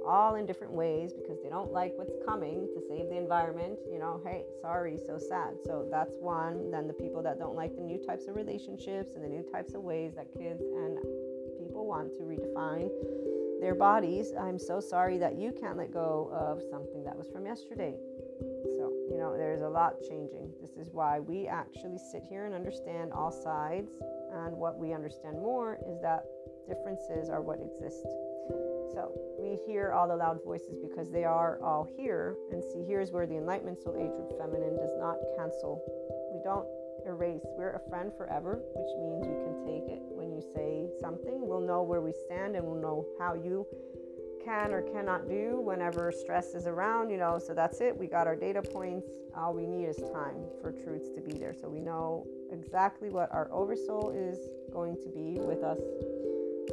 all 0.07 0.37
in 0.37 0.47
different 0.47 0.73
ways 0.73 1.13
because 1.13 1.39
they 1.43 1.49
don't 1.49 1.73
like 1.73 1.93
what's 1.97 2.15
coming 2.27 2.69
to 2.75 2.81
save 2.89 3.09
the 3.09 3.17
environment, 3.17 3.79
you 3.91 3.99
know, 3.99 4.21
hey, 4.25 4.45
sorry, 4.61 4.99
so 5.07 5.19
sad. 5.19 5.55
So 5.65 5.87
that's 5.91 6.17
one. 6.19 6.71
Then 6.71 6.87
the 6.87 6.95
people 6.95 7.23
that 7.23 7.39
don't 7.39 7.55
like 7.55 7.75
the 7.77 7.83
new 7.83 7.99
types 7.99 8.27
of 8.29 8.37
relationships 8.37 9.15
and 9.15 9.25
the 9.25 9.29
new 9.29 9.43
types 9.43 9.75
of 9.75 9.83
ways 9.83 10.15
that 10.15 10.33
kids 10.33 10.63
and 10.63 10.99
people 11.59 11.87
want 11.87 12.13
to 12.15 12.23
redefine 12.23 12.91
their 13.61 13.75
bodies. 13.75 14.33
I'm 14.39 14.59
so 14.59 14.81
sorry 14.81 15.19
that 15.19 15.37
you 15.37 15.53
can't 15.53 15.77
let 15.77 15.93
go 15.93 16.31
of 16.33 16.63
something 16.71 17.05
that 17.05 17.17
was 17.17 17.29
from 17.29 17.47
yesterday. 17.47 17.95
So, 18.77 18.93
you 19.11 19.17
know, 19.19 19.37
there's 19.37 19.63
a 19.63 19.69
lot 19.69 19.95
changing. 20.09 20.53
This 20.61 20.77
is 20.77 20.93
why 20.93 21.21
we 21.21 21.47
actually 21.47 21.99
sit 22.13 22.23
here 22.29 22.45
and 22.45 22.55
understand 22.55 23.13
all 23.13 23.33
sides 23.33 23.91
and 24.33 24.57
what 24.57 24.79
we 24.79 24.93
understand 24.93 25.37
more 25.37 25.79
is 25.89 26.01
that 26.03 26.27
differences 26.67 27.31
are 27.31 27.41
what 27.41 27.61
exist. 27.61 28.07
So 28.93 29.13
we 29.39 29.59
hear 29.67 29.93
all 29.93 30.09
the 30.09 30.17
loud 30.17 30.43
voices 30.45 30.79
because 30.81 31.11
they 31.11 31.25
are 31.25 31.59
all 31.63 31.87
here. 31.97 32.37
And 32.51 32.63
see, 32.63 32.85
here's 32.87 33.11
where 33.11 33.27
the 33.27 33.37
Enlightenment 33.37 33.83
Soul 33.83 33.97
Age 33.97 34.11
group 34.11 34.39
feminine 34.39 34.77
does 34.77 34.95
not 34.99 35.17
cancel. 35.37 35.83
We 36.33 36.41
don't 36.43 36.67
erase. 37.07 37.45
We're 37.57 37.77
a 37.77 37.89
friend 37.89 38.13
forever, 38.17 38.61
which 38.75 38.93
means 38.99 39.27
you 39.27 39.37
can 39.45 39.57
take 39.65 39.91
it 39.91 40.03
when 40.11 40.33
you 40.33 40.43
say 40.55 40.89
something. 41.01 41.47
We'll 41.47 41.61
know 41.61 41.83
where 41.83 42.01
we 42.01 42.13
stand 42.27 42.57
and 42.57 42.65
we'll 42.65 42.81
know 42.81 43.07
how 43.19 43.35
you 43.35 43.67
can 44.45 44.73
or 44.73 44.81
cannot 44.81 45.29
do 45.29 45.61
whenever 45.61 46.13
stress 46.13 46.55
is 46.55 46.67
around, 46.67 47.11
you 47.11 47.17
know. 47.17 47.39
So 47.39 47.53
that's 47.53 47.81
it. 47.81 47.97
We 47.97 48.07
got 48.07 48.27
our 48.27 48.37
data 48.37 48.63
points. 48.63 49.09
All 49.37 49.53
we 49.53 49.67
need 49.67 49.87
is 49.87 49.97
time 49.97 50.47
for 50.63 50.73
truths 50.73 51.11
to 51.17 51.21
be 51.21 51.37
there. 51.37 51.55
So 51.55 51.69
we 51.69 51.81
know 51.81 52.27
exactly 52.53 53.11
what 53.11 53.29
our 53.33 53.51
oversoul 53.53 54.15
is 54.17 54.39
going 54.73 54.97
to 55.03 55.11
be 55.11 55.41
with 55.41 55.63
us 55.65 55.81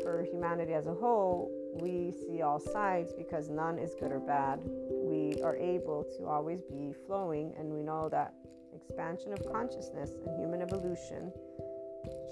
for 0.04 0.24
humanity 0.30 0.74
as 0.74 0.86
a 0.88 0.93
whole. 0.93 1.49
We 1.82 2.12
see 2.12 2.41
all 2.41 2.60
sides 2.60 3.14
because 3.18 3.49
none 3.49 3.80
is 3.80 3.95
good 3.99 4.12
or 4.12 4.20
bad. 4.20 4.60
We 4.64 5.41
are 5.41 5.56
able 5.56 6.06
to 6.18 6.26
always 6.26 6.62
be 6.62 6.93
flowing, 7.08 7.54
and 7.58 7.72
we 7.72 7.82
know 7.82 8.10
that 8.10 8.34
expansion 8.76 9.34
of 9.34 9.39
consciousness 9.51 10.12
and 10.26 10.39
human 10.39 10.62
evolution 10.62 11.32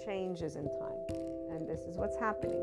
changes 0.06 0.56
in 0.56 0.66
time. 0.80 1.00
And 1.50 1.68
this 1.68 1.82
is 1.82 1.98
what's 1.98 2.18
happening 2.18 2.62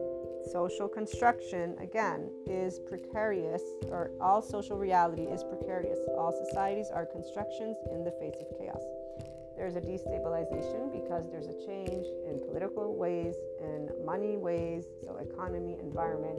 social 0.53 0.89
construction, 0.89 1.77
again, 1.79 2.31
is 2.47 2.79
precarious, 2.89 3.63
or 3.91 4.11
all 4.21 4.41
social 4.41 4.79
reality 4.79 5.23
is 5.23 5.45
precarious. 5.45 5.99
All 6.17 6.33
societies 6.47 6.89
are 6.93 7.05
constructions 7.05 7.77
in 7.93 8.05
the 8.05 8.13
face 8.13 8.37
of 8.41 8.59
chaos. 8.59 8.83
There's 9.59 9.75
a 9.75 9.81
destabilization 9.81 10.93
because 10.93 11.29
there's 11.33 11.49
a 11.49 11.67
change 11.67 12.07
in 12.29 12.41
political 12.47 12.95
ways 12.97 13.35
and 13.61 13.91
money 14.07 14.37
ways, 14.37 14.85
so 15.05 15.17
economy, 15.17 15.77
environment, 15.83 16.39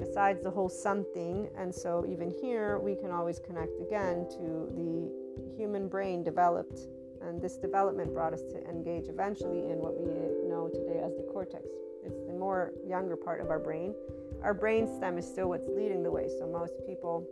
besides 0.00 0.42
the 0.42 0.50
whole 0.50 0.70
something. 0.70 1.50
And 1.58 1.72
so, 1.74 2.06
even 2.08 2.30
here, 2.30 2.78
we 2.78 2.96
can 2.96 3.10
always 3.10 3.38
connect 3.38 3.78
again 3.82 4.26
to 4.30 4.72
the 4.74 5.56
human 5.56 5.88
brain 5.88 6.22
developed 6.22 6.88
And 7.20 7.40
this 7.40 7.56
development 7.56 8.12
brought 8.12 8.32
us 8.32 8.42
to 8.52 8.64
engage 8.68 9.08
eventually 9.08 9.70
in 9.70 9.78
what 9.78 9.94
we 9.94 10.10
know 10.48 10.68
today 10.68 11.00
as 11.04 11.14
the 11.14 11.22
cortex. 11.32 11.64
It's 12.04 12.20
the 12.26 12.32
more 12.32 12.72
younger 12.84 13.16
part 13.16 13.40
of 13.40 13.50
our 13.50 13.60
brain. 13.60 13.94
Our 14.42 14.54
brain 14.54 14.88
stem 14.96 15.18
is 15.18 15.26
still 15.26 15.48
what's 15.48 15.68
leading 15.68 16.02
the 16.02 16.10
way. 16.10 16.28
So 16.38 16.46
most 16.46 16.72
people 16.86 17.28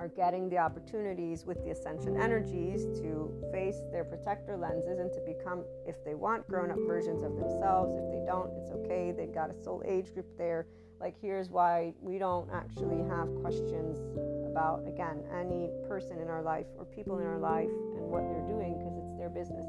are 0.00 0.08
getting 0.08 0.48
the 0.48 0.56
opportunities 0.56 1.44
with 1.44 1.62
the 1.62 1.70
ascension 1.70 2.18
energies 2.18 2.84
to 2.98 3.30
face 3.52 3.76
their 3.92 4.02
protector 4.02 4.56
lenses 4.56 4.98
and 4.98 5.12
to 5.12 5.20
become, 5.20 5.62
if 5.86 6.02
they 6.06 6.14
want, 6.14 6.48
grown 6.48 6.70
up 6.70 6.78
versions 6.86 7.22
of 7.22 7.36
themselves. 7.36 7.94
If 7.98 8.10
they 8.10 8.24
don't, 8.26 8.50
it's 8.56 8.70
okay. 8.72 9.12
They've 9.12 9.32
got 9.32 9.50
a 9.50 9.62
soul 9.62 9.82
age 9.86 10.14
group 10.14 10.26
there. 10.38 10.66
Like, 10.98 11.16
here's 11.20 11.50
why 11.50 11.92
we 12.00 12.16
don't 12.16 12.48
actually 12.50 13.06
have 13.10 13.28
questions 13.42 13.98
about, 14.50 14.84
again, 14.88 15.22
any 15.38 15.68
person 15.86 16.18
in 16.18 16.28
our 16.28 16.42
life 16.42 16.66
or 16.78 16.86
people 16.86 17.18
in 17.18 17.26
our 17.26 17.38
life 17.38 17.68
and 17.68 18.00
what 18.08 18.26
they're 18.30 18.48
doing 18.48 18.78
because 18.78 18.96
it's 18.96 19.18
their 19.18 19.28
business. 19.28 19.66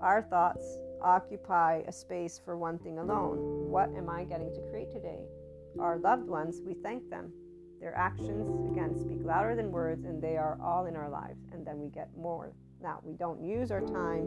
Our 0.00 0.22
thoughts 0.22 0.78
occupy 1.00 1.82
a 1.86 1.92
space 1.92 2.40
for 2.44 2.56
one 2.56 2.78
thing 2.80 2.98
alone. 2.98 3.38
What 3.70 3.90
am 3.96 4.10
I 4.10 4.24
getting 4.24 4.52
to 4.52 4.60
create 4.68 4.90
today? 4.90 5.20
Our 5.78 5.98
loved 5.98 6.28
ones, 6.28 6.60
we 6.64 6.74
thank 6.74 7.08
them 7.08 7.32
their 7.84 7.94
actions, 7.94 8.48
again, 8.72 8.98
speak 8.98 9.18
louder 9.22 9.54
than 9.54 9.70
words, 9.70 10.06
and 10.06 10.22
they 10.22 10.38
are 10.38 10.56
all 10.58 10.86
in 10.86 10.96
our 10.96 11.10
lives. 11.10 11.44
And 11.52 11.66
then 11.66 11.78
we 11.78 11.88
get 11.90 12.08
more. 12.16 12.54
Now, 12.82 13.00
we 13.02 13.12
don't 13.12 13.44
use 13.44 13.70
our 13.70 13.82
time 13.82 14.26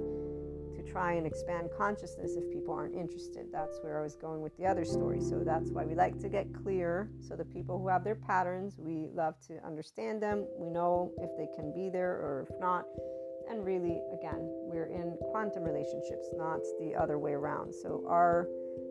to 0.76 0.84
try 0.88 1.14
and 1.14 1.26
expand 1.26 1.70
consciousness 1.76 2.36
if 2.38 2.48
people 2.54 2.72
aren't 2.76 2.94
interested. 2.94 3.48
That's 3.52 3.80
where 3.82 3.98
I 3.98 4.04
was 4.04 4.16
going 4.16 4.42
with 4.42 4.56
the 4.58 4.68
other 4.68 4.86
story. 4.86 5.22
So 5.22 5.42
that's 5.44 5.72
why 5.72 5.86
we 5.86 5.96
like 5.96 6.20
to 6.20 6.30
get 6.30 6.54
clear. 6.54 7.10
So 7.20 7.36
the 7.36 7.46
people 7.46 7.80
who 7.80 7.88
have 7.88 8.04
their 8.04 8.16
patterns, 8.16 8.76
we 8.78 9.08
love 9.16 9.34
to 9.48 9.58
understand 9.66 10.22
them. 10.22 10.46
We 10.60 10.70
know 10.70 11.12
if 11.18 11.32
they 11.36 11.48
can 11.56 11.74
be 11.74 11.90
there 11.90 12.12
or 12.12 12.46
if 12.48 12.60
not. 12.60 12.86
And 13.50 13.66
really, 13.66 14.00
again, 14.14 14.38
we're 14.70 14.92
in 14.94 15.18
quantum 15.32 15.64
relationships, 15.64 16.28
not 16.36 16.60
the 16.80 16.94
other 16.94 17.18
way 17.18 17.32
around. 17.32 17.74
So 17.74 18.04
our 18.08 18.48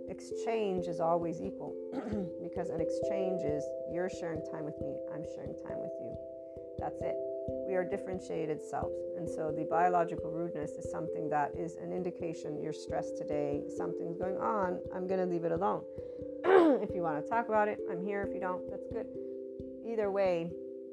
exchange 0.09 0.87
is 0.87 1.01
always 1.01 1.41
equal 1.41 1.75
because 2.43 2.71
an 2.71 2.81
exchange 2.81 3.43
is 3.43 3.65
you're 3.93 4.11
sharing 4.11 4.43
time 4.53 4.65
with 4.65 4.81
me, 4.81 4.97
I'm 5.15 5.25
sharing 5.35 5.55
time 5.67 5.79
with 5.79 5.93
you. 6.01 6.17
That's 6.79 7.01
it. 7.01 7.17
We 7.69 7.75
are 7.75 7.85
differentiated 7.85 8.61
selves. 8.61 8.97
And 9.17 9.29
so 9.29 9.53
the 9.57 9.65
biological 9.65 10.31
rudeness 10.31 10.73
is 10.73 10.91
something 10.91 11.29
that 11.31 11.53
is 11.57 11.77
an 11.77 11.93
indication 11.93 12.61
you're 12.61 12.73
stressed 12.73 13.17
today, 13.17 13.63
something's 13.77 14.17
going 14.17 14.37
on, 14.39 14.81
I'm 14.95 15.07
going 15.07 15.21
to 15.21 15.27
leave 15.27 15.45
it 15.45 15.53
alone. 15.53 15.83
if 16.83 16.95
you 16.95 17.03
want 17.03 17.23
to 17.23 17.29
talk 17.29 17.49
about 17.49 17.69
it, 17.69 17.79
I'm 17.91 18.05
here. 18.05 18.23
If 18.23 18.35
you 18.35 18.41
don't, 18.41 18.69
that's 18.71 18.87
good. 18.93 19.07
Either 19.87 20.11
way, 20.11 20.51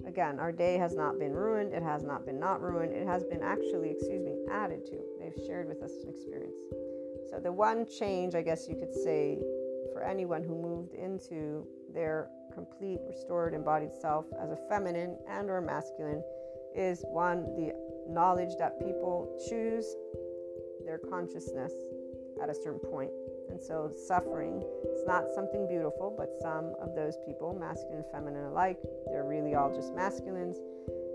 again, 0.07 0.39
our 0.39 0.51
day 0.51 0.77
has 0.77 0.95
not 0.95 1.19
been 1.19 1.33
ruined. 1.33 1.73
It 1.73 1.83
has 1.83 2.03
not 2.03 2.25
been 2.25 2.39
not 2.39 2.61
ruined. 2.61 2.93
It 2.93 3.07
has 3.07 3.23
been 3.23 3.41
actually, 3.41 3.91
excuse 3.91 4.23
me, 4.23 4.35
added 4.51 4.85
to. 4.85 4.99
They've 5.19 5.45
shared 5.45 5.67
with 5.67 5.81
us 5.81 5.91
an 6.03 6.09
experience. 6.09 6.55
So, 7.29 7.39
the 7.39 7.51
one 7.51 7.85
change, 7.85 8.35
I 8.35 8.41
guess 8.41 8.67
you 8.67 8.75
could 8.75 8.93
say, 8.93 9.39
for 9.91 10.03
anyone 10.03 10.43
who 10.43 10.55
moved 10.55 10.93
into 10.93 11.67
their 11.93 12.29
complete 12.53 12.99
restored 13.07 13.53
embodied 13.53 13.93
self 13.93 14.25
as 14.41 14.51
a 14.51 14.57
feminine 14.69 15.17
and 15.27 15.49
or 15.49 15.61
masculine 15.61 16.23
is 16.75 17.03
one 17.07 17.43
the 17.55 17.73
knowledge 18.07 18.55
that 18.59 18.79
people 18.79 19.39
choose 19.49 19.85
their 20.85 20.97
consciousness 20.97 21.73
at 22.41 22.49
a 22.49 22.53
certain 22.53 22.79
point. 22.79 23.11
And 23.49 23.61
so 23.61 23.91
suffering 24.07 24.63
is 24.91 25.05
not 25.05 25.25
something 25.35 25.67
beautiful 25.67 26.13
but 26.17 26.29
some 26.41 26.73
of 26.81 26.95
those 26.95 27.15
people 27.25 27.53
masculine 27.53 27.97
and 27.97 28.05
feminine 28.11 28.45
alike 28.45 28.79
they're 29.07 29.25
really 29.25 29.55
all 29.55 29.73
just 29.73 29.93
masculines. 29.93 30.57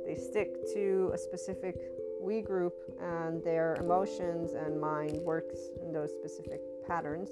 They 0.07 0.15
stick 0.15 0.55
to 0.75 1.11
a 1.13 1.19
specific 1.19 1.77
we 2.21 2.41
group 2.41 2.75
and 3.01 3.43
their 3.43 3.77
emotions 3.77 4.53
and 4.53 4.81
mind 4.81 5.19
works 5.23 5.59
in 5.83 5.93
those 5.93 6.11
specific 6.13 6.61
patterns. 6.87 7.31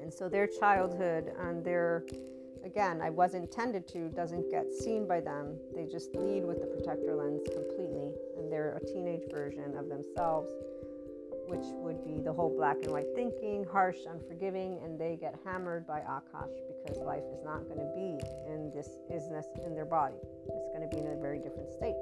And 0.00 0.12
so 0.12 0.28
their 0.28 0.46
childhood 0.46 1.32
and 1.40 1.64
their, 1.64 2.04
again, 2.64 3.00
I 3.02 3.10
was 3.10 3.34
intended 3.34 3.86
to, 3.88 4.08
doesn't 4.08 4.50
get 4.50 4.72
seen 4.72 5.06
by 5.06 5.20
them. 5.20 5.56
They 5.74 5.86
just 5.86 6.14
lead 6.14 6.44
with 6.44 6.60
the 6.60 6.66
protector 6.66 7.14
lens 7.14 7.42
completely. 7.52 8.12
And 8.38 8.50
they're 8.50 8.78
a 8.82 8.86
teenage 8.86 9.30
version 9.30 9.76
of 9.76 9.88
themselves, 9.88 10.50
which 11.48 11.66
would 11.82 12.04
be 12.04 12.20
the 12.20 12.32
whole 12.32 12.54
black 12.54 12.76
and 12.82 12.92
white 12.92 13.14
thinking, 13.14 13.66
harsh, 13.70 13.98
unforgiving, 14.08 14.80
and 14.84 14.98
they 14.98 15.16
get 15.20 15.34
hammered 15.44 15.86
by 15.86 16.00
Akash 16.00 16.56
because 16.84 16.98
life 16.98 17.24
is 17.32 17.44
not 17.44 17.68
going 17.68 17.78
to 17.78 17.92
be 17.94 18.18
in 18.50 18.70
this 18.74 18.88
isness 19.12 19.46
in 19.64 19.74
their 19.74 19.84
body. 19.84 20.16
It's 20.48 20.68
going 20.68 20.88
to 20.88 20.94
be 20.94 21.02
in 21.02 21.12
a 21.12 21.20
very 21.20 21.38
different 21.38 21.70
state 21.70 21.96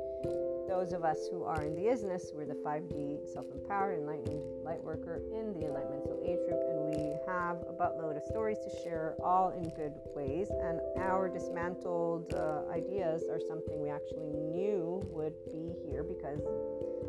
those 0.68 0.92
of 0.92 1.02
us 1.02 1.26
who 1.30 1.42
are 1.44 1.62
in 1.64 1.74
the 1.74 1.88
isness, 1.88 2.34
we're 2.34 2.44
the 2.44 2.60
5D 2.60 3.26
self 3.32 3.46
empowered, 3.52 3.98
enlightened 3.98 4.42
light 4.62 4.84
worker 4.84 5.22
in 5.32 5.58
the 5.58 5.66
Enlightenment 5.66 6.04
Soul 6.04 6.20
Age 6.22 6.38
group, 6.44 6.60
and 6.68 6.78
we 6.92 7.16
have 7.26 7.56
a 7.64 7.72
buttload 7.72 8.16
of 8.16 8.22
stories 8.28 8.58
to 8.58 8.70
share, 8.84 9.16
all 9.24 9.50
in 9.56 9.64
good 9.70 9.94
ways. 10.14 10.48
And 10.62 10.78
our 11.00 11.28
dismantled 11.28 12.34
uh, 12.34 12.70
ideas 12.70 13.24
are 13.30 13.40
something 13.40 13.80
we 13.80 13.88
actually 13.88 14.28
knew 14.28 15.00
would 15.08 15.32
be 15.50 15.72
here 15.88 16.04
because 16.04 16.44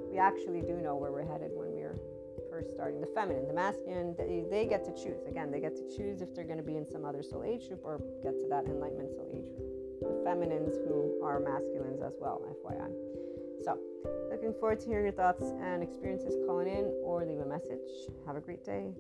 we 0.10 0.18
actually 0.18 0.62
do 0.62 0.80
know 0.80 0.95
where 0.95 1.12
we're 1.12 1.28
headed 1.28 1.51
when 1.51 1.76
we're 1.76 1.99
first 2.49 2.72
starting. 2.72 3.01
The 3.01 3.12
feminine, 3.14 3.45
the 3.45 3.53
masculine, 3.53 4.16
they, 4.18 4.45
they 4.49 4.66
get 4.66 4.86
to 4.86 4.93
choose. 4.95 5.20
Again, 5.28 5.51
they 5.51 5.60
get 5.60 5.76
to 5.76 5.86
choose 5.95 6.22
if 6.22 6.34
they're 6.34 6.47
going 6.47 6.57
to 6.57 6.64
be 6.64 6.78
in 6.78 6.88
some 6.88 7.03
other 7.03 7.22
soul 7.22 7.43
age 7.43 7.68
group 7.68 7.82
or 7.84 7.99
get 8.24 8.39
to 8.39 8.47
that 8.49 8.66
Enlightenment 8.66 9.12
Soul 9.12 9.28
Age 9.36 9.51
group. 9.51 9.68
The 9.99 10.24
feminines 10.24 10.80
who 10.88 11.20
are 11.22 11.41
masculines 11.41 12.01
as 12.01 12.16
well, 12.20 12.41
FYI. 12.64 13.29
So, 13.64 13.78
looking 14.32 14.53
forward 14.60 14.80
to 14.82 14.88
hearing 14.88 15.05
your 15.05 15.14
thoughts 15.14 15.43
and 15.62 15.84
experiences 15.84 16.36
calling 16.45 16.68
in 16.68 16.86
or 17.03 17.26
leave 17.26 17.39
a 17.39 17.45
message. 17.45 17.80
Have 18.26 18.36
a 18.36 18.41
great 18.41 18.64
day. 18.64 18.93